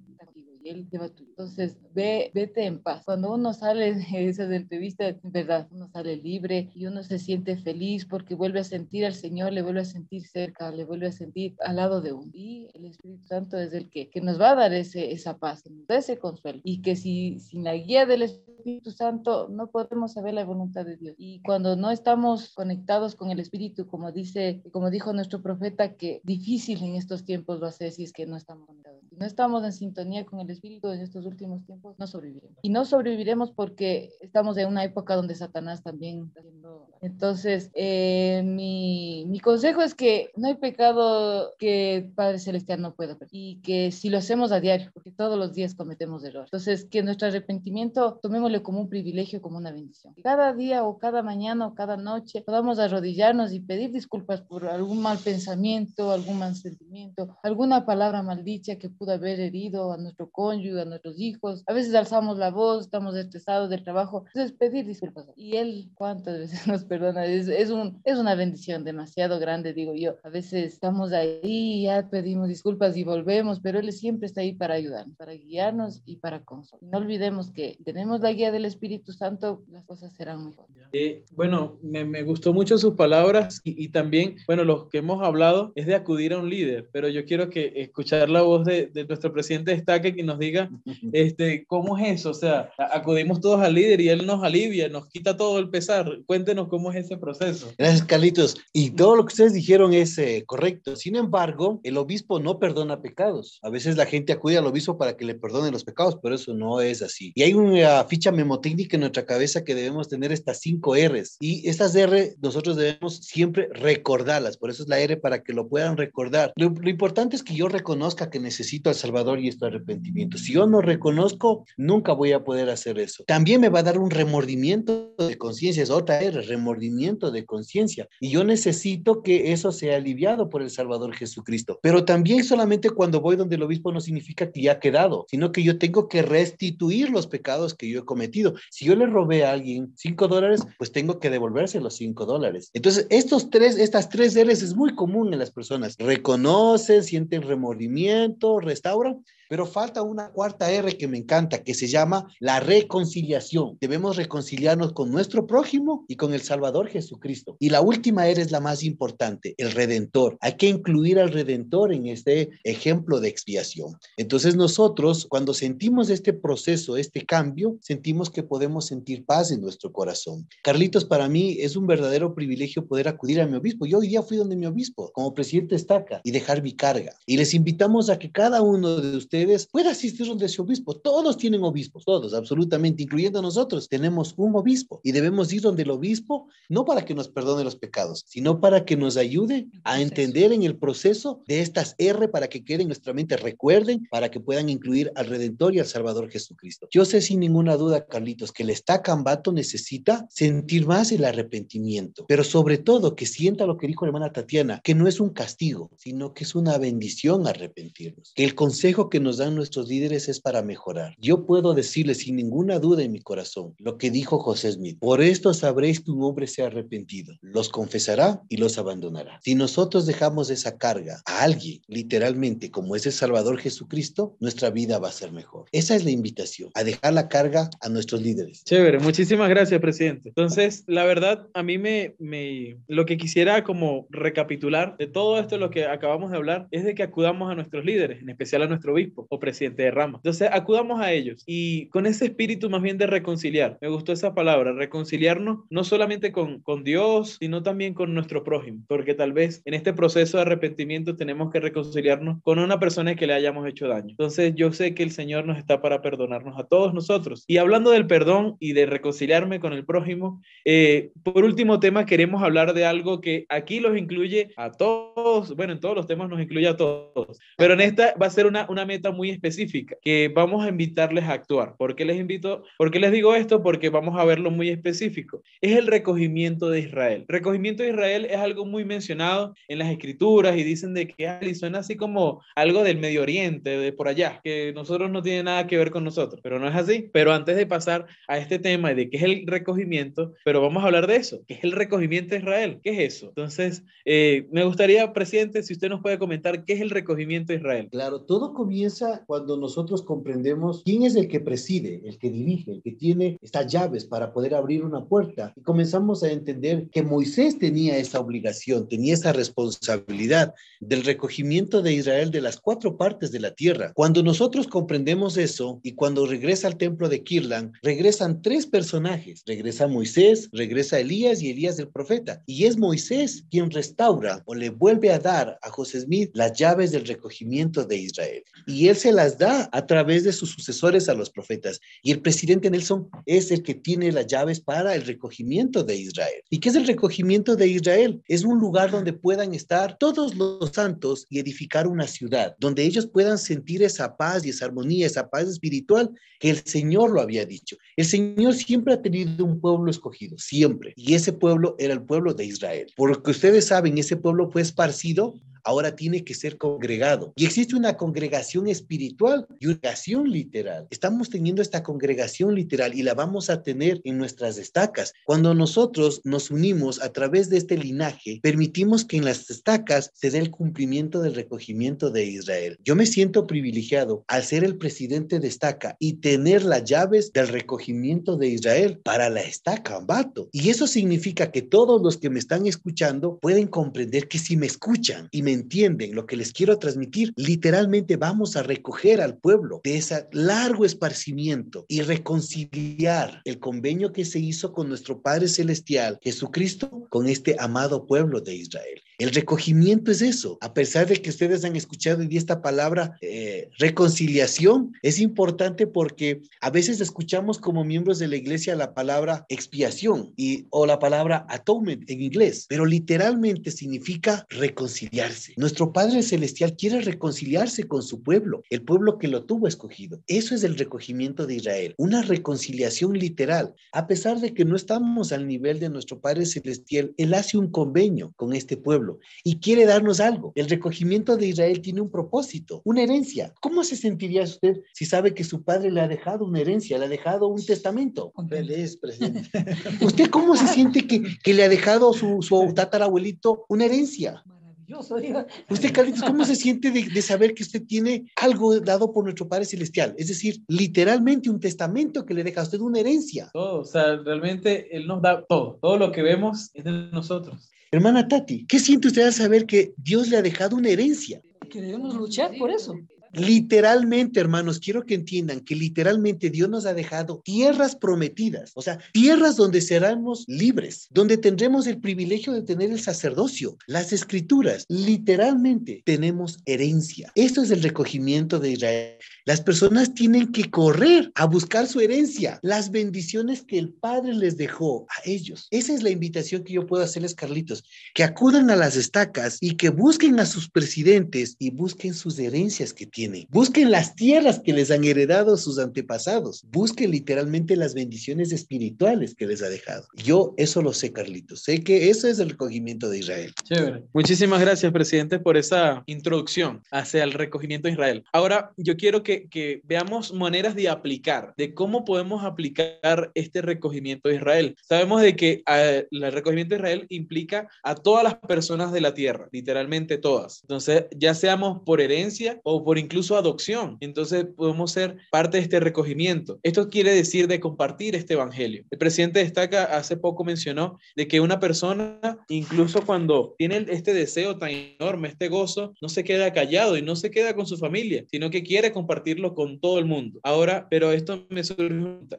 y 0.62 0.68
él 0.70 0.88
lleva 0.90 1.08
tu. 1.10 1.29
Entonces, 1.40 1.78
ve, 1.94 2.30
vete 2.34 2.66
en 2.66 2.82
paz. 2.82 3.02
Cuando 3.02 3.32
uno 3.32 3.54
sale 3.54 3.94
de 3.94 4.28
esas 4.28 4.50
entrevistas, 4.50 5.16
en 5.24 5.32
verdad, 5.32 5.66
uno 5.70 5.88
sale 5.88 6.16
libre 6.18 6.70
y 6.74 6.84
uno 6.84 7.02
se 7.02 7.18
siente 7.18 7.56
feliz 7.56 8.04
porque 8.04 8.34
vuelve 8.34 8.60
a 8.60 8.64
sentir 8.64 9.06
al 9.06 9.14
Señor, 9.14 9.54
le 9.54 9.62
vuelve 9.62 9.80
a 9.80 9.86
sentir 9.86 10.26
cerca, 10.26 10.70
le 10.70 10.84
vuelve 10.84 11.06
a 11.06 11.12
sentir 11.12 11.56
al 11.64 11.76
lado 11.76 12.02
de 12.02 12.12
uno. 12.12 12.30
Y 12.34 12.68
el 12.74 12.84
Espíritu 12.84 13.26
Santo 13.26 13.56
es 13.56 13.72
el 13.72 13.88
que, 13.88 14.10
que 14.10 14.20
nos 14.20 14.38
va 14.38 14.50
a 14.50 14.54
dar 14.54 14.74
ese, 14.74 15.12
esa 15.12 15.38
paz, 15.38 15.64
nos 15.70 15.86
da 15.86 15.96
ese 15.96 16.18
consuelo. 16.18 16.60
Y 16.62 16.82
que 16.82 16.94
si 16.94 17.38
sin 17.38 17.64
la 17.64 17.74
guía 17.74 18.04
del 18.04 18.22
Espíritu 18.22 18.90
Santo 18.90 19.48
no 19.48 19.70
podemos 19.70 20.12
saber 20.12 20.34
la 20.34 20.44
voluntad 20.44 20.84
de 20.84 20.98
Dios. 20.98 21.14
Y 21.16 21.40
cuando 21.40 21.74
no 21.74 21.90
estamos 21.90 22.52
conectados 22.52 23.14
con 23.14 23.30
el 23.30 23.40
Espíritu, 23.40 23.86
como 23.86 24.12
dice, 24.12 24.62
como 24.72 24.90
dijo 24.90 25.14
nuestro 25.14 25.40
profeta, 25.40 25.94
que 25.94 26.20
difícil 26.22 26.84
en 26.84 26.96
estos 26.96 27.24
tiempos 27.24 27.62
va 27.62 27.68
a 27.68 27.72
ser 27.72 27.92
si 27.92 28.04
es 28.04 28.12
que 28.12 28.26
no 28.26 28.36
estamos 28.36 28.66
conectados. 28.66 29.00
Si 29.08 29.16
no 29.16 29.24
estamos 29.24 29.64
en 29.64 29.72
sintonía 29.72 30.26
con 30.26 30.40
el 30.40 30.50
espíritu 30.50 30.88
en 30.88 31.00
estos 31.00 31.24
últimos 31.30 31.64
tiempos, 31.64 31.96
no 31.98 32.06
sobreviviremos. 32.06 32.58
Y 32.62 32.68
no 32.70 32.84
sobreviviremos 32.84 33.52
porque 33.52 34.10
estamos 34.20 34.56
en 34.58 34.68
una 34.68 34.84
época 34.84 35.16
donde 35.16 35.34
Satanás 35.34 35.82
también 35.82 36.24
está 36.26 36.40
haciendo... 36.40 36.88
Entonces, 37.02 37.70
eh, 37.74 38.42
mi, 38.44 39.24
mi, 39.26 39.40
consejo 39.40 39.80
es 39.80 39.94
que 39.94 40.30
no 40.36 40.48
hay 40.48 40.56
pecado 40.56 41.52
que 41.58 42.10
Padre 42.14 42.38
Celestial 42.38 42.82
no 42.82 42.94
pueda 42.94 43.14
perder. 43.14 43.30
Y 43.32 43.60
que 43.62 43.90
si 43.90 44.10
lo 44.10 44.18
hacemos 44.18 44.52
a 44.52 44.60
diario, 44.60 44.90
porque 44.92 45.10
todos 45.10 45.38
los 45.38 45.54
días 45.54 45.74
cometemos 45.74 46.22
errores. 46.24 46.48
Entonces, 46.48 46.84
que 46.84 47.02
nuestro 47.02 47.28
arrepentimiento 47.28 48.18
tomémosle 48.20 48.62
como 48.62 48.80
un 48.80 48.88
privilegio, 48.88 49.40
como 49.40 49.56
una 49.56 49.72
bendición. 49.72 50.14
Cada 50.22 50.52
día 50.52 50.84
o 50.84 50.98
cada 50.98 51.22
mañana 51.22 51.66
o 51.66 51.74
cada 51.74 51.96
noche 51.96 52.42
podamos 52.42 52.78
arrodillarnos 52.78 53.52
y 53.52 53.60
pedir 53.60 53.92
disculpas 53.92 54.42
por 54.42 54.66
algún 54.66 55.00
mal 55.00 55.18
pensamiento, 55.18 56.10
algún 56.10 56.38
mal 56.38 56.54
sentimiento, 56.54 57.36
alguna 57.42 57.86
palabra 57.86 58.22
maldicha 58.22 58.76
que 58.76 58.90
pudo 58.90 59.12
haber 59.12 59.40
herido 59.40 59.92
a 59.92 59.96
nuestro 59.96 60.30
cónyuge, 60.30 60.82
a 60.82 60.84
nuestros 60.84 61.16
hijos. 61.20 61.62
A 61.66 61.72
veces 61.72 61.94
alzamos 61.94 62.38
la 62.38 62.50
voz, 62.50 62.84
estamos 62.84 63.16
estresados 63.16 63.70
del 63.70 63.84
trabajo. 63.84 64.24
Entonces, 64.28 64.56
pedir 64.56 64.86
disculpas. 64.86 65.26
Y 65.36 65.56
Él, 65.56 65.90
¿cuántas 65.94 66.38
veces 66.38 66.66
nos 66.66 66.84
perdona? 66.84 67.26
Es, 67.26 67.48
es, 67.48 67.70
un, 67.70 68.00
es 68.04 68.18
una 68.18 68.34
bendición 68.34 68.84
demasiado 68.84 69.38
grande, 69.38 69.72
digo 69.72 69.94
yo. 69.94 70.16
A 70.24 70.28
veces 70.30 70.72
estamos 70.72 71.12
ahí, 71.12 71.82
ya 71.84 72.08
pedimos 72.08 72.48
disculpas 72.48 72.96
y 72.96 73.04
volvemos, 73.04 73.60
pero 73.60 73.78
Él 73.78 73.92
siempre 73.92 74.26
está 74.26 74.40
ahí 74.40 74.52
para 74.52 74.74
ayudarnos, 74.74 75.16
para 75.16 75.32
guiarnos 75.32 76.02
y 76.04 76.16
para 76.16 76.44
consolar. 76.44 76.90
No 76.90 76.98
olvidemos 76.98 77.50
que 77.50 77.78
tenemos 77.84 78.20
la 78.20 78.32
guía 78.32 78.50
del 78.52 78.64
Espíritu 78.64 79.12
Santo, 79.12 79.62
las 79.70 79.84
cosas 79.84 80.12
serán 80.14 80.46
mejor. 80.46 80.66
Eh, 80.92 81.24
bueno, 81.36 81.78
me, 81.82 82.04
me, 82.04 82.22
gustó 82.22 82.52
mucho 82.52 82.76
sus 82.76 82.94
palabras 82.94 83.60
y, 83.62 83.84
y, 83.84 83.88
también, 83.88 84.36
bueno, 84.46 84.64
los 84.64 84.88
que 84.88 84.98
hemos 84.98 85.22
hablado 85.22 85.72
es 85.76 85.86
de 85.86 85.94
acudir 85.94 86.32
a 86.32 86.38
un 86.38 86.50
líder, 86.50 86.88
pero 86.92 87.08
yo 87.08 87.24
quiero 87.24 87.48
que 87.48 87.72
escuchar 87.76 88.28
la 88.28 88.42
voz 88.42 88.64
de, 88.64 88.86
de 88.86 89.04
nuestro 89.04 89.32
presidente 89.32 89.70
Destaque 89.70 90.14
que 90.14 90.22
nos 90.22 90.38
diga 90.38 90.68
este, 91.12 91.64
¿cómo 91.66 91.98
es 91.98 92.20
eso? 92.20 92.30
O 92.30 92.34
sea, 92.34 92.70
acudimos 92.78 93.40
todos 93.40 93.60
al 93.60 93.74
líder 93.74 94.00
y 94.00 94.08
él 94.08 94.26
nos 94.26 94.42
alivia, 94.42 94.88
nos 94.88 95.08
quita 95.08 95.36
todo 95.36 95.58
el 95.58 95.70
pesar. 95.70 96.20
Cuéntenos 96.26 96.68
cómo 96.68 96.90
es 96.92 97.04
ese 97.04 97.16
proceso. 97.16 97.72
Gracias, 97.78 98.04
Carlitos. 98.04 98.56
Y 98.72 98.90
todo 98.90 99.16
lo 99.16 99.24
que 99.24 99.32
ustedes 99.32 99.52
dijeron 99.52 99.92
es 99.94 100.16
eh, 100.18 100.44
correcto. 100.46 100.96
Sin 100.96 101.16
embargo, 101.16 101.80
el 101.82 101.96
obispo 101.96 102.40
no 102.40 102.58
perdona 102.58 103.02
pecados. 103.02 103.58
A 103.62 103.70
veces 103.70 103.96
la 103.96 104.06
gente 104.06 104.32
acude 104.32 104.58
al 104.58 104.66
obispo 104.66 104.98
para 104.98 105.16
que 105.16 105.24
le 105.24 105.34
perdone 105.34 105.70
los 105.70 105.84
pecados, 105.84 106.18
pero 106.22 106.34
eso 106.34 106.54
no 106.54 106.80
es 106.80 107.02
así. 107.02 107.32
Y 107.34 107.42
hay 107.42 107.54
una 107.54 108.04
ficha 108.04 108.32
memotécnica 108.32 108.96
en 108.96 109.00
nuestra 109.00 109.26
cabeza 109.26 109.64
que 109.64 109.74
debemos 109.74 110.08
tener 110.08 110.32
estas 110.32 110.60
cinco 110.60 110.94
R's. 110.94 111.36
Y 111.40 111.68
estas 111.68 111.94
R 111.94 112.34
nosotros 112.40 112.76
debemos 112.76 113.16
siempre 113.16 113.68
recordarlas. 113.72 114.56
Por 114.56 114.70
eso 114.70 114.82
es 114.82 114.88
la 114.88 115.00
R 115.00 115.16
para 115.16 115.42
que 115.42 115.52
lo 115.52 115.68
puedan 115.68 115.96
recordar. 115.96 116.52
Lo, 116.56 116.70
lo 116.70 116.90
importante 116.90 117.36
es 117.36 117.42
que 117.42 117.54
yo 117.54 117.68
reconozca 117.68 118.30
que 118.30 118.40
necesito 118.40 118.90
al 118.90 118.96
Salvador 118.96 119.40
y 119.40 119.48
esto 119.48 119.66
arrepentimiento. 119.66 120.38
Si 120.38 120.52
yo 120.52 120.66
no 120.66 120.80
reconozco, 120.90 121.64
nunca 121.76 122.12
voy 122.12 122.32
a 122.32 122.44
poder 122.44 122.68
hacer 122.70 122.98
eso. 122.98 123.24
También 123.26 123.60
me 123.60 123.68
va 123.68 123.80
a 123.80 123.84
dar 123.84 123.98
un 123.98 124.10
remordimiento 124.10 125.14
de 125.18 125.38
conciencia, 125.38 125.82
es 125.82 125.90
otra 125.90 126.20
R, 126.20 126.42
remordimiento 126.42 127.30
de 127.30 127.44
conciencia. 127.44 128.08
Y 128.20 128.30
yo 128.30 128.44
necesito 128.44 129.22
que 129.22 129.52
eso 129.52 129.72
sea 129.72 129.96
aliviado 129.96 130.50
por 130.50 130.62
el 130.62 130.70
Salvador 130.70 131.14
Jesucristo. 131.14 131.78
Pero 131.82 132.04
también 132.04 132.44
solamente 132.44 132.90
cuando 132.90 133.20
voy 133.20 133.36
donde 133.36 133.56
el 133.56 133.62
obispo 133.62 133.92
no 133.92 134.00
significa 134.00 134.50
que 134.50 134.62
ya 134.62 134.72
ha 134.72 134.80
quedado, 134.80 135.26
sino 135.30 135.52
que 135.52 135.62
yo 135.62 135.78
tengo 135.78 136.08
que 136.08 136.22
restituir 136.22 137.10
los 137.10 137.26
pecados 137.26 137.74
que 137.74 137.88
yo 137.88 138.00
he 138.00 138.04
cometido. 138.04 138.54
Si 138.70 138.84
yo 138.84 138.94
le 138.96 139.06
robé 139.06 139.44
a 139.44 139.52
alguien 139.52 139.92
cinco 139.96 140.28
dólares, 140.28 140.62
pues 140.78 140.92
tengo 140.92 141.20
que 141.20 141.30
devolverse 141.30 141.80
los 141.80 141.96
cinco 141.96 142.26
dólares. 142.26 142.70
Entonces, 142.74 143.06
estos 143.10 143.50
tres, 143.50 143.78
estas 143.78 144.08
tres 144.08 144.34
R's 144.34 144.62
es 144.62 144.74
muy 144.74 144.94
común 144.94 145.32
en 145.32 145.38
las 145.38 145.50
personas. 145.50 145.96
Reconocen, 145.98 147.02
sienten 147.02 147.42
remordimiento, 147.42 148.60
restauran, 148.60 149.24
pero 149.50 149.66
falta 149.66 150.02
una 150.02 150.30
cuarta 150.30 150.70
R 150.70 150.96
que 150.96 151.08
me 151.08 151.18
encanta, 151.18 151.64
que 151.64 151.74
se 151.74 151.88
llama 151.88 152.32
la 152.38 152.60
reconciliación. 152.60 153.76
Debemos 153.80 154.16
reconciliarnos 154.16 154.92
con 154.92 155.10
nuestro 155.10 155.44
prójimo 155.44 156.04
y 156.06 156.14
con 156.14 156.32
el 156.32 156.40
Salvador 156.40 156.86
Jesucristo. 156.88 157.56
Y 157.58 157.70
la 157.70 157.80
última 157.80 158.28
R 158.28 158.40
es 158.40 158.52
la 158.52 158.60
más 158.60 158.84
importante, 158.84 159.56
el 159.58 159.72
Redentor. 159.72 160.38
Hay 160.40 160.52
que 160.52 160.68
incluir 160.68 161.18
al 161.18 161.32
Redentor 161.32 161.92
en 161.92 162.06
este 162.06 162.50
ejemplo 162.62 163.18
de 163.18 163.28
expiación. 163.28 163.96
Entonces 164.16 164.54
nosotros, 164.54 165.26
cuando 165.28 165.52
sentimos 165.52 166.10
este 166.10 166.32
proceso, 166.32 166.96
este 166.96 167.26
cambio, 167.26 167.76
sentimos 167.80 168.30
que 168.30 168.44
podemos 168.44 168.86
sentir 168.86 169.24
paz 169.24 169.50
en 169.50 169.62
nuestro 169.62 169.90
corazón. 169.90 170.46
Carlitos, 170.62 171.04
para 171.04 171.28
mí 171.28 171.56
es 171.58 171.74
un 171.74 171.88
verdadero 171.88 172.36
privilegio 172.36 172.86
poder 172.86 173.08
acudir 173.08 173.40
a 173.40 173.48
mi 173.48 173.56
obispo. 173.56 173.84
Yo 173.84 173.98
hoy 173.98 174.06
día 174.06 174.22
fui 174.22 174.36
donde 174.36 174.54
mi 174.54 174.66
obispo, 174.66 175.10
como 175.12 175.34
presidente 175.34 175.74
estaca, 175.74 176.20
y 176.22 176.30
dejar 176.30 176.62
mi 176.62 176.76
carga. 176.76 177.16
Y 177.26 177.36
les 177.36 177.52
invitamos 177.52 178.10
a 178.10 178.18
que 178.20 178.30
cada 178.30 178.62
uno 178.62 179.00
de 179.00 179.16
ustedes 179.16 179.39
puede 179.70 179.90
asistir 179.90 180.26
donde 180.26 180.48
su 180.48 180.62
obispo. 180.62 180.94
Todos 180.94 181.36
tienen 181.36 181.62
obispos, 181.62 182.04
todos, 182.04 182.34
absolutamente, 182.34 183.02
incluyendo 183.02 183.42
nosotros. 183.42 183.88
Tenemos 183.88 184.34
un 184.36 184.54
obispo 184.56 185.00
y 185.02 185.12
debemos 185.12 185.52
ir 185.52 185.62
donde 185.62 185.82
el 185.82 185.90
obispo, 185.90 186.48
no 186.68 186.84
para 186.84 187.04
que 187.04 187.14
nos 187.14 187.28
perdone 187.28 187.64
los 187.64 187.76
pecados, 187.76 188.24
sino 188.28 188.60
para 188.60 188.84
que 188.84 188.96
nos 188.96 189.16
ayude 189.16 189.68
a 189.84 190.00
entender 190.00 190.52
en 190.52 190.62
el 190.62 190.76
proceso 190.76 191.42
de 191.46 191.60
estas 191.60 191.94
R 191.98 192.28
para 192.28 192.48
que 192.48 192.64
queden 192.64 192.82
en 192.82 192.88
nuestra 192.88 193.12
mente, 193.12 193.36
recuerden, 193.36 194.06
para 194.10 194.30
que 194.30 194.40
puedan 194.40 194.68
incluir 194.68 195.12
al 195.14 195.26
Redentor 195.26 195.74
y 195.74 195.80
al 195.80 195.86
Salvador 195.86 196.30
Jesucristo. 196.30 196.88
Yo 196.90 197.04
sé 197.04 197.20
sin 197.20 197.40
ninguna 197.40 197.76
duda, 197.76 198.06
Carlitos, 198.06 198.52
que 198.52 198.62
el 198.62 198.70
Estacambato 198.70 199.52
necesita 199.52 200.26
sentir 200.30 200.86
más 200.86 201.12
el 201.12 201.24
arrepentimiento, 201.24 202.24
pero 202.26 202.44
sobre 202.44 202.78
todo 202.78 203.14
que 203.14 203.26
sienta 203.26 203.66
lo 203.66 203.76
que 203.76 203.86
dijo 203.86 204.04
la 204.04 204.10
hermana 204.10 204.32
Tatiana, 204.32 204.80
que 204.82 204.94
no 204.94 205.08
es 205.08 205.20
un 205.20 205.30
castigo, 205.30 205.90
sino 205.96 206.34
que 206.34 206.44
es 206.44 206.54
una 206.54 206.78
bendición 206.78 207.46
arrepentirnos. 207.46 208.32
Que 208.34 208.44
el 208.44 208.54
consejo 208.54 209.08
que 209.08 209.20
nos 209.20 209.29
dan 209.36 209.54
nuestros 209.54 209.88
líderes 209.88 210.28
es 210.28 210.40
para 210.40 210.62
mejorar. 210.62 211.14
Yo 211.18 211.46
puedo 211.46 211.74
decirle 211.74 212.14
sin 212.14 212.36
ninguna 212.36 212.78
duda 212.78 213.02
en 213.02 213.12
mi 213.12 213.20
corazón 213.20 213.74
lo 213.78 213.98
que 213.98 214.10
dijo 214.10 214.38
José 214.38 214.72
Smith. 214.72 214.98
Por 214.98 215.20
esto 215.20 215.54
sabréis 215.54 216.00
que 216.00 216.10
un 216.10 216.22
hombre 216.22 216.46
se 216.46 216.62
ha 216.62 216.66
arrepentido. 216.66 217.34
Los 217.40 217.68
confesará 217.68 218.42
y 218.48 218.56
los 218.56 218.78
abandonará. 218.78 219.40
Si 219.42 219.54
nosotros 219.54 220.06
dejamos 220.06 220.50
esa 220.50 220.78
carga 220.78 221.22
a 221.24 221.42
alguien, 221.42 221.80
literalmente, 221.88 222.70
como 222.70 222.96
es 222.96 223.06
el 223.06 223.12
Salvador 223.12 223.58
Jesucristo, 223.58 224.36
nuestra 224.40 224.70
vida 224.70 224.98
va 224.98 225.08
a 225.08 225.12
ser 225.12 225.32
mejor. 225.32 225.66
Esa 225.72 225.96
es 225.96 226.04
la 226.04 226.10
invitación, 226.10 226.70
a 226.74 226.84
dejar 226.84 227.12
la 227.12 227.28
carga 227.28 227.70
a 227.80 227.88
nuestros 227.88 228.22
líderes. 228.22 228.64
Chévere, 228.64 228.98
muchísimas 228.98 229.48
gracias, 229.48 229.80
presidente. 229.80 230.28
Entonces, 230.30 230.84
la 230.86 231.04
verdad, 231.04 231.48
a 231.54 231.62
mí 231.62 231.78
me, 231.78 232.14
me, 232.18 232.78
lo 232.88 233.06
que 233.06 233.16
quisiera 233.16 233.64
como 233.64 234.06
recapitular 234.10 234.96
de 234.98 235.06
todo 235.06 235.38
esto, 235.38 235.58
lo 235.58 235.70
que 235.70 235.86
acabamos 235.86 236.30
de 236.30 236.36
hablar, 236.36 236.68
es 236.70 236.84
de 236.84 236.94
que 236.94 237.02
acudamos 237.02 237.50
a 237.50 237.54
nuestros 237.54 237.84
líderes, 237.84 238.22
en 238.22 238.30
especial 238.30 238.62
a 238.62 238.66
nuestro 238.66 238.92
obispo 238.92 239.09
o 239.16 239.38
presidente 239.38 239.82
de 239.82 239.90
rama. 239.90 240.18
Entonces, 240.18 240.48
acudamos 240.52 241.00
a 241.00 241.12
ellos 241.12 241.42
y 241.46 241.88
con 241.88 242.06
ese 242.06 242.26
espíritu 242.26 242.70
más 242.70 242.82
bien 242.82 242.98
de 242.98 243.06
reconciliar. 243.06 243.78
Me 243.80 243.88
gustó 243.88 244.12
esa 244.12 244.34
palabra, 244.34 244.72
reconciliarnos 244.72 245.60
no 245.70 245.84
solamente 245.84 246.32
con, 246.32 246.60
con 246.60 246.84
Dios, 246.84 247.36
sino 247.40 247.62
también 247.62 247.94
con 247.94 248.14
nuestro 248.14 248.44
prójimo, 248.44 248.84
porque 248.88 249.14
tal 249.14 249.32
vez 249.32 249.62
en 249.64 249.74
este 249.74 249.92
proceso 249.92 250.36
de 250.36 250.42
arrepentimiento 250.42 251.16
tenemos 251.16 251.50
que 251.50 251.60
reconciliarnos 251.60 252.42
con 252.42 252.58
una 252.58 252.78
persona 252.78 253.14
que 253.14 253.26
le 253.26 253.34
hayamos 253.34 253.66
hecho 253.68 253.88
daño. 253.88 254.10
Entonces, 254.10 254.54
yo 254.54 254.72
sé 254.72 254.94
que 254.94 255.02
el 255.02 255.10
Señor 255.10 255.46
nos 255.46 255.58
está 255.58 255.80
para 255.80 256.02
perdonarnos 256.02 256.58
a 256.58 256.64
todos 256.64 256.94
nosotros. 256.94 257.44
Y 257.46 257.58
hablando 257.58 257.90
del 257.90 258.06
perdón 258.06 258.56
y 258.60 258.72
de 258.72 258.86
reconciliarme 258.86 259.60
con 259.60 259.72
el 259.72 259.84
prójimo, 259.84 260.42
eh, 260.64 261.10
por 261.22 261.44
último 261.44 261.80
tema, 261.80 262.06
queremos 262.06 262.42
hablar 262.42 262.74
de 262.74 262.84
algo 262.84 263.20
que 263.20 263.46
aquí 263.48 263.80
los 263.80 263.96
incluye 263.96 264.50
a 264.56 264.70
todos, 264.72 265.54
bueno, 265.56 265.72
en 265.72 265.80
todos 265.80 265.96
los 265.96 266.06
temas 266.06 266.28
nos 266.28 266.40
incluye 266.40 266.68
a 266.68 266.76
todos, 266.76 267.38
pero 267.56 267.74
en 267.74 267.80
esta 267.80 268.14
va 268.20 268.26
a 268.26 268.30
ser 268.30 268.46
una, 268.46 268.66
una 268.68 268.84
meta 268.84 268.99
muy 269.10 269.30
específica 269.30 269.96
que 270.02 270.30
vamos 270.34 270.64
a 270.64 270.68
invitarles 270.68 271.24
a 271.24 271.32
actuar. 271.32 271.76
¿Por 271.76 271.96
qué 271.96 272.04
les 272.04 272.18
invito? 272.18 272.64
¿Por 272.76 272.90
qué 272.90 273.00
les 273.00 273.12
digo 273.12 273.34
esto? 273.34 273.62
Porque 273.62 273.88
vamos 273.88 274.18
a 274.18 274.24
verlo 274.24 274.50
muy 274.50 274.68
específico. 274.68 275.42
Es 275.60 275.76
el 275.76 275.86
recogimiento 275.86 276.68
de 276.68 276.80
Israel. 276.80 277.24
Recogimiento 277.28 277.82
de 277.82 277.90
Israel 277.90 278.26
es 278.26 278.36
algo 278.36 278.66
muy 278.66 278.84
mencionado 278.84 279.54
en 279.68 279.78
las 279.78 279.90
escrituras 279.90 280.56
y 280.56 280.62
dicen 280.62 280.92
de 280.92 281.08
que 281.08 281.26
ay, 281.26 281.54
suena 281.54 281.78
así 281.78 281.96
como 281.96 282.42
algo 282.54 282.84
del 282.84 282.98
Medio 282.98 283.22
Oriente, 283.22 283.78
de 283.78 283.92
por 283.92 284.08
allá, 284.08 284.40
que 284.44 284.72
nosotros 284.74 285.10
no 285.10 285.22
tiene 285.22 285.44
nada 285.44 285.66
que 285.66 285.78
ver 285.78 285.90
con 285.90 286.04
nosotros, 286.04 286.40
pero 286.42 286.58
no 286.58 286.68
es 286.68 286.74
así. 286.74 287.08
Pero 287.12 287.32
antes 287.32 287.56
de 287.56 287.66
pasar 287.66 288.06
a 288.28 288.38
este 288.38 288.58
tema 288.58 288.92
de 288.94 289.08
qué 289.08 289.16
es 289.16 289.22
el 289.22 289.46
recogimiento, 289.46 290.34
pero 290.44 290.60
vamos 290.60 290.82
a 290.82 290.86
hablar 290.86 291.06
de 291.06 291.16
eso, 291.16 291.40
qué 291.46 291.54
es 291.54 291.64
el 291.64 291.72
recogimiento 291.72 292.34
de 292.34 292.40
Israel, 292.40 292.80
¿qué 292.82 292.90
es 292.90 293.14
eso? 293.14 293.28
Entonces, 293.28 293.84
eh, 294.04 294.46
me 294.50 294.64
gustaría, 294.64 295.12
presidente, 295.12 295.62
si 295.62 295.72
usted 295.72 295.88
nos 295.88 296.00
puede 296.00 296.18
comentar 296.18 296.64
qué 296.64 296.74
es 296.74 296.80
el 296.80 296.90
recogimiento 296.90 297.52
de 297.52 297.58
Israel. 297.58 297.88
Claro, 297.90 298.22
todo 298.22 298.52
comienza 298.52 298.89
cuando 299.26 299.56
nosotros 299.56 300.02
comprendemos 300.02 300.82
quién 300.84 301.02
es 301.02 301.14
el 301.16 301.28
que 301.28 301.40
preside, 301.40 302.02
el 302.04 302.18
que 302.18 302.30
dirige, 302.30 302.72
el 302.72 302.82
que 302.82 302.92
tiene 302.92 303.38
estas 303.42 303.66
llaves 303.66 304.04
para 304.04 304.32
poder 304.32 304.54
abrir 304.54 304.84
una 304.84 305.04
puerta 305.04 305.52
y 305.56 305.62
comenzamos 305.62 306.22
a 306.22 306.30
entender 306.30 306.88
que 306.90 307.02
Moisés 307.02 307.58
tenía 307.58 307.96
esa 307.98 308.20
obligación, 308.20 308.88
tenía 308.88 309.14
esa 309.14 309.32
responsabilidad 309.32 310.54
del 310.80 311.04
recogimiento 311.04 311.82
de 311.82 311.92
Israel 311.92 312.30
de 312.30 312.40
las 312.40 312.58
cuatro 312.58 312.96
partes 312.96 313.30
de 313.32 313.40
la 313.40 313.54
tierra. 313.54 313.92
Cuando 313.94 314.22
nosotros 314.22 314.66
comprendemos 314.66 315.36
eso 315.36 315.80
y 315.82 315.92
cuando 315.92 316.26
regresa 316.26 316.68
al 316.68 316.76
templo 316.76 317.08
de 317.08 317.22
Kirlan, 317.22 317.72
regresan 317.82 318.42
tres 318.42 318.66
personajes. 318.66 319.42
Regresa 319.46 319.86
Moisés, 319.86 320.48
regresa 320.52 320.98
Elías 320.98 321.42
y 321.42 321.50
Elías 321.50 321.78
el 321.78 321.88
profeta. 321.88 322.42
Y 322.46 322.64
es 322.64 322.76
Moisés 322.76 323.44
quien 323.50 323.70
restaura 323.70 324.42
o 324.46 324.54
le 324.54 324.70
vuelve 324.70 325.12
a 325.12 325.18
dar 325.18 325.58
a 325.62 325.70
José 325.70 326.00
Smith 326.00 326.30
las 326.34 326.52
llaves 326.52 326.92
del 326.92 327.06
recogimiento 327.06 327.84
de 327.84 327.96
Israel. 327.96 328.42
Y 328.66 328.79
él 328.88 328.96
se 328.96 329.12
las 329.12 329.38
da 329.38 329.68
a 329.72 329.86
través 329.86 330.24
de 330.24 330.32
sus 330.32 330.50
sucesores 330.50 331.08
a 331.08 331.14
los 331.14 331.30
profetas. 331.30 331.80
Y 332.02 332.12
el 332.12 332.20
presidente 332.20 332.70
Nelson 332.70 333.08
es 333.26 333.50
el 333.50 333.62
que 333.62 333.74
tiene 333.74 334.12
las 334.12 334.26
llaves 334.26 334.60
para 334.60 334.94
el 334.94 335.02
recogimiento 335.02 335.82
de 335.84 335.96
Israel. 335.96 336.42
¿Y 336.50 336.58
qué 336.58 336.68
es 336.68 336.76
el 336.76 336.86
recogimiento 336.86 337.56
de 337.56 337.68
Israel? 337.68 338.22
Es 338.28 338.44
un 338.44 338.58
lugar 338.58 338.90
donde 338.90 339.12
puedan 339.12 339.54
estar 339.54 339.98
todos 339.98 340.34
los 340.34 340.70
santos 340.70 341.26
y 341.28 341.38
edificar 341.38 341.86
una 341.86 342.06
ciudad, 342.06 342.56
donde 342.58 342.84
ellos 342.84 343.06
puedan 343.06 343.38
sentir 343.38 343.82
esa 343.82 344.16
paz 344.16 344.44
y 344.44 344.50
esa 344.50 344.66
armonía, 344.66 345.06
esa 345.06 345.28
paz 345.28 345.48
espiritual 345.48 346.10
que 346.38 346.50
el 346.50 346.64
Señor 346.64 347.10
lo 347.10 347.20
había 347.20 347.44
dicho. 347.44 347.76
El 347.96 348.06
Señor 348.06 348.54
siempre 348.54 348.94
ha 348.94 349.02
tenido 349.02 349.44
un 349.44 349.60
pueblo 349.60 349.90
escogido, 349.90 350.38
siempre. 350.38 350.92
Y 350.96 351.14
ese 351.14 351.32
pueblo 351.32 351.76
era 351.78 351.92
el 351.92 352.02
pueblo 352.02 352.34
de 352.34 352.46
Israel. 352.46 352.86
Porque 352.96 353.30
ustedes 353.30 353.66
saben, 353.66 353.98
ese 353.98 354.16
pueblo 354.16 354.50
fue 354.50 354.62
esparcido 354.62 355.34
ahora 355.64 355.96
tiene 355.96 356.24
que 356.24 356.34
ser 356.34 356.58
congregado. 356.58 357.32
Y 357.36 357.44
existe 357.44 357.76
una 357.76 357.96
congregación 357.96 358.68
espiritual 358.68 359.46
y 359.58 359.66
una 359.66 359.76
congregación 359.76 360.30
literal. 360.30 360.86
Estamos 360.90 361.30
teniendo 361.30 361.62
esta 361.62 361.82
congregación 361.82 362.54
literal 362.54 362.94
y 362.94 363.02
la 363.02 363.14
vamos 363.14 363.50
a 363.50 363.62
tener 363.62 364.00
en 364.04 364.18
nuestras 364.18 364.58
estacas. 364.58 365.12
Cuando 365.24 365.54
nosotros 365.54 366.20
nos 366.24 366.50
unimos 366.50 367.00
a 367.00 367.12
través 367.12 367.48
de 367.50 367.58
este 367.58 367.76
linaje, 367.76 368.40
permitimos 368.42 369.04
que 369.04 369.16
en 369.16 369.24
las 369.24 369.50
estacas 369.50 370.10
se 370.14 370.30
dé 370.30 370.38
el 370.38 370.50
cumplimiento 370.50 371.20
del 371.20 371.34
recogimiento 371.34 372.10
de 372.10 372.24
Israel. 372.24 372.76
Yo 372.84 372.96
me 372.96 373.06
siento 373.06 373.46
privilegiado 373.46 374.24
al 374.28 374.44
ser 374.44 374.64
el 374.64 374.76
presidente 374.76 375.40
de 375.40 375.48
estaca 375.48 375.96
y 375.98 376.14
tener 376.14 376.64
las 376.64 376.84
llaves 376.84 377.32
del 377.32 377.48
recogimiento 377.48 378.36
de 378.36 378.48
Israel 378.48 379.00
para 379.02 379.28
la 379.28 379.42
estaca 379.42 379.96
Ambato. 379.96 380.48
Y 380.52 380.70
eso 380.70 380.86
significa 380.86 381.50
que 381.50 381.62
todos 381.62 382.00
los 382.02 382.16
que 382.16 382.30
me 382.30 382.38
están 382.38 382.66
escuchando 382.66 383.38
pueden 383.40 383.66
comprender 383.66 384.28
que 384.28 384.38
si 384.38 384.56
me 384.56 384.66
escuchan 384.66 385.28
y 385.30 385.42
me 385.42 385.49
entienden 385.52 386.14
lo 386.14 386.26
que 386.26 386.36
les 386.36 386.52
quiero 386.52 386.78
transmitir, 386.78 387.32
literalmente 387.36 388.16
vamos 388.16 388.56
a 388.56 388.62
recoger 388.62 389.20
al 389.20 389.38
pueblo 389.38 389.80
de 389.84 389.96
ese 389.96 390.26
largo 390.32 390.84
esparcimiento 390.84 391.84
y 391.88 392.02
reconciliar 392.02 393.42
el 393.44 393.58
convenio 393.58 394.12
que 394.12 394.24
se 394.24 394.38
hizo 394.38 394.72
con 394.72 394.88
nuestro 394.88 395.20
Padre 395.20 395.48
Celestial, 395.48 396.18
Jesucristo, 396.22 397.06
con 397.08 397.28
este 397.28 397.56
amado 397.58 398.06
pueblo 398.06 398.40
de 398.40 398.54
Israel. 398.54 399.02
El 399.20 399.32
recogimiento 399.32 400.10
es 400.10 400.22
eso. 400.22 400.56
A 400.62 400.72
pesar 400.72 401.06
de 401.06 401.20
que 401.20 401.28
ustedes 401.28 401.62
han 401.66 401.76
escuchado 401.76 402.22
día 402.24 402.38
esta 402.38 402.62
palabra 402.62 403.18
eh, 403.20 403.68
reconciliación, 403.76 404.94
es 405.02 405.18
importante 405.18 405.86
porque 405.86 406.40
a 406.62 406.70
veces 406.70 407.02
escuchamos 407.02 407.58
como 407.58 407.84
miembros 407.84 408.18
de 408.18 408.28
la 408.28 408.36
iglesia 408.36 408.74
la 408.74 408.94
palabra 408.94 409.44
expiación 409.50 410.32
y, 410.38 410.64
o 410.70 410.86
la 410.86 410.98
palabra 410.98 411.44
atonement 411.50 412.08
en 412.08 412.22
inglés, 412.22 412.64
pero 412.66 412.86
literalmente 412.86 413.70
significa 413.70 414.46
reconciliarse. 414.48 415.52
Nuestro 415.58 415.92
Padre 415.92 416.22
Celestial 416.22 416.74
quiere 416.74 417.02
reconciliarse 417.02 417.84
con 417.84 418.02
su 418.02 418.22
pueblo, 418.22 418.62
el 418.70 418.80
pueblo 418.80 419.18
que 419.18 419.28
lo 419.28 419.44
tuvo 419.44 419.68
escogido. 419.68 420.22
Eso 420.28 420.54
es 420.54 420.64
el 420.64 420.78
recogimiento 420.78 421.46
de 421.46 421.56
Israel, 421.56 421.94
una 421.98 422.22
reconciliación 422.22 423.18
literal. 423.18 423.74
A 423.92 424.06
pesar 424.06 424.40
de 424.40 424.54
que 424.54 424.64
no 424.64 424.76
estamos 424.76 425.30
al 425.30 425.46
nivel 425.46 425.78
de 425.78 425.90
nuestro 425.90 426.22
Padre 426.22 426.46
Celestial, 426.46 427.12
Él 427.18 427.34
hace 427.34 427.58
un 427.58 427.70
convenio 427.70 428.32
con 428.36 428.54
este 428.54 428.78
pueblo 428.78 429.09
y 429.44 429.60
quiere 429.60 429.86
darnos 429.86 430.20
algo. 430.20 430.52
El 430.54 430.68
recogimiento 430.68 431.36
de 431.36 431.48
Israel 431.48 431.80
tiene 431.80 432.00
un 432.00 432.10
propósito, 432.10 432.82
una 432.84 433.02
herencia. 433.02 433.52
¿Cómo 433.60 433.84
se 433.84 433.96
sentiría 433.96 434.42
usted 434.42 434.80
si 434.94 435.06
sabe 435.06 435.34
que 435.34 435.44
su 435.44 435.62
padre 435.62 435.90
le 435.90 436.00
ha 436.00 436.08
dejado 436.08 436.44
una 436.44 436.60
herencia, 436.60 436.98
le 436.98 437.06
ha 437.06 437.08
dejado 437.08 437.48
un 437.48 437.64
testamento? 437.64 438.32
Feliz, 438.48 438.96
presidente. 438.96 439.48
¿Usted 440.00 440.30
cómo 440.30 440.56
se 440.56 440.66
siente 440.68 441.06
que, 441.06 441.22
que 441.42 441.54
le 441.54 441.64
ha 441.64 441.68
dejado 441.68 442.12
su, 442.12 442.42
su 442.42 442.72
tatarabuelito 442.74 443.64
una 443.68 443.86
herencia? 443.86 444.42
Maravilloso, 444.46 445.16
digo. 445.16 445.46
Usted, 445.68 445.92
Carlitos, 445.92 446.22
¿cómo 446.22 446.44
se 446.44 446.56
siente 446.56 446.90
de, 446.90 447.04
de, 447.04 447.22
saber 447.22 447.54
que 447.54 447.62
usted 447.62 447.84
tiene 447.86 448.30
algo 448.36 448.78
dado 448.80 449.12
por 449.12 449.24
nuestro 449.24 449.48
Padre 449.48 449.64
Celestial? 449.64 450.14
Es 450.18 450.28
decir, 450.28 450.62
literalmente 450.68 451.50
un 451.50 451.60
testamento 451.60 452.26
que 452.26 452.34
le 452.34 452.44
deja 452.44 452.60
a 452.60 452.64
usted 452.64 452.80
una 452.80 453.00
herencia. 453.00 453.50
Todo, 453.52 453.80
o 453.80 453.84
sea, 453.84 454.16
realmente 454.16 454.94
Él 454.96 455.06
nos 455.06 455.22
da 455.22 455.44
todo. 455.46 455.78
Todo 455.80 455.96
lo 455.96 456.12
que 456.12 456.22
vemos 456.22 456.70
es 456.74 456.84
de 456.84 456.90
nosotros. 457.12 457.70
Hermana 457.92 458.28
Tati, 458.28 458.66
¿qué 458.66 458.78
siente 458.78 459.08
usted 459.08 459.22
al 459.22 459.32
saber 459.32 459.66
que 459.66 459.92
Dios 459.96 460.28
le 460.28 460.36
ha 460.36 460.42
dejado 460.42 460.76
una 460.76 460.90
herencia? 460.90 461.42
Que 461.68 461.80
debemos 461.80 462.14
luchar 462.14 462.52
por 462.56 462.70
eso. 462.70 462.94
Literalmente, 463.32 464.40
hermanos, 464.40 464.80
quiero 464.80 465.06
que 465.06 465.14
entiendan 465.14 465.60
que 465.60 465.76
literalmente 465.76 466.50
Dios 466.50 466.68
nos 466.68 466.84
ha 466.84 466.94
dejado 466.94 467.42
tierras 467.44 467.94
prometidas, 467.94 468.72
o 468.74 468.82
sea, 468.82 468.98
tierras 469.12 469.56
donde 469.56 469.80
seremos 469.80 470.44
libres, 470.48 471.06
donde 471.10 471.36
tendremos 471.36 471.86
el 471.86 472.00
privilegio 472.00 472.52
de 472.52 472.62
tener 472.62 472.90
el 472.90 473.00
sacerdocio, 473.00 473.78
las 473.86 474.12
escrituras. 474.12 474.84
Literalmente 474.88 476.02
tenemos 476.04 476.58
herencia. 476.66 477.30
Esto 477.36 477.62
es 477.62 477.70
el 477.70 477.82
recogimiento 477.82 478.58
de 478.58 478.72
Israel. 478.72 479.18
Las 479.44 479.60
personas 479.60 480.12
tienen 480.12 480.50
que 480.50 480.68
correr 480.68 481.30
a 481.36 481.46
buscar 481.46 481.86
su 481.86 482.00
herencia, 482.00 482.58
las 482.62 482.90
bendiciones 482.90 483.62
que 483.62 483.78
el 483.78 483.92
Padre 483.92 484.34
les 484.34 484.56
dejó 484.56 485.06
a 485.08 485.28
ellos. 485.28 485.68
Esa 485.70 485.94
es 485.94 486.02
la 486.02 486.10
invitación 486.10 486.64
que 486.64 486.74
yo 486.74 486.86
puedo 486.86 487.04
hacerles, 487.04 487.34
Carlitos, 487.34 487.84
que 488.14 488.24
acudan 488.24 488.70
a 488.70 488.76
las 488.76 488.96
estacas 488.96 489.58
y 489.60 489.76
que 489.76 489.90
busquen 489.90 490.40
a 490.40 490.46
sus 490.46 490.68
presidentes 490.68 491.54
y 491.58 491.70
busquen 491.70 492.14
sus 492.14 492.38
herencias 492.38 492.92
que 492.92 493.06
tienen 493.06 493.19
tienen. 493.20 493.46
Busquen 493.50 493.90
las 493.90 494.14
tierras 494.14 494.60
que 494.60 494.72
les 494.72 494.90
han 494.90 495.04
heredado 495.04 495.58
sus 495.58 495.78
antepasados. 495.78 496.64
Busquen 496.72 497.10
literalmente 497.10 497.76
las 497.76 497.92
bendiciones 497.92 498.50
espirituales 498.50 499.34
que 499.34 499.46
les 499.46 499.62
ha 499.62 499.68
dejado. 499.68 500.06
Yo 500.16 500.54
eso 500.56 500.80
lo 500.80 500.94
sé, 500.94 501.12
Carlitos. 501.12 501.64
Sé 501.64 501.84
que 501.84 502.08
eso 502.08 502.28
es 502.28 502.38
el 502.38 502.48
recogimiento 502.48 503.10
de 503.10 503.18
Israel. 503.18 503.52
Chévere. 503.64 504.04
Muchísimas 504.14 504.58
gracias, 504.62 504.90
presidente, 504.90 505.38
por 505.38 505.58
esa 505.58 506.02
introducción 506.06 506.80
hacia 506.90 507.22
el 507.22 507.34
recogimiento 507.34 507.88
de 507.88 507.92
Israel. 507.92 508.24
Ahora, 508.32 508.72
yo 508.78 508.96
quiero 508.96 509.22
que, 509.22 509.48
que 509.50 509.82
veamos 509.84 510.32
maneras 510.32 510.74
de 510.74 510.88
aplicar, 510.88 511.52
de 511.58 511.74
cómo 511.74 512.06
podemos 512.06 512.42
aplicar 512.42 513.30
este 513.34 513.60
recogimiento 513.60 514.30
de 514.30 514.36
Israel. 514.36 514.76
Sabemos 514.88 515.20
de 515.20 515.36
que 515.36 515.62
uh, 515.68 516.06
el 516.10 516.32
recogimiento 516.32 516.74
de 516.74 516.80
Israel 516.80 517.06
implica 517.10 517.68
a 517.82 517.94
todas 517.94 518.24
las 518.24 518.36
personas 518.36 518.92
de 518.92 519.02
la 519.02 519.12
tierra, 519.12 519.50
literalmente 519.52 520.16
todas. 520.16 520.62
Entonces, 520.62 521.04
ya 521.14 521.34
seamos 521.34 521.82
por 521.84 522.00
herencia 522.00 522.58
o 522.64 522.82
por 522.82 522.96
incluso 523.10 523.36
adopción, 523.36 523.96
entonces 524.00 524.46
podemos 524.56 524.92
ser 524.92 525.16
parte 525.32 525.56
de 525.56 525.64
este 525.64 525.80
recogimiento. 525.80 526.60
Esto 526.62 526.88
quiere 526.88 527.12
decir 527.12 527.48
de 527.48 527.58
compartir 527.58 528.14
este 528.14 528.34
evangelio. 528.34 528.84
El 528.88 528.98
presidente 528.98 529.40
destaca, 529.40 529.84
hace 529.84 530.16
poco 530.16 530.44
mencionó, 530.44 530.96
de 531.16 531.26
que 531.26 531.40
una 531.40 531.58
persona, 531.58 532.20
incluso 532.48 533.04
cuando 533.04 533.56
tiene 533.58 533.84
este 533.88 534.14
deseo 534.14 534.58
tan 534.58 534.70
enorme, 534.70 535.26
este 535.26 535.48
gozo, 535.48 535.92
no 536.00 536.08
se 536.08 536.22
queda 536.22 536.52
callado 536.52 536.96
y 536.96 537.02
no 537.02 537.16
se 537.16 537.32
queda 537.32 537.56
con 537.56 537.66
su 537.66 537.78
familia, 537.78 538.24
sino 538.30 538.48
que 538.48 538.62
quiere 538.62 538.92
compartirlo 538.92 539.54
con 539.54 539.80
todo 539.80 539.98
el 539.98 540.04
mundo. 540.04 540.38
Ahora, 540.44 540.86
pero 540.88 541.10
esto 541.10 541.46
me 541.48 541.64
surge, 541.64 541.90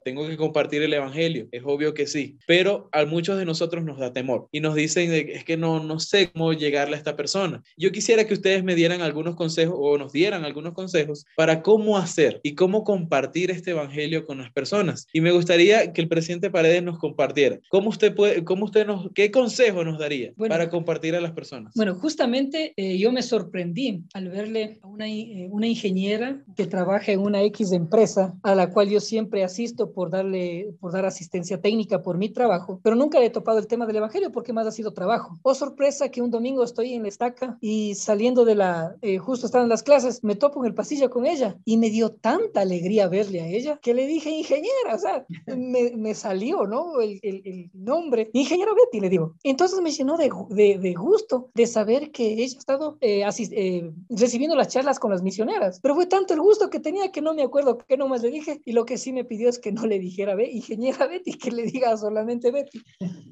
tengo 0.05 0.25
que 0.29 0.37
compartir 0.37 0.81
el 0.83 0.93
evangelio, 0.93 1.49
es 1.51 1.63
obvio 1.65 1.93
que 1.93 2.07
sí, 2.07 2.37
pero 2.47 2.87
a 2.93 3.03
muchos 3.03 3.37
de 3.37 3.43
nosotros 3.43 3.83
nos 3.83 3.99
da 3.99 4.13
temor 4.13 4.47
y 4.53 4.61
nos 4.61 4.75
dicen, 4.75 5.11
es 5.11 5.43
que 5.43 5.57
no, 5.57 5.83
no 5.83 5.99
sé 5.99 6.31
cómo 6.31 6.53
llegarle 6.53 6.95
a 6.95 6.97
esta 6.97 7.17
persona. 7.17 7.61
Yo 7.75 7.91
quisiera 7.91 8.25
que 8.25 8.33
ustedes 8.33 8.63
me 8.63 8.75
dieran 8.75 9.01
algunos 9.01 9.35
consejos 9.35 9.75
o 9.77 9.97
nos 9.97 10.13
dieran 10.13 10.45
algunos 10.45 10.60
consejos 10.73 11.25
para 11.35 11.61
cómo 11.61 11.97
hacer 11.97 12.39
y 12.43 12.55
cómo 12.55 12.83
compartir 12.83 13.51
este 13.51 13.71
evangelio 13.71 14.25
con 14.25 14.37
las 14.37 14.51
personas. 14.51 15.07
Y 15.13 15.21
me 15.21 15.31
gustaría 15.31 15.91
que 15.93 16.01
el 16.01 16.07
presidente 16.07 16.49
Paredes 16.49 16.83
nos 16.83 16.99
compartiera. 16.99 17.59
¿Cómo 17.69 17.89
usted 17.89 18.15
puede, 18.15 18.43
cómo 18.43 18.65
usted 18.65 18.85
nos, 18.85 19.09
qué 19.13 19.31
consejo 19.31 19.83
nos 19.83 19.99
daría 19.99 20.33
bueno, 20.35 20.53
para 20.53 20.69
compartir 20.69 21.15
a 21.15 21.21
las 21.21 21.31
personas? 21.31 21.73
Bueno, 21.75 21.95
justamente 21.95 22.73
eh, 22.77 22.97
yo 22.97 23.11
me 23.11 23.21
sorprendí 23.21 24.03
al 24.13 24.29
verle 24.29 24.79
a 24.81 24.87
una, 24.87 25.07
eh, 25.07 25.47
una 25.51 25.67
ingeniera 25.67 26.43
que 26.55 26.67
trabaja 26.67 27.11
en 27.11 27.19
una 27.19 27.41
X 27.43 27.71
empresa 27.71 28.35
a 28.43 28.55
la 28.55 28.69
cual 28.69 28.89
yo 28.89 28.99
siempre 28.99 29.43
asisto 29.43 29.91
por 29.91 30.09
darle, 30.09 30.73
por 30.79 30.91
dar 30.91 31.05
asistencia 31.05 31.59
técnica 31.59 32.03
por 32.03 32.17
mi 32.17 32.29
trabajo, 32.29 32.79
pero 32.83 32.95
nunca 32.95 33.19
le 33.19 33.27
he 33.27 33.29
topado 33.29 33.59
el 33.59 33.67
tema 33.67 33.85
del 33.85 33.97
evangelio 33.97 34.31
porque 34.31 34.53
más 34.53 34.67
ha 34.67 34.71
sido 34.71 34.93
trabajo. 34.93 35.39
Oh, 35.41 35.53
sorpresa 35.53 36.09
que 36.09 36.21
un 36.21 36.31
domingo 36.31 36.63
estoy 36.63 36.93
en 36.93 37.03
la 37.03 37.09
estaca 37.09 37.57
y 37.61 37.95
saliendo 37.95 38.45
de 38.45 38.55
la, 38.55 38.95
eh, 39.01 39.17
justo 39.17 39.45
están 39.45 39.69
las 39.69 39.83
clases, 39.83 40.23
me 40.23 40.35
topo 40.35 40.50
en 40.59 40.65
el 40.65 40.73
pasillo 40.73 41.09
con 41.09 41.25
ella 41.25 41.57
y 41.65 41.77
me 41.77 41.89
dio 41.89 42.11
tanta 42.11 42.61
alegría 42.61 43.07
verle 43.07 43.41
a 43.41 43.47
ella 43.47 43.79
que 43.81 43.93
le 43.93 44.07
dije, 44.07 44.29
ingeniera, 44.29 44.95
o 44.95 44.99
sea, 44.99 45.25
me, 45.55 45.91
me 45.95 46.13
salió, 46.13 46.65
¿no? 46.67 46.99
El, 47.01 47.19
el, 47.23 47.41
el, 47.45 47.71
nombre, 47.73 48.29
ingeniero 48.33 48.75
Betty, 48.75 48.99
le 48.99 49.09
digo. 49.09 49.35
Entonces 49.43 49.81
me 49.81 49.91
llenó 49.91 50.17
de, 50.17 50.31
de, 50.49 50.77
de 50.77 50.93
gusto 50.93 51.49
de 51.53 51.67
saber 51.67 52.11
que 52.11 52.33
ella 52.33 52.55
ha 52.55 52.59
estado 52.59 52.97
eh, 53.01 53.23
asist, 53.23 53.51
eh, 53.55 53.91
recibiendo 54.09 54.55
las 54.55 54.67
charlas 54.67 54.99
con 54.99 55.11
las 55.11 55.21
misioneras, 55.21 55.79
pero 55.81 55.95
fue 55.95 56.05
tanto 56.05 56.33
el 56.33 56.41
gusto 56.41 56.69
que 56.69 56.79
tenía 56.79 57.11
que 57.11 57.21
no 57.21 57.33
me 57.33 57.43
acuerdo 57.43 57.77
qué 57.77 57.97
nomás 57.97 58.21
le 58.21 58.31
dije. 58.31 58.61
Y 58.65 58.73
lo 58.73 58.85
que 58.85 58.97
sí 58.97 59.13
me 59.13 59.25
pidió 59.25 59.49
es 59.49 59.59
que 59.59 59.71
no 59.71 59.85
le 59.85 59.99
dijera, 59.99 60.35
ve, 60.35 60.49
ingeniera 60.51 61.07
Betty, 61.07 61.33
que 61.33 61.51
le 61.51 61.63
diga 61.63 61.95
solamente 61.97 62.51
Betty, 62.51 62.81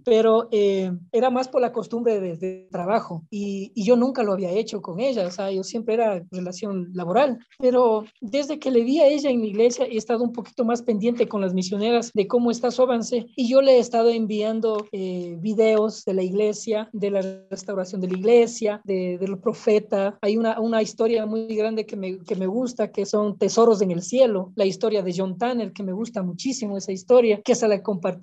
pero 0.06 0.48
eh, 0.52 0.92
era 1.12 1.30
más 1.30 1.48
por 1.48 1.62
la 1.62 1.72
costumbre 1.72 2.20
de, 2.20 2.38
de 2.38 2.68
trabajo. 2.72 3.26
Y, 3.30 3.72
y, 3.76 3.84
yo 3.84 3.96
nunca 3.96 4.24
lo 4.24 4.34
había 4.34 4.52
hecho 4.52 4.82
con 4.82 5.00
ella, 5.00 5.28
o 5.28 5.32
sea, 5.32 5.52
yo 5.52 5.64
siempre 5.64 5.96
era 5.96 6.24
relación 6.32 6.90
laboral, 6.94 7.09
pero 7.58 8.06
desde 8.22 8.60
que 8.60 8.72
le 8.72 8.84
vi 8.84 9.00
a 9.00 9.08
ella 9.08 9.30
en 9.30 9.42
la 9.42 9.48
iglesia 9.48 9.86
he 9.86 9.98
estado 9.98 10.24
un 10.24 10.34
poquito 10.34 10.66
más 10.66 10.82
pendiente 10.82 11.28
con 11.28 11.42
las 11.42 11.54
misioneras 11.54 12.12
de 12.14 12.28
cómo 12.28 12.52
está 12.52 12.72
su 12.72 12.82
avance 12.84 13.28
y 13.36 13.50
yo 13.50 13.62
le 13.62 13.78
he 13.78 13.80
estado 13.80 14.10
enviando 14.10 14.88
eh, 14.92 15.38
videos 15.40 16.06
de 16.06 16.14
la 16.14 16.24
iglesia, 16.24 16.90
de 16.94 17.12
la 17.12 17.22
restauración 17.50 18.02
de 18.02 18.10
la 18.10 18.18
iglesia, 18.18 18.82
de, 18.84 19.18
del 19.18 19.38
profeta. 19.38 20.18
Hay 20.22 20.38
una, 20.38 20.60
una 20.60 20.82
historia 20.82 21.26
muy 21.26 21.48
grande 21.56 21.86
que 21.86 21.96
me, 21.96 22.20
que 22.20 22.36
me 22.36 22.48
gusta, 22.48 22.92
que 22.92 23.06
son 23.06 23.38
Tesoros 23.38 23.82
en 23.82 23.92
el 23.92 24.02
Cielo, 24.02 24.52
la 24.56 24.66
historia 24.66 25.02
de 25.02 25.14
John 25.16 25.38
Tanner, 25.38 25.74
que 25.74 25.84
me 25.84 25.94
gusta 25.94 26.24
muchísimo 26.24 26.78
esa 26.78 26.92
historia, 26.92 27.42
que 27.44 27.56
se 27.56 27.68
la 27.68 27.82
compartí 27.82 28.20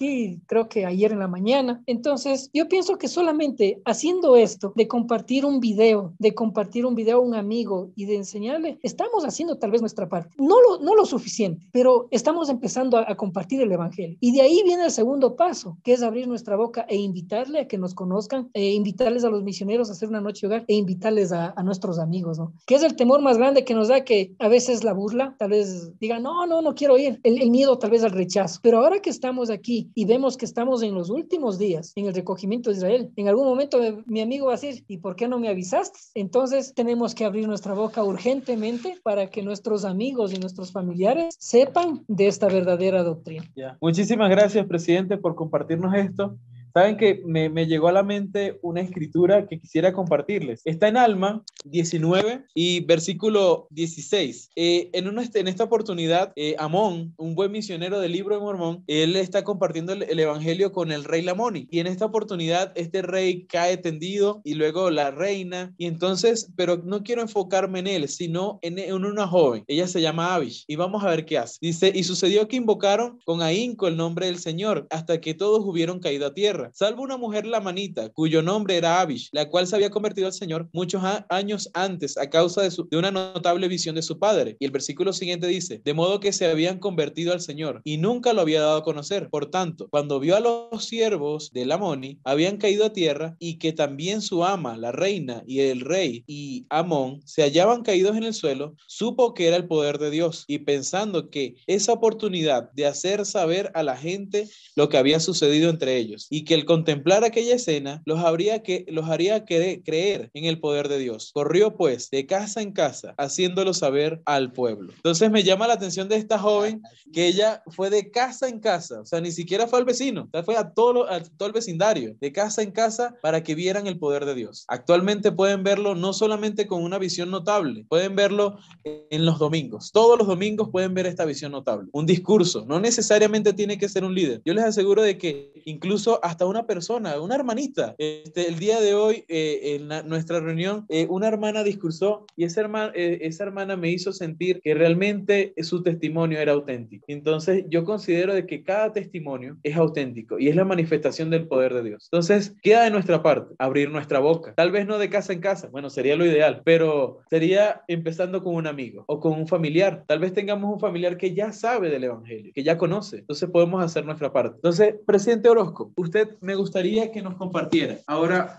creo 0.47 0.69
que 0.69 0.87
ayer 0.87 1.13
en 1.13 1.19
la 1.19 1.29
mañana. 1.29 1.83
Entonces, 1.87 2.51
yo 2.53 2.69
pienso 2.69 2.99
que 2.99 3.09
solamente 3.09 3.81
haciendo 3.85 4.37
esto, 4.37 4.73
de 4.77 4.89
compartir 4.89 5.45
un 5.45 5.61
video, 5.61 6.15
de 6.19 6.35
compartir 6.35 6.87
un 6.87 6.95
video 6.95 7.19
a 7.19 7.21
un 7.21 7.35
amigo 7.35 7.91
y 7.95 8.07
de 8.07 8.17
enseñarle, 8.17 8.76
estamos 8.83 9.25
haciendo 9.25 9.57
tal 9.59 9.71
vez 9.71 9.81
nuestra 9.81 10.09
parte. 10.09 10.35
No 10.39 10.61
lo, 10.61 10.79
no 10.79 10.95
lo 10.95 11.07
suficiente, 11.07 11.67
pero 11.73 12.09
estamos 12.11 12.49
empezando 12.49 12.97
a, 12.99 13.11
a 13.11 13.17
compartir 13.17 13.61
el 13.61 13.73
Evangelio. 13.73 14.17
Y 14.21 14.33
de 14.33 14.43
ahí 14.43 14.63
viene 14.65 14.85
el 14.85 14.91
segundo 14.91 15.37
paso, 15.37 15.79
que 15.85 15.93
es 15.93 16.03
abrir 16.03 16.29
nuestra 16.29 16.57
boca 16.57 16.87
e 16.89 16.97
invitarle 16.97 17.61
a 17.61 17.69
que 17.69 17.79
nos 17.79 17.95
conozcan, 17.95 18.51
e 18.55 18.73
invitarles 18.73 19.25
a 19.25 19.31
los 19.31 19.43
misioneros 19.43 19.89
a 19.89 19.93
hacer 19.93 20.09
una 20.09 20.21
noche 20.21 20.47
hogar 20.47 20.65
e 20.69 20.75
invitarles 20.75 21.33
a, 21.33 21.53
a 21.57 21.63
nuestros 21.63 21.99
amigos, 21.99 22.39
¿no? 22.39 22.53
Que 22.67 22.75
es 22.75 22.83
el 22.83 22.97
temor 22.97 23.23
más 23.23 23.39
grande 23.39 23.65
que 23.65 23.75
nos 23.75 23.89
da 23.89 24.05
que 24.05 24.35
a 24.39 24.49
veces 24.49 24.85
la 24.85 24.93
burla, 24.93 25.35
tal 25.39 25.51
vez 25.51 25.99
digan, 25.99 26.23
no, 26.23 26.47
no, 26.47 26.63
no 26.63 26.75
quiero 26.75 26.99
ir, 26.99 27.21
el, 27.23 27.41
el 27.41 27.51
miedo 27.51 27.79
tal 27.79 27.91
vez 27.91 28.05
al 28.05 28.13
rechazo. 28.13 28.61
Pero 28.63 28.79
ahora 28.79 29.01
que 29.01 29.11
estamos 29.11 29.51
aquí 29.51 29.91
y 29.95 30.05
vemos 30.05 30.37
que 30.37 30.45
estamos 30.45 30.83
en 30.83 30.95
los 30.95 31.11
últimos 31.11 31.59
días 31.59 31.93
en 31.97 32.07
el 32.07 32.15
recogimiento 32.15 32.71
de 32.71 32.77
Israel, 32.77 33.11
en 33.17 33.29
algún 33.29 33.47
momento 33.47 33.79
mi 34.07 34.21
amigo 34.21 34.47
va 34.47 34.53
a 34.53 34.57
decir, 34.57 34.85
¿y 34.89 34.99
por 34.99 35.17
qué 35.17 35.29
no 35.29 35.39
me 35.39 35.49
avisaste? 35.49 35.99
Entonces 36.15 36.75
tenemos 36.75 37.15
que 37.15 37.25
abrir 37.25 37.47
nuestra 37.47 37.75
boca 37.75 38.03
urgentemente 38.03 38.66
para 39.03 39.29
que 39.29 39.43
nuestros 39.43 39.85
amigos 39.85 40.33
y 40.33 40.39
nuestros 40.39 40.73
familiares 40.73 41.37
sepan 41.39 42.05
de 42.09 42.27
esta 42.27 42.49
verdadera 42.49 43.03
doctrina. 43.03 43.45
Yeah. 43.55 43.77
Muchísimas 43.81 44.31
gracias, 44.31 44.67
presidente, 44.67 45.17
por 45.17 45.35
compartirnos 45.35 45.95
esto. 45.95 46.37
Saben 46.77 46.99
que 46.99 47.23
me, 47.25 47.49
me, 47.49 47.67
llegó 47.67 47.89
a 47.89 47.93
la 47.93 48.03
mente 48.03 48.59
una 48.61 48.83
escritura 48.83 49.47
que 49.47 49.59
quisiera 49.59 49.95
compartirles. 49.95 50.61
Está 50.67 50.89
en 50.89 50.99
Alma 50.99 51.43
19 51.65 52.45
y 52.53 52.81
versículo 52.81 53.67
16. 53.71 54.51
Eh, 54.57 54.91
en, 54.93 55.09
una, 55.09 55.25
en 55.33 55.49
esta 55.49 55.65
oportunidad, 55.65 56.35
eh, 56.37 56.55
Amón, 56.59 57.15
un 57.17 57.35
buen 57.35 57.51
misionero 57.51 57.99
del 57.99 58.13
libro 58.13 58.35
de 58.35 58.43
Mormón, 58.43 58.85
él 58.89 59.17
está 59.17 59.43
compartiendo 59.43 59.95
el, 59.95 60.03
el, 60.03 60.21
evangelio 60.21 60.71
con 60.71 60.93
el 60.93 61.05
rey 61.05 61.23
Lamoni. 61.23 61.67
Y 61.71 61.81
en 61.81 61.87
esta 61.87 62.05
oportunidad, 62.05 62.73
este 62.75 63.01
rey 63.01 63.47
cae 63.47 63.79
tendido 63.79 64.43
y 64.45 64.53
luego 64.53 64.91
la 64.91 65.11
reina. 65.11 65.73
Y 65.79 65.87
entonces, 65.87 66.53
pero 66.57 66.83
no 66.85 67.03
quiero 67.03 67.23
enfocarme 67.23 67.79
en 67.79 67.87
él, 67.87 68.09
sino 68.11 68.59
en, 68.61 68.79
en 68.79 69.03
una 69.03 69.27
joven. 69.27 69.65
Ella 69.67 69.89
se 69.89 70.03
llama 70.03 70.35
Abish. 70.35 70.67
Y 70.67 70.77
vamos 70.77 71.03
a 71.03 71.09
ver 71.09 71.25
qué 71.25 71.39
hace. 71.39 71.57
Dice, 71.59 71.91
y 71.95 72.05
sucedió 72.05 72.47
que 72.49 72.57
invocaron 72.57 73.19
con 73.25 73.41
ahínco 73.41 73.89
el 73.89 73.97
nombre 73.97 74.27
del 74.27 74.39
Señor 74.39 74.87
hasta 74.91 75.23
que 75.23 75.33
todos 75.33 75.65
hubieron 75.65 76.01
caído 76.01 76.27
a 76.27 76.35
tierra 76.35 76.66
salvo 76.73 77.03
una 77.03 77.17
mujer 77.17 77.47
lamanita, 77.47 78.09
cuyo 78.11 78.43
nombre 78.43 78.77
era 78.77 79.01
Abish, 79.01 79.29
la 79.33 79.49
cual 79.49 79.67
se 79.67 79.77
había 79.77 79.91
convertido 79.91 80.27
al 80.27 80.33
Señor 80.33 80.69
muchos 80.73 81.03
años 81.29 81.71
antes 81.75 82.17
a 82.19 82.29
causa 82.31 82.63
de, 82.63 82.71
de, 82.91 82.97
una 82.97 83.11
notable 83.11 83.69
visión 83.69 83.95
de 83.95 84.03
su 84.03 84.19
padre. 84.19 84.57
Y 84.59 84.65
el 84.65 84.71
versículo 84.71 85.13
siguiente 85.13 85.47
dice, 85.47 85.81
de 85.85 85.95
modo 85.95 86.21
que 86.21 86.33
se 86.33 86.47
habían 86.47 86.79
convertido 86.79 87.33
al 87.33 87.41
Señor 87.41 87.81
y 87.85 87.99
nunca 87.99 88.33
lo 88.33 88.43
había 88.43 88.61
dado 88.61 88.79
a 88.79 88.85
conocer. 88.85 89.29
Por 89.31 89.51
tanto, 89.51 89.89
cuando 89.89 90.21
vio 90.21 90.37
a 90.37 90.41
los 90.41 90.85
siervos 90.85 91.51
de 91.53 91.67
Lamoni, 91.67 92.19
habían 92.25 92.57
caído 92.57 92.85
a 92.85 92.93
tierra 92.93 93.37
y 93.39 93.59
que 93.59 93.73
también 93.73 94.21
su 94.21 94.45
ama, 94.45 94.77
la 94.77 94.93
reina 94.93 95.43
y 95.47 95.61
el 95.61 95.81
rey 95.81 96.25
y 96.27 96.67
Amón 96.71 97.21
se 97.25 97.43
hallaban 97.43 97.83
caídos 97.83 98.17
en 98.17 98.25
el 98.25 98.35
suelo, 98.35 98.75
supo 98.87 99.35
que 99.35 99.47
era 99.47 99.57
el 99.57 99.67
poder 99.67 99.99
de 99.99 100.11
Dios 100.11 100.45
y 100.47 100.59
pensando 100.59 101.31
que 101.31 101.57
esa 101.67 101.93
oportunidad 101.93 102.71
de 102.73 102.87
hacer 102.87 103.25
saber 103.27 103.71
a 103.75 103.83
la 103.83 103.97
gente 103.97 104.49
lo 104.75 104.89
que 104.89 104.99
había 104.99 105.21
sucedido 105.21 105.71
entre 105.71 105.97
ellos 105.97 106.27
y 106.31 106.45
que 106.45 106.55
el 106.57 106.65
contemplar 106.65 107.23
aquella 107.23 107.55
escena 107.55 108.03
los, 108.07 108.21
habría 108.21 108.63
que, 108.63 108.87
los 108.89 109.09
haría 109.09 109.45
querer, 109.45 109.83
creer 109.83 110.31
en 110.35 110.47
el 110.47 110.59
poder 110.59 110.89
de 110.89 110.99
Dios. 110.99 111.31
Corrió 111.35 111.77
pues 111.77 112.11
de 112.11 112.27
casa 112.27 112.63
en 112.63 112.73
casa, 112.73 113.15
haciéndolo 113.19 113.75
saber 113.75 114.23
al 114.25 114.53
pueblo. 114.53 114.93
Entonces 114.97 115.31
me 115.31 115.43
llama 115.43 115.67
la 115.67 115.75
atención 115.75 116.09
de 116.09 116.17
esta 116.17 116.39
joven 116.39 116.83
que 117.13 117.27
ella 117.27 117.63
fue 117.69 117.91
de 117.91 118.11
casa 118.11 118.49
en 118.49 118.61
casa, 118.61 119.01
o 119.03 119.05
sea, 119.05 119.21
ni 119.21 119.33
siquiera 119.33 119.67
fue 119.67 119.79
al 119.79 119.85
vecino, 119.85 120.29
fue 120.45 120.57
a 120.57 120.71
todo, 120.71 121.11
a 121.11 121.21
todo 121.21 121.47
el 121.47 121.53
vecindario, 121.53 122.17
de 122.21 122.33
casa 122.33 122.63
en 122.63 122.71
casa 122.71 123.15
para 123.23 123.43
que 123.43 123.55
vieran 123.55 123.87
el 123.87 123.99
poder 123.99 124.25
de 124.25 124.35
Dios. 124.35 124.65
Actualmente 124.69 125.33
pueden 125.33 125.63
verlo 125.63 125.95
no 125.95 126.13
solamente 126.13 126.67
con 126.67 126.83
una 126.83 126.99
visión 126.99 127.31
notable, 127.31 127.85
pueden 127.89 128.17
verlo 128.17 128.57
en 128.85 129.27
los 129.27 129.39
domingos. 129.39 129.93
Todos 129.93 130.19
los 130.19 130.27
domingos 130.27 130.71
pueden 130.71 130.95
ver 130.95 131.07
esta 131.07 131.25
visión 131.25 131.53
notable. 131.53 131.89
Un 131.93 132.07
discurso, 132.07 132.65
no 132.67 132.81
necesariamente 132.81 133.53
tiene 133.53 133.79
que 133.79 133.89
ser 133.89 134.05
un 134.05 134.15
líder. 134.15 134.41
Yo 134.45 134.55
les 134.55 134.65
aseguro 134.65 135.03
de 135.03 135.19
que 135.19 135.53
incluso 135.65 136.21
hasta 136.23 136.36
hasta 136.37 136.45
una 136.45 136.67
persona, 136.67 137.19
una 137.19 137.35
hermanita. 137.35 137.95
Este, 137.97 138.47
el 138.47 138.59
día 138.59 138.79
de 138.79 138.93
hoy, 138.95 139.25
eh, 139.27 139.81
en 139.81 140.07
nuestra 140.07 140.39
reunión, 140.39 140.85
eh, 140.91 141.07
una 141.09 141.29
hermana 141.29 141.65
discursó 141.65 142.27
y 142.37 142.45
esa 142.45 142.61
hermana, 142.61 142.93
eh, 142.95 143.21
esa 143.23 143.45
hermana 143.45 143.75
me 143.79 143.91
hizo 143.91 144.13
sentir 144.13 144.61
que 144.61 144.75
realmente 144.75 145.55
su 145.63 145.83
testimonio 145.83 146.39
era 146.39 146.53
auténtico. 146.53 147.07
Entonces, 147.09 147.65
yo 147.71 147.85
considero 147.85 148.35
de 148.35 148.45
que 148.45 148.63
cada 148.63 148.93
testimonio 148.93 149.57
es 149.63 149.77
auténtico 149.77 150.39
y 150.39 150.49
es 150.49 150.57
la 150.57 150.67
manifestación 150.67 151.31
del 151.31 151.49
poder 151.49 151.73
de 151.73 151.85
Dios. 151.85 152.11
Entonces, 152.13 152.55
queda 152.61 152.85
de 152.85 152.91
nuestra 152.91 153.23
parte 153.23 153.55
abrir 153.59 153.91
nuestra 153.91 154.19
boca. 154.19 154.53
Tal 154.55 154.71
vez 154.71 154.87
no 154.87 154.99
de 154.99 155.09
casa 155.09 155.33
en 155.33 155.41
casa, 155.41 155.69
bueno, 155.69 155.89
sería 155.89 156.17
lo 156.17 156.27
ideal, 156.27 156.61
pero 156.67 157.21
sería 157.31 157.81
empezando 157.89 158.43
con 158.43 158.57
un 158.57 158.67
amigo 158.67 159.05
o 159.07 159.21
con 159.21 159.33
un 159.33 159.49
familiar. 159.49 160.05
Tal 160.07 160.19
vez 160.19 160.35
tengamos 160.35 160.71
un 160.71 160.81
familiar 160.81 161.17
que 161.17 161.33
ya 161.33 161.51
sabe 161.53 161.89
del 161.89 162.05
Evangelio, 162.05 162.53
que 162.55 162.63
ya 162.63 162.77
conoce. 162.77 163.21
Entonces, 163.21 163.49
podemos 163.49 163.83
hacer 163.83 164.05
nuestra 164.05 164.31
parte. 164.35 164.57
Entonces, 164.57 164.97
presidente 165.07 165.49
Orozco, 165.49 165.93
usted 165.97 166.26
me 166.41 166.55
gustaría 166.55 167.13
que 167.13 167.23
nos 167.23 167.37
compartiera 167.37 167.99
ahora 168.07 168.57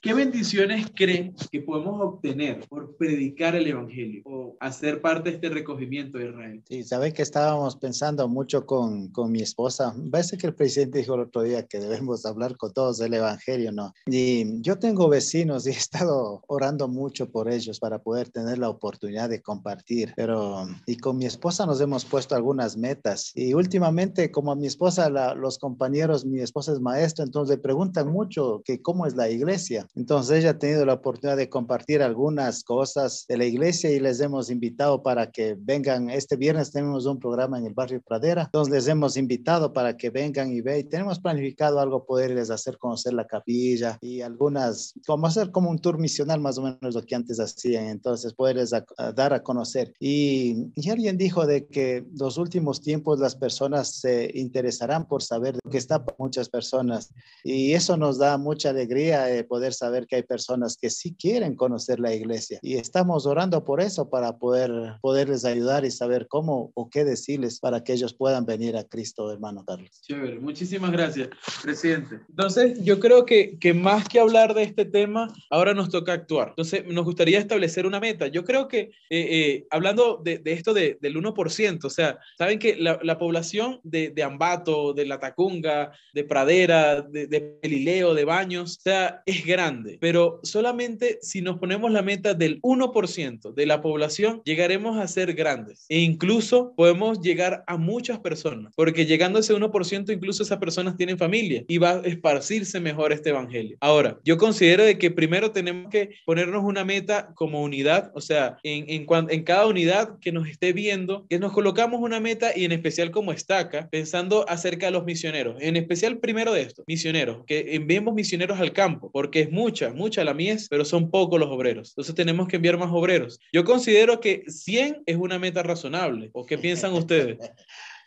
¿Qué 0.00 0.14
bendiciones 0.14 0.86
creen 0.94 1.34
que 1.50 1.60
podemos 1.60 2.00
obtener 2.00 2.60
por 2.68 2.96
predicar 2.96 3.56
el 3.56 3.66
Evangelio 3.66 4.22
o 4.26 4.56
hacer 4.60 5.00
parte 5.00 5.30
de 5.30 5.36
este 5.36 5.48
recogimiento 5.48 6.18
de 6.18 6.28
Israel? 6.28 6.62
Sí, 6.68 6.84
saben 6.84 7.12
que 7.12 7.22
estábamos 7.22 7.76
pensando 7.76 8.28
mucho 8.28 8.64
con, 8.64 9.08
con 9.08 9.32
mi 9.32 9.40
esposa. 9.40 9.94
Parece 10.10 10.38
que 10.38 10.46
el 10.46 10.54
presidente 10.54 10.98
dijo 10.98 11.14
el 11.14 11.22
otro 11.22 11.42
día 11.42 11.66
que 11.66 11.80
debemos 11.80 12.24
hablar 12.26 12.56
con 12.56 12.72
todos 12.72 12.98
del 12.98 13.14
Evangelio, 13.14 13.72
¿no? 13.72 13.92
Y 14.06 14.60
yo 14.62 14.78
tengo 14.78 15.08
vecinos 15.08 15.66
y 15.66 15.70
he 15.70 15.72
estado 15.72 16.42
orando 16.46 16.86
mucho 16.86 17.30
por 17.30 17.50
ellos 17.50 17.80
para 17.80 17.98
poder 17.98 18.28
tener 18.28 18.58
la 18.58 18.68
oportunidad 18.68 19.28
de 19.28 19.42
compartir. 19.42 20.12
Pero, 20.14 20.68
y 20.86 20.96
con 20.96 21.16
mi 21.16 21.26
esposa 21.26 21.66
nos 21.66 21.80
hemos 21.80 22.04
puesto 22.04 22.36
algunas 22.36 22.76
metas. 22.76 23.32
Y 23.34 23.52
últimamente, 23.54 24.30
como 24.30 24.52
a 24.52 24.56
mi 24.56 24.68
esposa, 24.68 25.08
los 25.34 25.58
compañeros, 25.58 26.24
mi 26.24 26.40
esposa 26.40 26.72
es 26.72 26.80
maestra, 26.80 27.07
entonces 27.18 27.56
le 27.56 27.62
preguntan 27.62 28.08
mucho 28.08 28.62
que 28.64 28.82
cómo 28.82 29.06
es 29.06 29.16
la 29.16 29.28
iglesia. 29.28 29.86
Entonces 29.94 30.38
ella 30.38 30.50
ha 30.50 30.58
tenido 30.58 30.84
la 30.84 30.94
oportunidad 30.94 31.36
de 31.36 31.48
compartir 31.48 32.02
algunas 32.02 32.62
cosas 32.64 33.24
de 33.28 33.38
la 33.38 33.44
iglesia 33.44 33.90
y 33.90 34.00
les 34.00 34.20
hemos 34.20 34.50
invitado 34.50 35.02
para 35.02 35.30
que 35.30 35.56
vengan. 35.58 36.10
Este 36.10 36.36
viernes 36.36 36.70
tenemos 36.70 37.06
un 37.06 37.18
programa 37.18 37.58
en 37.58 37.66
el 37.66 37.74
barrio 37.74 38.00
Pradera, 38.00 38.42
entonces 38.44 38.72
les 38.72 38.88
hemos 38.88 39.16
invitado 39.16 39.72
para 39.72 39.96
que 39.96 40.10
vengan 40.10 40.52
y 40.52 40.60
vean. 40.60 40.88
Tenemos 40.88 41.18
planificado 41.18 41.80
algo 41.80 42.04
poderles 42.04 42.50
hacer 42.50 42.78
conocer 42.78 43.14
la 43.14 43.26
capilla 43.26 43.98
y 44.00 44.20
algunas, 44.20 44.94
como 45.06 45.26
hacer 45.26 45.50
como 45.50 45.70
un 45.70 45.78
tour 45.78 45.98
misional 45.98 46.40
más 46.40 46.58
o 46.58 46.62
menos 46.62 46.94
lo 46.94 47.02
que 47.02 47.14
antes 47.14 47.40
hacían, 47.40 47.86
entonces 47.86 48.32
poderles 48.34 48.72
dar 49.14 49.32
a 49.32 49.42
conocer. 49.42 49.92
Y, 49.98 50.70
y 50.74 50.90
alguien 50.90 51.16
dijo 51.16 51.46
de 51.46 51.66
que 51.66 52.04
los 52.18 52.38
últimos 52.38 52.80
tiempos 52.80 53.18
las 53.18 53.34
personas 53.34 54.00
se 54.00 54.30
interesarán 54.34 55.06
por 55.06 55.22
saber 55.22 55.54
de 55.54 55.70
qué 55.70 55.78
está 55.78 56.04
para 56.04 56.16
muchas 56.18 56.48
personas 56.48 56.97
y 57.44 57.72
eso 57.72 57.96
nos 57.96 58.18
da 58.18 58.38
mucha 58.38 58.70
alegría 58.70 59.24
de 59.24 59.44
poder 59.44 59.72
saber 59.72 60.06
que 60.06 60.16
hay 60.16 60.22
personas 60.22 60.76
que 60.76 60.90
sí 60.90 61.14
quieren 61.14 61.54
conocer 61.54 62.00
la 62.00 62.14
iglesia 62.14 62.58
y 62.62 62.76
estamos 62.76 63.26
orando 63.26 63.64
por 63.64 63.80
eso 63.80 64.10
para 64.10 64.38
poder 64.38 64.96
poderles 65.00 65.44
ayudar 65.44 65.84
y 65.84 65.90
saber 65.90 66.26
cómo 66.28 66.72
o 66.74 66.90
qué 66.90 67.04
decirles 67.04 67.60
para 67.60 67.82
que 67.82 67.92
ellos 67.92 68.14
puedan 68.14 68.44
venir 68.46 68.76
a 68.76 68.84
Cristo, 68.84 69.30
hermano 69.32 69.64
Carlos. 69.64 70.00
Chévere, 70.02 70.38
muchísimas 70.38 70.90
gracias, 70.90 71.28
presidente. 71.62 72.20
Entonces, 72.28 72.82
yo 72.82 73.00
creo 73.00 73.24
que, 73.24 73.58
que 73.58 73.74
más 73.74 74.08
que 74.08 74.20
hablar 74.20 74.54
de 74.54 74.62
este 74.62 74.84
tema, 74.84 75.32
ahora 75.50 75.74
nos 75.74 75.90
toca 75.90 76.12
actuar. 76.12 76.48
Entonces, 76.50 76.84
nos 76.86 77.04
gustaría 77.04 77.38
establecer 77.38 77.86
una 77.86 78.00
meta. 78.00 78.26
Yo 78.28 78.44
creo 78.44 78.68
que, 78.68 78.80
eh, 78.80 78.90
eh, 79.10 79.66
hablando 79.70 80.20
de, 80.22 80.38
de 80.38 80.52
esto 80.52 80.74
de, 80.74 80.98
del 81.00 81.16
1%, 81.16 81.84
o 81.84 81.90
sea, 81.90 82.18
saben 82.36 82.58
que 82.58 82.76
la, 82.76 82.98
la 83.02 83.18
población 83.18 83.80
de, 83.82 84.10
de, 84.10 84.22
Ambato, 84.22 84.92
de 84.92 85.06
La 85.06 85.18
Tacunga, 85.18 85.92
de 86.12 86.24
Pradera, 86.24 86.87
de, 86.96 87.26
de 87.26 87.58
de 87.62 88.24
Baños, 88.24 88.78
o 88.78 88.82
sea, 88.82 89.22
es 89.26 89.44
grande 89.44 89.98
pero 90.00 90.40
solamente 90.42 91.18
si 91.22 91.40
nos 91.40 91.58
ponemos 91.58 91.90
la 91.90 92.02
meta 92.02 92.34
del 92.34 92.60
1% 92.62 93.54
de 93.54 93.66
la 93.66 93.80
población, 93.80 94.42
llegaremos 94.44 94.98
a 94.98 95.06
ser 95.08 95.34
grandes. 95.34 95.86
E 95.88 95.98
incluso 95.98 96.72
podemos 96.76 97.20
llegar 97.20 97.64
a 97.66 97.76
muchas 97.76 98.18
personas, 98.20 98.72
porque 98.76 99.06
llegando 99.06 99.38
a 99.38 99.40
ese 99.40 99.54
1%, 99.54 100.12
incluso 100.12 100.42
esas 100.42 100.58
personas 100.58 100.96
tienen 100.96 101.18
familia 101.18 101.64
y 101.68 101.78
va 101.78 101.90
a 101.90 102.00
esparcirse 102.00 102.80
mejor 102.80 103.12
este 103.12 103.30
evangelio. 103.30 103.76
Ahora, 103.80 104.18
yo 104.24 104.36
considero 104.38 104.84
de 104.84 104.98
que 104.98 105.10
primero 105.10 105.50
tenemos 105.50 105.90
que 105.90 106.10
ponernos 106.24 106.64
una 106.64 106.84
meta 106.84 107.32
como 107.34 107.62
unidad, 107.62 108.10
o 108.14 108.20
sea, 108.20 108.58
en, 108.62 108.84
en, 108.88 109.06
en 109.30 109.42
cada 109.44 109.66
unidad 109.66 110.18
que 110.20 110.32
nos 110.32 110.48
esté 110.48 110.72
viendo, 110.72 111.26
que 111.28 111.38
nos 111.38 111.52
colocamos 111.52 112.00
una 112.00 112.20
meta 112.20 112.56
y 112.56 112.64
en 112.64 112.72
especial 112.72 113.10
como 113.10 113.32
estaca, 113.32 113.88
pensando 113.90 114.48
acerca 114.48 114.86
de 114.86 114.92
los 114.92 115.04
misioneros, 115.04 115.56
en 115.60 115.76
especial 115.76 116.18
primero 116.18 116.52
de 116.52 116.62
esto, 116.62 116.77
misioneros, 116.86 117.44
que 117.46 117.74
enviemos 117.74 118.14
misioneros 118.14 118.58
al 118.60 118.72
campo, 118.72 119.10
porque 119.12 119.40
es 119.40 119.50
mucha, 119.50 119.92
mucha 119.92 120.24
la 120.24 120.34
mies, 120.34 120.68
pero 120.68 120.84
son 120.84 121.10
pocos 121.10 121.38
los 121.38 121.48
obreros. 121.48 121.90
Entonces 121.90 122.14
tenemos 122.14 122.48
que 122.48 122.56
enviar 122.56 122.78
más 122.78 122.90
obreros. 122.92 123.40
Yo 123.52 123.64
considero 123.64 124.20
que 124.20 124.44
100 124.48 125.02
es 125.06 125.16
una 125.16 125.38
meta 125.38 125.62
razonable. 125.62 126.30
¿O 126.32 126.46
qué 126.46 126.58
piensan 126.58 126.92
ustedes? 126.94 127.38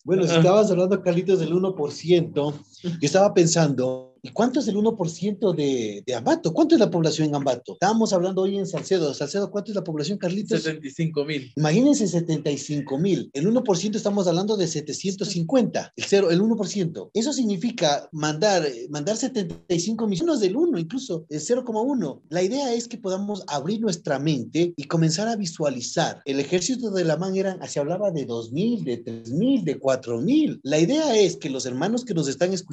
Bueno, 0.04 0.24
si 0.24 0.34
estabas 0.34 0.70
hablando, 0.70 1.00
Carlitos, 1.00 1.38
del 1.38 1.52
1%, 1.52 2.64
yo 2.82 2.98
estaba 3.00 3.32
pensando 3.34 4.12
¿Y 4.24 4.30
cuánto 4.30 4.60
es 4.60 4.68
el 4.68 4.76
1% 4.76 5.52
de, 5.52 6.04
de, 6.06 6.14
Ambato? 6.14 6.52
¿Cuánto 6.52 6.76
es 6.76 6.80
la 6.80 6.92
población 6.92 7.26
en 7.26 7.34
Ambato? 7.34 7.72
Estábamos 7.72 8.12
hablando 8.12 8.42
hoy 8.42 8.56
en 8.56 8.68
Salcedo. 8.68 9.12
Salcedo, 9.14 9.50
¿cuánto 9.50 9.72
es 9.72 9.74
la 9.74 9.82
población, 9.82 10.16
Carlitos? 10.16 10.62
75 10.62 11.24
mil. 11.24 11.52
Imagínense 11.56 12.06
75 12.06 12.98
mil. 12.98 13.30
El 13.32 13.52
1% 13.52 13.96
estamos 13.96 14.28
hablando 14.28 14.56
de 14.56 14.68
750. 14.68 15.92
El, 15.96 16.04
cero, 16.04 16.30
el 16.30 16.40
1%. 16.40 17.10
Eso 17.12 17.32
significa 17.32 18.08
mandar, 18.12 18.64
mandar 18.90 19.16
75 19.16 20.06
millones 20.06 20.38
del 20.38 20.54
1, 20.54 20.78
incluso 20.78 21.26
el 21.28 21.40
0,1. 21.40 22.20
La 22.28 22.44
idea 22.44 22.72
es 22.74 22.86
que 22.86 22.98
podamos 22.98 23.42
abrir 23.48 23.80
nuestra 23.80 24.20
mente 24.20 24.72
y 24.76 24.84
comenzar 24.84 25.26
a 25.26 25.34
visualizar. 25.34 26.22
El 26.26 26.38
ejército 26.38 26.92
de 26.92 27.04
la 27.04 27.16
MAN 27.16 27.34
eran, 27.34 27.58
se 27.68 27.80
hablaba 27.80 28.12
de 28.12 28.24
2 28.24 28.52
mil, 28.52 28.84
de 28.84 28.98
3 28.98 29.32
mil, 29.32 29.64
de 29.64 29.80
4 29.80 30.20
mil. 30.20 30.60
La 30.62 30.78
idea 30.78 31.16
es 31.16 31.36
que 31.36 31.50
los 31.50 31.66
hermanos 31.66 32.04
que 32.04 32.14
nos 32.14 32.28
están 32.28 32.52
escuchando 32.52 32.71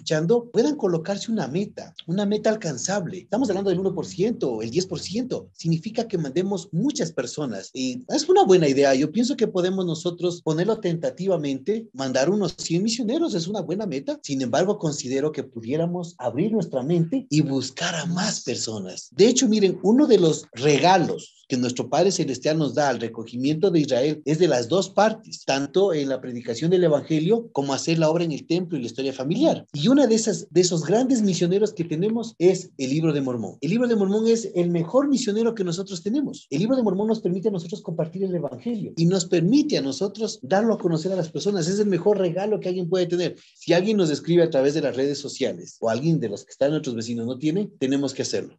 puedan 0.51 0.75
colocarse 0.75 1.31
una 1.31 1.39
una 1.39 1.47
meta, 1.47 1.95
una 2.05 2.25
meta 2.25 2.49
alcanzable. 2.49 3.19
Estamos 3.19 3.49
hablando 3.49 3.69
del 3.69 3.79
1%, 3.79 4.61
el 4.61 4.71
10%. 4.71 5.47
Significa 5.53 6.05
que 6.05 6.17
mandemos 6.17 6.67
muchas 6.73 7.13
personas. 7.13 7.69
Y 7.73 8.03
es 8.09 8.27
una 8.27 8.43
buena 8.43 8.67
idea. 8.67 8.93
Yo 8.93 9.09
pienso 9.09 9.37
que 9.37 9.47
podemos 9.47 9.85
nosotros 9.85 10.41
ponerlo 10.41 10.81
tentativamente, 10.81 11.87
mandar 11.93 12.29
unos 12.29 12.55
100 12.57 12.83
misioneros, 12.83 13.35
es 13.35 13.47
una 13.47 13.61
buena 13.61 13.85
meta. 13.85 14.19
Sin 14.21 14.41
embargo, 14.41 14.77
considero 14.77 15.31
que 15.31 15.43
pudiéramos 15.43 16.15
abrir 16.17 16.51
nuestra 16.51 16.83
mente 16.83 17.25
y 17.29 17.39
buscar 17.39 17.95
a 17.95 18.05
más 18.05 18.41
personas. 18.41 19.07
De 19.11 19.29
hecho, 19.29 19.47
miren, 19.47 19.79
uno 19.81 20.07
de 20.07 20.19
los 20.19 20.45
regalos 20.51 21.38
que 21.49 21.57
nuestro 21.57 21.89
Padre 21.89 22.11
Celestial 22.11 22.59
nos 22.59 22.75
da 22.75 22.89
al 22.89 22.99
recogimiento 22.99 23.71
de 23.71 23.79
Israel 23.79 24.21
es 24.23 24.37
de 24.37 24.47
las 24.47 24.69
dos 24.69 24.91
partes, 24.91 25.43
tanto 25.45 25.93
en 25.95 26.07
la 26.07 26.21
predicación 26.21 26.69
del 26.69 26.83
Evangelio 26.83 27.49
como 27.51 27.73
hacer 27.73 27.97
la 27.97 28.09
obra 28.09 28.23
en 28.23 28.31
el 28.31 28.45
templo 28.45 28.77
y 28.77 28.81
la 28.81 28.85
historia 28.85 29.13
familiar. 29.13 29.65
Y 29.73 29.87
una 29.87 30.05
de 30.05 30.13
esas 30.13 30.47
de 30.51 30.61
esos 30.61 30.85
grandes 30.85 31.23
misioneros 31.23 31.73
que 31.73 31.83
tenemos 31.83 32.35
es 32.37 32.69
el 32.77 32.91
libro 32.91 33.13
de 33.13 33.21
Mormón. 33.21 33.57
El 33.61 33.71
libro 33.71 33.87
de 33.87 33.95
Mormón 33.95 34.27
es 34.27 34.51
el 34.53 34.69
mejor 34.69 35.09
misionero 35.09 35.55
que 35.55 35.63
nosotros 35.63 36.03
tenemos. 36.03 36.45
El 36.51 36.59
libro 36.59 36.75
de 36.75 36.83
Mormón 36.83 37.07
nos 37.07 37.19
permite 37.19 37.47
a 37.49 37.51
nosotros 37.51 37.81
compartir 37.81 38.23
el 38.23 38.35
Evangelio 38.35 38.93
y 38.95 39.07
nos 39.07 39.25
permite 39.25 39.79
a 39.79 39.81
nosotros 39.81 40.39
darlo 40.43 40.75
a 40.75 40.77
conocer 40.77 41.11
a 41.11 41.15
las 41.15 41.31
personas. 41.31 41.67
Es 41.67 41.79
el 41.79 41.87
mejor 41.87 42.19
regalo 42.19 42.59
que 42.59 42.69
alguien 42.69 42.89
puede 42.89 43.07
tener. 43.07 43.35
Si 43.55 43.73
alguien 43.73 43.97
nos 43.97 44.11
escribe 44.11 44.43
a 44.43 44.51
través 44.51 44.75
de 44.75 44.81
las 44.81 44.95
redes 44.95 45.17
sociales 45.17 45.77
o 45.79 45.89
alguien 45.89 46.19
de 46.19 46.29
los 46.29 46.45
que 46.45 46.51
están 46.51 46.69
nuestros 46.69 46.95
vecinos 46.95 47.25
no 47.25 47.39
tiene, 47.39 47.71
tenemos 47.79 48.13
que 48.13 48.21
hacerlo. 48.21 48.55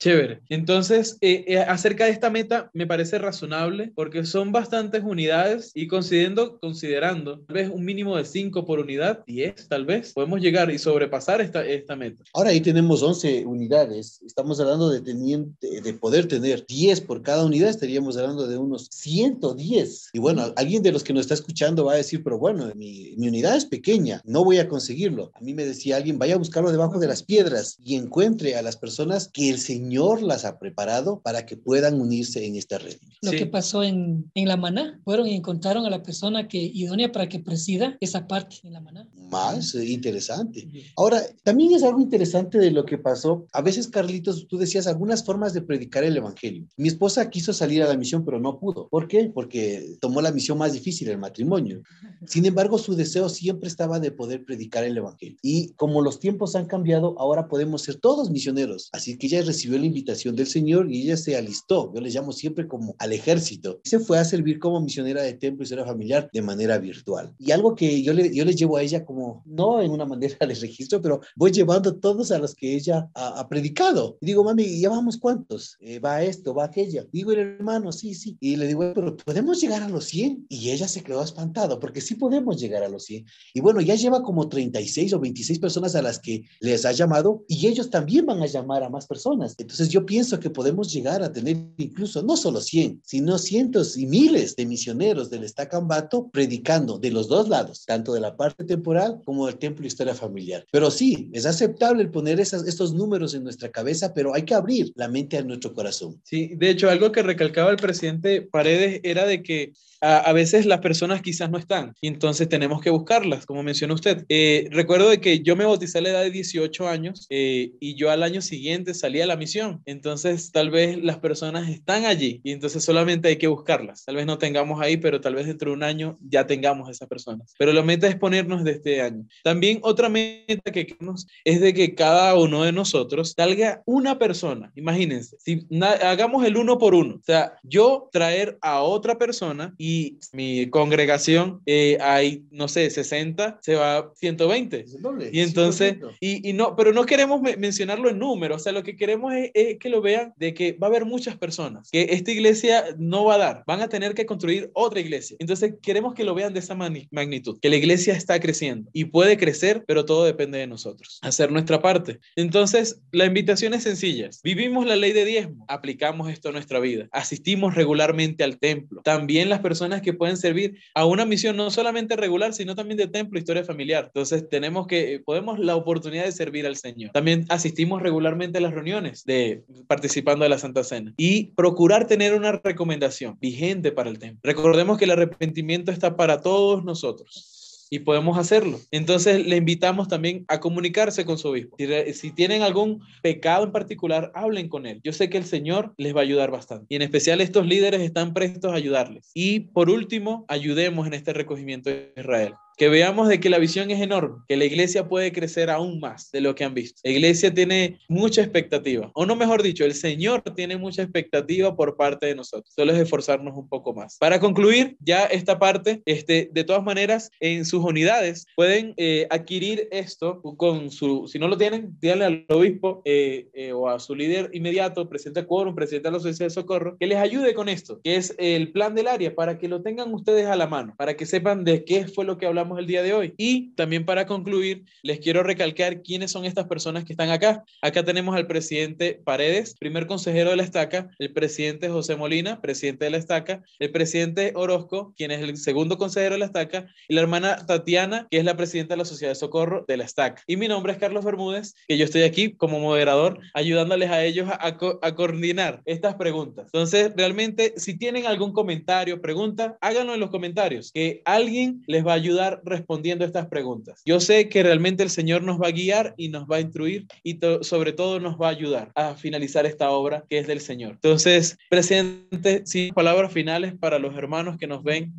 Chévere. 0.00 0.40
Entonces, 0.48 1.18
eh, 1.20 1.44
eh, 1.46 1.58
acerca 1.58 2.06
de 2.06 2.10
esta 2.12 2.30
meta, 2.30 2.70
me 2.72 2.86
parece 2.86 3.18
razonable 3.18 3.92
porque 3.94 4.24
son 4.24 4.50
bastantes 4.50 5.02
unidades 5.04 5.72
y 5.74 5.88
considerando, 5.88 6.58
considerando 6.58 7.40
tal 7.40 7.54
vez 7.54 7.68
un 7.68 7.84
mínimo 7.84 8.16
de 8.16 8.24
5 8.24 8.64
por 8.64 8.80
unidad, 8.80 9.22
10 9.26 9.68
tal 9.68 9.84
vez, 9.84 10.14
podemos 10.14 10.40
llegar 10.40 10.70
y 10.70 10.78
sobrepasar 10.78 11.42
esta, 11.42 11.66
esta 11.66 11.96
meta. 11.96 12.24
Ahora 12.32 12.48
ahí 12.48 12.62
tenemos 12.62 13.02
11 13.02 13.44
unidades. 13.44 14.22
Estamos 14.24 14.58
hablando 14.58 14.88
de, 14.88 15.02
teniente, 15.02 15.82
de 15.82 15.92
poder 15.92 16.26
tener 16.26 16.64
10 16.66 17.02
por 17.02 17.22
cada 17.22 17.44
unidad, 17.44 17.68
estaríamos 17.68 18.16
hablando 18.16 18.46
de 18.46 18.56
unos 18.56 18.88
110. 18.90 20.10
Y 20.14 20.18
bueno, 20.18 20.50
alguien 20.56 20.82
de 20.82 20.92
los 20.92 21.04
que 21.04 21.12
nos 21.12 21.22
está 21.22 21.34
escuchando 21.34 21.84
va 21.84 21.92
a 21.92 21.96
decir, 21.96 22.24
pero 22.24 22.38
bueno, 22.38 22.72
mi, 22.74 23.16
mi 23.18 23.28
unidad 23.28 23.54
es 23.54 23.66
pequeña, 23.66 24.22
no 24.24 24.44
voy 24.44 24.60
a 24.60 24.68
conseguirlo. 24.68 25.30
A 25.34 25.40
mí 25.42 25.52
me 25.52 25.66
decía 25.66 25.98
alguien, 25.98 26.18
vaya 26.18 26.36
a 26.36 26.38
buscarlo 26.38 26.72
debajo 26.72 26.98
de 26.98 27.06
las 27.06 27.22
piedras 27.22 27.76
y 27.84 27.96
encuentre 27.96 28.56
a 28.56 28.62
las 28.62 28.78
personas 28.78 29.28
que 29.30 29.50
el 29.50 29.58
Señor 29.58 29.89
Señor 29.90 30.22
las 30.22 30.44
ha 30.44 30.56
preparado 30.56 31.20
para 31.20 31.44
que 31.44 31.56
puedan 31.56 32.00
unirse 32.00 32.46
en 32.46 32.54
esta 32.54 32.78
red. 32.78 32.96
Lo 33.22 33.32
Sí. 33.32 33.38
que 33.38 33.46
pasó 33.46 33.82
en, 33.82 34.30
en 34.34 34.46
La 34.46 34.56
Maná, 34.56 35.00
fueron 35.04 35.26
y 35.26 35.34
encontraron 35.34 35.84
a 35.84 35.90
la 35.90 36.04
persona 36.04 36.46
que 36.46 36.58
idónea 36.58 37.10
para 37.10 37.28
que 37.28 37.40
presida 37.40 37.96
esa 38.00 38.28
parte 38.28 38.58
en 38.62 38.72
La 38.72 38.80
Maná. 38.80 39.08
Más 39.16 39.74
eh, 39.74 39.84
interesante. 39.88 40.68
Ahora, 40.96 41.20
también 41.42 41.72
es 41.72 41.82
algo 41.82 42.00
interesante 42.00 42.58
de 42.58 42.70
lo 42.70 42.84
que 42.84 42.98
pasó. 42.98 43.46
A 43.52 43.62
veces, 43.62 43.88
Carlitos, 43.88 44.46
tú 44.46 44.58
decías 44.58 44.86
algunas 44.86 45.24
formas 45.24 45.54
de 45.54 45.62
predicar 45.62 46.04
el 46.04 46.16
Evangelio. 46.16 46.68
Mi 46.76 46.86
esposa 46.86 47.28
quiso 47.28 47.52
salir 47.52 47.82
a 47.82 47.88
la 47.88 47.96
misión, 47.96 48.24
pero 48.24 48.38
no 48.38 48.60
pudo. 48.60 48.88
¿Por 48.88 49.08
qué? 49.08 49.24
Porque 49.34 49.96
tomó 50.00 50.22
la 50.22 50.30
misión 50.30 50.56
más 50.56 50.72
difícil, 50.72 51.08
el 51.08 51.18
matrimonio. 51.18 51.82
Sin 52.26 52.46
embargo, 52.46 52.78
su 52.78 52.94
deseo 52.94 53.28
siempre 53.28 53.68
estaba 53.68 53.98
de 53.98 54.12
poder 54.12 54.44
predicar 54.44 54.84
el 54.84 54.96
Evangelio. 54.96 55.36
Y 55.42 55.72
como 55.72 56.00
los 56.00 56.20
tiempos 56.20 56.54
han 56.54 56.66
cambiado, 56.66 57.16
ahora 57.18 57.48
podemos 57.48 57.82
ser 57.82 57.96
todos 57.96 58.30
misioneros. 58.30 58.88
Así 58.92 59.18
que 59.18 59.26
ella 59.26 59.42
recibió 59.42 59.79
la 59.80 59.86
invitación 59.86 60.36
del 60.36 60.46
Señor 60.46 60.90
y 60.90 61.02
ella 61.02 61.16
se 61.16 61.36
alistó. 61.36 61.92
Yo 61.94 62.00
le 62.00 62.10
llamo 62.10 62.32
siempre 62.32 62.68
como 62.68 62.94
al 62.98 63.12
ejército. 63.12 63.80
Se 63.84 63.98
fue 63.98 64.18
a 64.18 64.24
servir 64.24 64.58
como 64.58 64.80
misionera 64.80 65.22
de 65.22 65.34
templo 65.34 65.62
y 65.62 65.64
historia 65.64 65.84
familiar 65.84 66.30
de 66.32 66.42
manera 66.42 66.78
virtual. 66.78 67.34
Y 67.38 67.50
algo 67.50 67.74
que 67.74 68.02
yo 68.02 68.12
le, 68.12 68.34
yo 68.34 68.44
le 68.44 68.54
llevo 68.54 68.76
a 68.76 68.82
ella 68.82 69.04
como, 69.04 69.42
no 69.46 69.80
en 69.80 69.90
una 69.90 70.04
manera 70.04 70.36
de 70.46 70.54
registro, 70.54 71.00
pero 71.00 71.20
voy 71.36 71.50
llevando 71.50 71.96
todos 71.96 72.30
a 72.30 72.38
los 72.38 72.54
que 72.54 72.74
ella 72.74 73.10
ha, 73.14 73.40
ha 73.40 73.48
predicado. 73.48 74.18
Y 74.20 74.26
digo, 74.26 74.44
mami, 74.44 74.80
¿ya 74.80 74.90
vamos 74.90 75.16
cuántos? 75.16 75.76
Eh, 75.80 75.98
va 75.98 76.22
esto, 76.22 76.54
va 76.54 76.64
aquella. 76.64 77.06
Digo, 77.12 77.32
el 77.32 77.38
hermano, 77.40 77.92
sí, 77.92 78.14
sí. 78.14 78.36
Y 78.40 78.56
le 78.56 78.66
digo, 78.66 78.92
pero 78.94 79.16
¿podemos 79.16 79.60
llegar 79.60 79.82
a 79.82 79.88
los 79.88 80.04
100? 80.06 80.46
Y 80.48 80.70
ella 80.70 80.88
se 80.88 81.02
quedó 81.02 81.22
espantado, 81.22 81.80
porque 81.80 82.00
sí 82.00 82.14
podemos 82.14 82.60
llegar 82.60 82.82
a 82.82 82.88
los 82.88 83.04
100. 83.04 83.26
Y 83.54 83.60
bueno, 83.60 83.80
ya 83.80 83.94
lleva 83.94 84.22
como 84.22 84.48
36 84.48 85.12
o 85.14 85.20
26 85.20 85.58
personas 85.58 85.94
a 85.94 86.02
las 86.02 86.18
que 86.18 86.44
les 86.60 86.84
ha 86.84 86.92
llamado 86.92 87.44
y 87.48 87.66
ellos 87.66 87.90
también 87.90 88.26
van 88.26 88.42
a 88.42 88.46
llamar 88.46 88.82
a 88.82 88.90
más 88.90 89.06
personas. 89.06 89.56
Entonces 89.70 89.88
yo 89.88 90.04
pienso 90.04 90.40
que 90.40 90.50
podemos 90.50 90.92
llegar 90.92 91.22
a 91.22 91.32
tener 91.32 91.56
incluso 91.78 92.22
no 92.22 92.36
solo 92.36 92.60
100, 92.60 93.02
sino 93.04 93.38
cientos 93.38 93.96
y 93.96 94.06
miles 94.06 94.56
de 94.56 94.66
misioneros 94.66 95.30
del 95.30 95.44
Estacambato 95.44 96.28
predicando 96.30 96.98
de 96.98 97.12
los 97.12 97.28
dos 97.28 97.48
lados, 97.48 97.84
tanto 97.86 98.12
de 98.12 98.20
la 98.20 98.36
parte 98.36 98.64
temporal 98.64 99.20
como 99.24 99.46
del 99.46 99.58
templo 99.58 99.84
y 99.84 99.88
historia 99.88 100.14
familiar. 100.14 100.66
Pero 100.72 100.90
sí, 100.90 101.30
es 101.32 101.46
aceptable 101.46 102.02
el 102.02 102.10
poner 102.10 102.40
esas, 102.40 102.66
estos 102.66 102.92
números 102.92 103.34
en 103.34 103.44
nuestra 103.44 103.70
cabeza, 103.70 104.12
pero 104.12 104.34
hay 104.34 104.42
que 104.42 104.54
abrir 104.54 104.92
la 104.96 105.08
mente 105.08 105.38
a 105.38 105.42
nuestro 105.42 105.72
corazón. 105.72 106.20
Sí, 106.24 106.52
de 106.56 106.70
hecho, 106.70 106.90
algo 106.90 107.12
que 107.12 107.22
recalcaba 107.22 107.70
el 107.70 107.76
presidente 107.76 108.42
Paredes 108.42 109.00
era 109.04 109.24
de 109.24 109.42
que 109.42 109.72
a, 110.00 110.18
a 110.18 110.32
veces 110.32 110.66
las 110.66 110.80
personas 110.80 111.22
quizás 111.22 111.50
no 111.50 111.58
están 111.58 111.94
y 112.00 112.08
entonces 112.08 112.48
tenemos 112.48 112.80
que 112.80 112.90
buscarlas, 112.90 113.46
como 113.46 113.62
mencionó 113.62 113.94
usted. 113.94 114.24
Eh, 114.28 114.68
recuerdo 114.70 115.10
de 115.10 115.20
que 115.20 115.40
yo 115.40 115.56
me 115.56 115.64
bauticé 115.64 115.98
a 115.98 116.00
la 116.00 116.10
edad 116.10 116.22
de 116.22 116.30
18 116.30 116.88
años 116.88 117.26
eh, 117.30 117.72
y 117.80 117.94
yo 117.94 118.10
al 118.10 118.22
año 118.22 118.40
siguiente 118.40 118.94
salí 118.94 119.20
a 119.20 119.26
la 119.26 119.36
misión. 119.36 119.59
Entonces, 119.84 120.52
tal 120.52 120.70
vez 120.70 121.02
las 121.02 121.18
personas 121.18 121.68
están 121.68 122.04
allí 122.04 122.40
y 122.44 122.52
entonces 122.52 122.82
solamente 122.84 123.28
hay 123.28 123.36
que 123.36 123.46
buscarlas. 123.48 124.04
Tal 124.04 124.16
vez 124.16 124.26
no 124.26 124.38
tengamos 124.38 124.80
ahí, 124.80 124.96
pero 124.96 125.20
tal 125.20 125.34
vez 125.34 125.46
dentro 125.46 125.70
de 125.70 125.76
un 125.76 125.82
año 125.82 126.18
ya 126.20 126.46
tengamos 126.46 126.88
esas 126.90 127.08
personas. 127.08 127.54
Pero 127.58 127.72
la 127.72 127.82
meta 127.82 128.06
es 128.06 128.16
ponernos 128.16 128.64
de 128.64 128.72
este 128.72 129.00
año. 129.02 129.24
También 129.44 129.78
otra 129.82 130.08
meta 130.08 130.70
que 130.72 130.86
queremos 130.86 131.26
es 131.44 131.60
de 131.60 131.74
que 131.74 131.94
cada 131.94 132.34
uno 132.34 132.62
de 132.64 132.72
nosotros 132.72 133.34
salga 133.36 133.82
una 133.86 134.18
persona. 134.18 134.72
Imagínense, 134.74 135.36
si 135.38 135.66
hagamos 136.02 136.44
el 136.44 136.56
uno 136.56 136.78
por 136.78 136.94
uno, 136.94 137.16
o 137.16 137.22
sea, 137.24 137.54
yo 137.62 138.08
traer 138.12 138.58
a 138.62 138.82
otra 138.82 139.18
persona 139.18 139.74
y 139.78 140.18
mi 140.32 140.68
congregación 140.70 141.60
eh, 141.66 141.98
hay, 142.00 142.44
no 142.50 142.68
sé, 142.68 142.90
60, 142.90 143.58
se 143.62 143.74
va 143.74 144.12
120. 144.16 144.80
Es 144.80 144.94
el 144.94 145.02
doble. 145.02 145.30
Y 145.32 145.40
entonces, 145.40 145.98
100%. 145.98 146.16
y, 146.20 146.48
y 146.50 146.52
no, 146.52 146.74
pero 146.76 146.92
no 146.92 147.04
queremos 147.06 147.40
me- 147.40 147.56
mencionarlo 147.56 148.08
en 148.10 148.18
números, 148.18 148.60
o 148.60 148.64
sea, 148.64 148.72
lo 148.72 148.82
que 148.82 148.96
queremos 148.96 149.32
es, 149.34 149.49
es 149.54 149.78
que 149.78 149.88
lo 149.88 150.00
vean 150.00 150.32
de 150.36 150.54
que 150.54 150.72
va 150.72 150.86
a 150.86 150.90
haber 150.90 151.04
muchas 151.04 151.36
personas, 151.36 151.90
que 151.90 152.08
esta 152.10 152.30
iglesia 152.30 152.84
no 152.98 153.24
va 153.24 153.34
a 153.34 153.38
dar, 153.38 153.64
van 153.66 153.80
a 153.80 153.88
tener 153.88 154.14
que 154.14 154.26
construir 154.26 154.70
otra 154.74 155.00
iglesia. 155.00 155.36
Entonces, 155.40 155.74
queremos 155.82 156.14
que 156.14 156.24
lo 156.24 156.34
vean 156.34 156.54
de 156.54 156.60
esa 156.60 156.74
magnitud, 156.74 157.58
que 157.60 157.70
la 157.70 157.76
iglesia 157.76 158.14
está 158.14 158.38
creciendo 158.40 158.90
y 158.92 159.06
puede 159.06 159.36
crecer, 159.36 159.84
pero 159.86 160.04
todo 160.04 160.24
depende 160.24 160.58
de 160.58 160.66
nosotros, 160.66 161.18
hacer 161.22 161.50
nuestra 161.50 161.80
parte. 161.80 162.20
Entonces, 162.36 163.00
la 163.12 163.26
invitación 163.26 163.74
es 163.74 163.82
sencilla. 163.82 164.30
Vivimos 164.42 164.86
la 164.86 164.96
ley 164.96 165.12
de 165.12 165.24
diezmo, 165.24 165.64
aplicamos 165.68 166.30
esto 166.30 166.50
a 166.50 166.52
nuestra 166.52 166.80
vida, 166.80 167.08
asistimos 167.12 167.74
regularmente 167.74 168.44
al 168.44 168.58
templo. 168.58 169.02
También 169.02 169.48
las 169.48 169.60
personas 169.60 170.02
que 170.02 170.12
pueden 170.12 170.36
servir 170.36 170.78
a 170.94 171.06
una 171.06 171.24
misión 171.24 171.56
no 171.56 171.70
solamente 171.70 172.16
regular, 172.16 172.52
sino 172.52 172.74
también 172.74 172.98
de 172.98 173.08
templo, 173.08 173.38
historia 173.38 173.64
familiar. 173.64 174.06
Entonces, 174.06 174.48
tenemos 174.48 174.86
que, 174.86 175.22
podemos 175.24 175.58
la 175.58 175.76
oportunidad 175.76 176.24
de 176.24 176.32
servir 176.32 176.66
al 176.66 176.76
Señor. 176.76 177.12
También 177.12 177.46
asistimos 177.48 178.02
regularmente 178.02 178.58
a 178.58 178.60
las 178.60 178.72
reuniones 178.72 179.24
de 179.24 179.39
participando 179.86 180.44
de 180.44 180.48
la 180.48 180.58
Santa 180.58 180.84
Cena 180.84 181.14
y 181.16 181.52
procurar 181.54 182.06
tener 182.06 182.34
una 182.34 182.52
recomendación 182.52 183.38
vigente 183.40 183.92
para 183.92 184.10
el 184.10 184.18
templo. 184.18 184.40
Recordemos 184.42 184.98
que 184.98 185.04
el 185.04 185.12
arrepentimiento 185.12 185.92
está 185.92 186.16
para 186.16 186.40
todos 186.40 186.84
nosotros 186.84 187.60
y 187.90 187.98
podemos 187.98 188.38
hacerlo. 188.38 188.80
Entonces 188.92 189.44
le 189.44 189.56
invitamos 189.56 190.08
también 190.08 190.44
a 190.48 190.60
comunicarse 190.60 191.24
con 191.24 191.36
su 191.36 191.48
obispo. 191.48 191.76
Si, 191.76 192.14
si 192.14 192.30
tienen 192.30 192.62
algún 192.62 193.02
pecado 193.20 193.64
en 193.64 193.72
particular, 193.72 194.30
hablen 194.34 194.68
con 194.68 194.86
él. 194.86 195.00
Yo 195.02 195.12
sé 195.12 195.28
que 195.28 195.36
el 195.36 195.44
Señor 195.44 195.92
les 195.98 196.14
va 196.14 196.20
a 196.20 196.22
ayudar 196.22 196.52
bastante. 196.52 196.86
Y 196.88 196.96
en 196.96 197.02
especial 197.02 197.40
estos 197.40 197.66
líderes 197.66 198.00
están 198.00 198.32
prestos 198.32 198.72
a 198.72 198.76
ayudarles. 198.76 199.30
Y 199.34 199.60
por 199.60 199.90
último, 199.90 200.44
ayudemos 200.48 201.06
en 201.08 201.14
este 201.14 201.32
recogimiento 201.32 201.90
de 201.90 202.12
Israel. 202.16 202.54
Que 202.80 202.88
veamos 202.88 203.28
de 203.28 203.40
que 203.40 203.50
la 203.50 203.58
visión 203.58 203.90
es 203.90 204.00
enorme, 204.00 204.38
que 204.48 204.56
la 204.56 204.64
iglesia 204.64 205.06
puede 205.06 205.32
crecer 205.32 205.68
aún 205.68 206.00
más 206.00 206.30
de 206.32 206.40
lo 206.40 206.54
que 206.54 206.64
han 206.64 206.72
visto. 206.72 206.98
La 207.04 207.10
iglesia 207.10 207.52
tiene 207.52 207.98
mucha 208.08 208.40
expectativa, 208.40 209.10
o 209.12 209.26
no 209.26 209.36
mejor 209.36 209.62
dicho, 209.62 209.84
el 209.84 209.92
Señor 209.92 210.42
tiene 210.56 210.78
mucha 210.78 211.02
expectativa 211.02 211.76
por 211.76 211.98
parte 211.98 212.24
de 212.24 212.34
nosotros. 212.34 212.72
Solo 212.74 212.92
es 212.92 212.98
esforzarnos 212.98 213.54
un 213.54 213.68
poco 213.68 213.92
más. 213.92 214.16
Para 214.16 214.40
concluir 214.40 214.96
ya 215.00 215.26
esta 215.26 215.58
parte, 215.58 216.00
este, 216.06 216.48
de 216.54 216.64
todas 216.64 216.82
maneras, 216.82 217.30
en 217.40 217.66
sus 217.66 217.84
unidades 217.84 218.46
pueden 218.56 218.94
eh, 218.96 219.26
adquirir 219.28 219.86
esto 219.90 220.40
con 220.40 220.90
su, 220.90 221.28
si 221.28 221.38
no 221.38 221.48
lo 221.48 221.58
tienen, 221.58 221.94
díganle 222.00 222.24
al 222.24 222.46
obispo 222.48 223.02
eh, 223.04 223.50
eh, 223.52 223.74
o 223.74 223.90
a 223.90 224.00
su 224.00 224.14
líder 224.14 224.48
inmediato, 224.54 225.06
presidente 225.06 225.42
de 225.42 225.46
quórum, 225.46 225.74
presidente 225.74 226.08
de 226.08 226.12
la 226.12 226.20
Sociedad 226.20 226.46
de 226.46 226.54
Socorro, 226.54 226.96
que 226.98 227.06
les 227.06 227.18
ayude 227.18 227.52
con 227.52 227.68
esto, 227.68 228.00
que 228.02 228.16
es 228.16 228.34
el 228.38 228.72
plan 228.72 228.94
del 228.94 229.08
área, 229.08 229.34
para 229.34 229.58
que 229.58 229.68
lo 229.68 229.82
tengan 229.82 230.14
ustedes 230.14 230.46
a 230.46 230.56
la 230.56 230.66
mano, 230.66 230.94
para 230.96 231.14
que 231.14 231.26
sepan 231.26 231.62
de 231.62 231.84
qué 231.84 232.08
fue 232.08 232.24
lo 232.24 232.38
que 232.38 232.46
hablamos 232.46 232.69
el 232.78 232.86
día 232.86 233.02
de 233.02 233.12
hoy. 233.12 233.34
Y 233.36 233.72
también 233.74 234.04
para 234.04 234.26
concluir, 234.26 234.84
les 235.02 235.18
quiero 235.18 235.42
recalcar 235.42 236.02
quiénes 236.02 236.30
son 236.30 236.44
estas 236.44 236.66
personas 236.66 237.04
que 237.04 237.12
están 237.12 237.30
acá. 237.30 237.64
Acá 237.82 238.04
tenemos 238.04 238.36
al 238.36 238.46
presidente 238.46 239.20
Paredes, 239.24 239.74
primer 239.78 240.06
consejero 240.06 240.50
de 240.50 240.56
la 240.56 240.62
estaca, 240.62 241.10
el 241.18 241.32
presidente 241.32 241.88
José 241.88 242.16
Molina, 242.16 242.60
presidente 242.60 243.04
de 243.06 243.10
la 243.10 243.16
estaca, 243.16 243.62
el 243.78 243.90
presidente 243.90 244.52
Orozco, 244.54 245.14
quien 245.16 245.30
es 245.30 245.40
el 245.40 245.56
segundo 245.56 245.98
consejero 245.98 246.34
de 246.34 246.40
la 246.40 246.46
estaca, 246.46 246.86
y 247.08 247.14
la 247.14 247.20
hermana 247.22 247.66
Tatiana, 247.66 248.26
que 248.30 248.38
es 248.38 248.44
la 248.44 248.56
presidenta 248.56 248.94
de 248.94 248.98
la 248.98 249.04
Sociedad 249.04 249.32
de 249.32 249.36
Socorro 249.36 249.84
de 249.88 249.96
la 249.96 250.04
estaca. 250.04 250.42
Y 250.46 250.56
mi 250.56 250.68
nombre 250.68 250.92
es 250.92 250.98
Carlos 250.98 251.24
Bermúdez, 251.24 251.74
que 251.88 251.98
yo 251.98 252.04
estoy 252.04 252.22
aquí 252.22 252.52
como 252.52 252.78
moderador, 252.80 253.40
ayudándoles 253.54 254.10
a 254.10 254.24
ellos 254.24 254.48
a, 254.48 254.66
a 254.66 254.76
co- 254.76 254.98
a 255.02 255.14
coordinar 255.14 255.82
estas 255.84 256.14
preguntas. 256.14 256.66
Entonces, 256.66 257.12
realmente, 257.16 257.74
si 257.76 257.96
tienen 257.96 258.26
algún 258.26 258.52
comentario, 258.52 259.20
pregunta, 259.20 259.76
háganlo 259.80 260.14
en 260.14 260.20
los 260.20 260.30
comentarios, 260.30 260.92
que 260.92 261.22
alguien 261.24 261.82
les 261.86 262.06
va 262.06 262.12
a 262.12 262.16
ayudar 262.16 262.59
respondiendo 262.64 263.24
estas 263.24 263.46
preguntas. 263.48 264.02
Yo 264.04 264.20
sé 264.20 264.48
que 264.48 264.62
realmente 264.62 265.02
el 265.02 265.10
Señor 265.10 265.42
nos 265.42 265.60
va 265.60 265.68
a 265.68 265.72
guiar 265.72 266.14
y 266.16 266.28
nos 266.28 266.44
va 266.46 266.56
a 266.56 266.60
instruir 266.60 267.06
y 267.22 267.34
to- 267.34 267.62
sobre 267.62 267.92
todo 267.92 268.20
nos 268.20 268.36
va 268.40 268.48
a 268.48 268.50
ayudar 268.50 268.92
a 268.94 269.14
finalizar 269.14 269.66
esta 269.66 269.90
obra 269.90 270.24
que 270.28 270.38
es 270.38 270.46
del 270.46 270.60
Señor. 270.60 270.92
Entonces, 270.92 271.56
presidente, 271.68 272.62
sí, 272.64 272.90
palabras 272.94 273.32
finales 273.32 273.74
para 273.78 273.98
los 273.98 274.16
hermanos 274.16 274.56
que 274.58 274.66
nos 274.66 274.82
ven. 274.82 275.12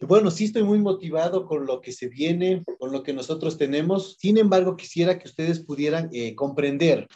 Bueno, 0.00 0.30
sí 0.30 0.44
estoy 0.46 0.62
muy 0.62 0.78
motivado 0.78 1.46
con 1.46 1.66
lo 1.66 1.80
que 1.82 1.92
se 1.92 2.08
viene, 2.08 2.62
con 2.78 2.90
lo 2.90 3.02
que 3.02 3.12
nosotros 3.12 3.58
tenemos. 3.58 4.16
Sin 4.18 4.38
embargo, 4.38 4.74
quisiera 4.76 5.18
que 5.18 5.28
ustedes 5.28 5.60
pudieran 5.60 6.08
eh, 6.12 6.34
comprender 6.34 7.06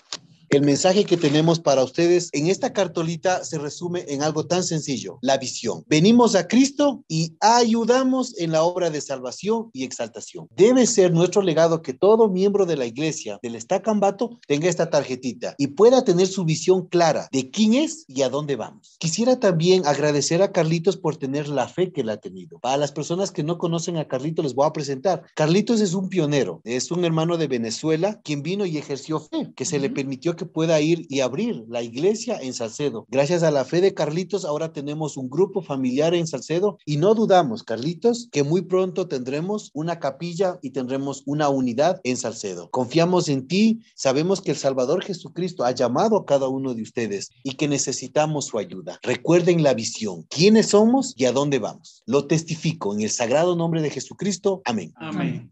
el 0.55 0.63
mensaje 0.63 1.05
que 1.05 1.17
tenemos 1.17 1.59
para 1.59 1.83
ustedes 1.83 2.29
en 2.33 2.49
esta 2.49 2.73
cartolita 2.73 3.45
se 3.45 3.59
resume 3.59 4.05
en 4.09 4.23
algo 4.23 4.47
tan 4.47 4.63
sencillo, 4.63 5.19
la 5.21 5.39
visión. 5.39 5.85
Venimos 5.89 6.35
a 6.35 6.47
Cristo 6.47 7.05
y 7.09 7.37
ayudamos 7.41 8.39
en 8.39 8.53
la 8.53 8.63
obra 8.63 8.91
de 8.91 9.01
salvación 9.01 9.71
y 9.73 9.85
exaltación. 9.85 10.49
Debe 10.55 10.87
ser 10.87 11.13
nuestro 11.13 11.43
legado 11.43 11.83
que 11.83 11.95
todo 11.95 12.29
miembro 12.29 12.67
de 12.67 12.77
la 12.77 12.87
iglesia 12.87 13.39
del 13.43 13.57
Estacambato 13.57 14.39
tenga 14.47 14.69
esta 14.69 14.91
tarjetita 14.91 15.55
y 15.59 15.69
pueda 15.69 16.05
tener 16.05 16.27
su 16.27 16.45
visión 16.45 16.87
clara 16.87 17.29
de 17.33 17.51
quién 17.51 17.75
es 17.75 18.05
y 18.07 18.23
a 18.23 18.29
dónde 18.29 18.57
vamos. 18.57 18.97
Quisiera 18.99 19.41
también 19.41 19.87
agradecer 19.87 20.43
a 20.43 20.53
Carlitos 20.53 20.97
por 20.97 21.17
tener 21.17 21.49
la 21.49 21.69
fe 21.69 21.93
que 21.93 22.03
él 22.03 22.11
ha 22.11 22.19
tenido. 22.19 22.59
Para 22.61 22.77
las 22.77 22.93
personas 22.93 23.31
que 23.31 23.43
no 23.43 23.59
conocen 23.59 23.97
a 23.97 24.07
Carlitos, 24.07 24.45
les 24.45 24.55
voy 24.55 24.67
a 24.67 24.73
presentar. 24.73 25.25
Carlitos 25.35 25.81
es 25.81 25.95
un 25.95 26.09
pionero, 26.09 26.61
es 26.65 26.91
un 26.91 27.05
hermano 27.05 27.37
de 27.37 27.49
Venezuela 27.49 28.21
quien 28.23 28.43
vino 28.43 28.67
y 28.67 28.79
ejerció 28.79 29.21
fe, 29.21 29.53
que 29.57 29.65
se 29.65 29.79
le 29.79 29.91
permitió 29.91 30.37
que 30.37 30.44
pueda 30.45 30.81
ir 30.81 31.07
y 31.09 31.21
abrir 31.21 31.65
la 31.69 31.83
iglesia 31.83 32.39
en 32.41 32.55
Salcedo. 32.55 33.07
Gracias 33.11 33.43
a 33.43 33.51
la 33.51 33.65
fe 33.65 33.81
de 33.81 33.95
Carlitos, 33.95 34.45
ahora 34.45 34.73
tenemos 34.73 35.17
un 35.17 35.29
grupo 35.29 35.63
familiar 35.63 36.15
en 36.15 36.27
Salcedo 36.27 36.79
y 36.85 36.97
no 36.97 37.15
dudamos, 37.15 37.63
Carlitos, 37.63 38.29
que 38.31 38.43
muy 38.43 38.63
pronto 38.63 39.09
tendremos 39.09 39.71
una 39.75 39.99
capilla 39.99 40.59
y 40.63 40.71
tendremos 40.71 41.23
una 41.27 41.49
unidad 41.49 42.01
en 42.05 42.17
Salcedo. 42.17 42.71
Confiamos 42.71 43.29
en 43.29 43.47
ti, 43.47 43.81
sabemos 43.95 44.41
que 44.41 44.51
el 44.53 44.57
Salvador 44.57 45.03
Jesucristo 45.03 45.65
ha 45.65 45.73
llamado 45.73 46.17
a 46.17 46.25
cada 46.25 46.49
uno 46.49 46.75
de 46.75 46.83
ustedes 46.83 47.31
y 47.43 47.55
que 47.55 47.69
necesitamos 47.69 48.47
su 48.47 48.59
ayuda. 48.59 48.99
Recuerden 49.03 49.63
la 49.63 49.75
visión, 49.75 50.25
quiénes 50.29 50.69
somos 50.69 51.15
y 51.17 51.25
a 51.25 51.33
dónde 51.33 51.59
vamos. 51.59 52.03
Lo 52.07 52.27
testifico 52.27 52.95
en 52.95 53.03
el 53.03 53.11
sagrado 53.11 53.57
nombre 53.57 53.83
de 53.83 53.91
Jesucristo. 53.91 54.63
Amén. 54.65 54.93
Amén. 54.97 55.43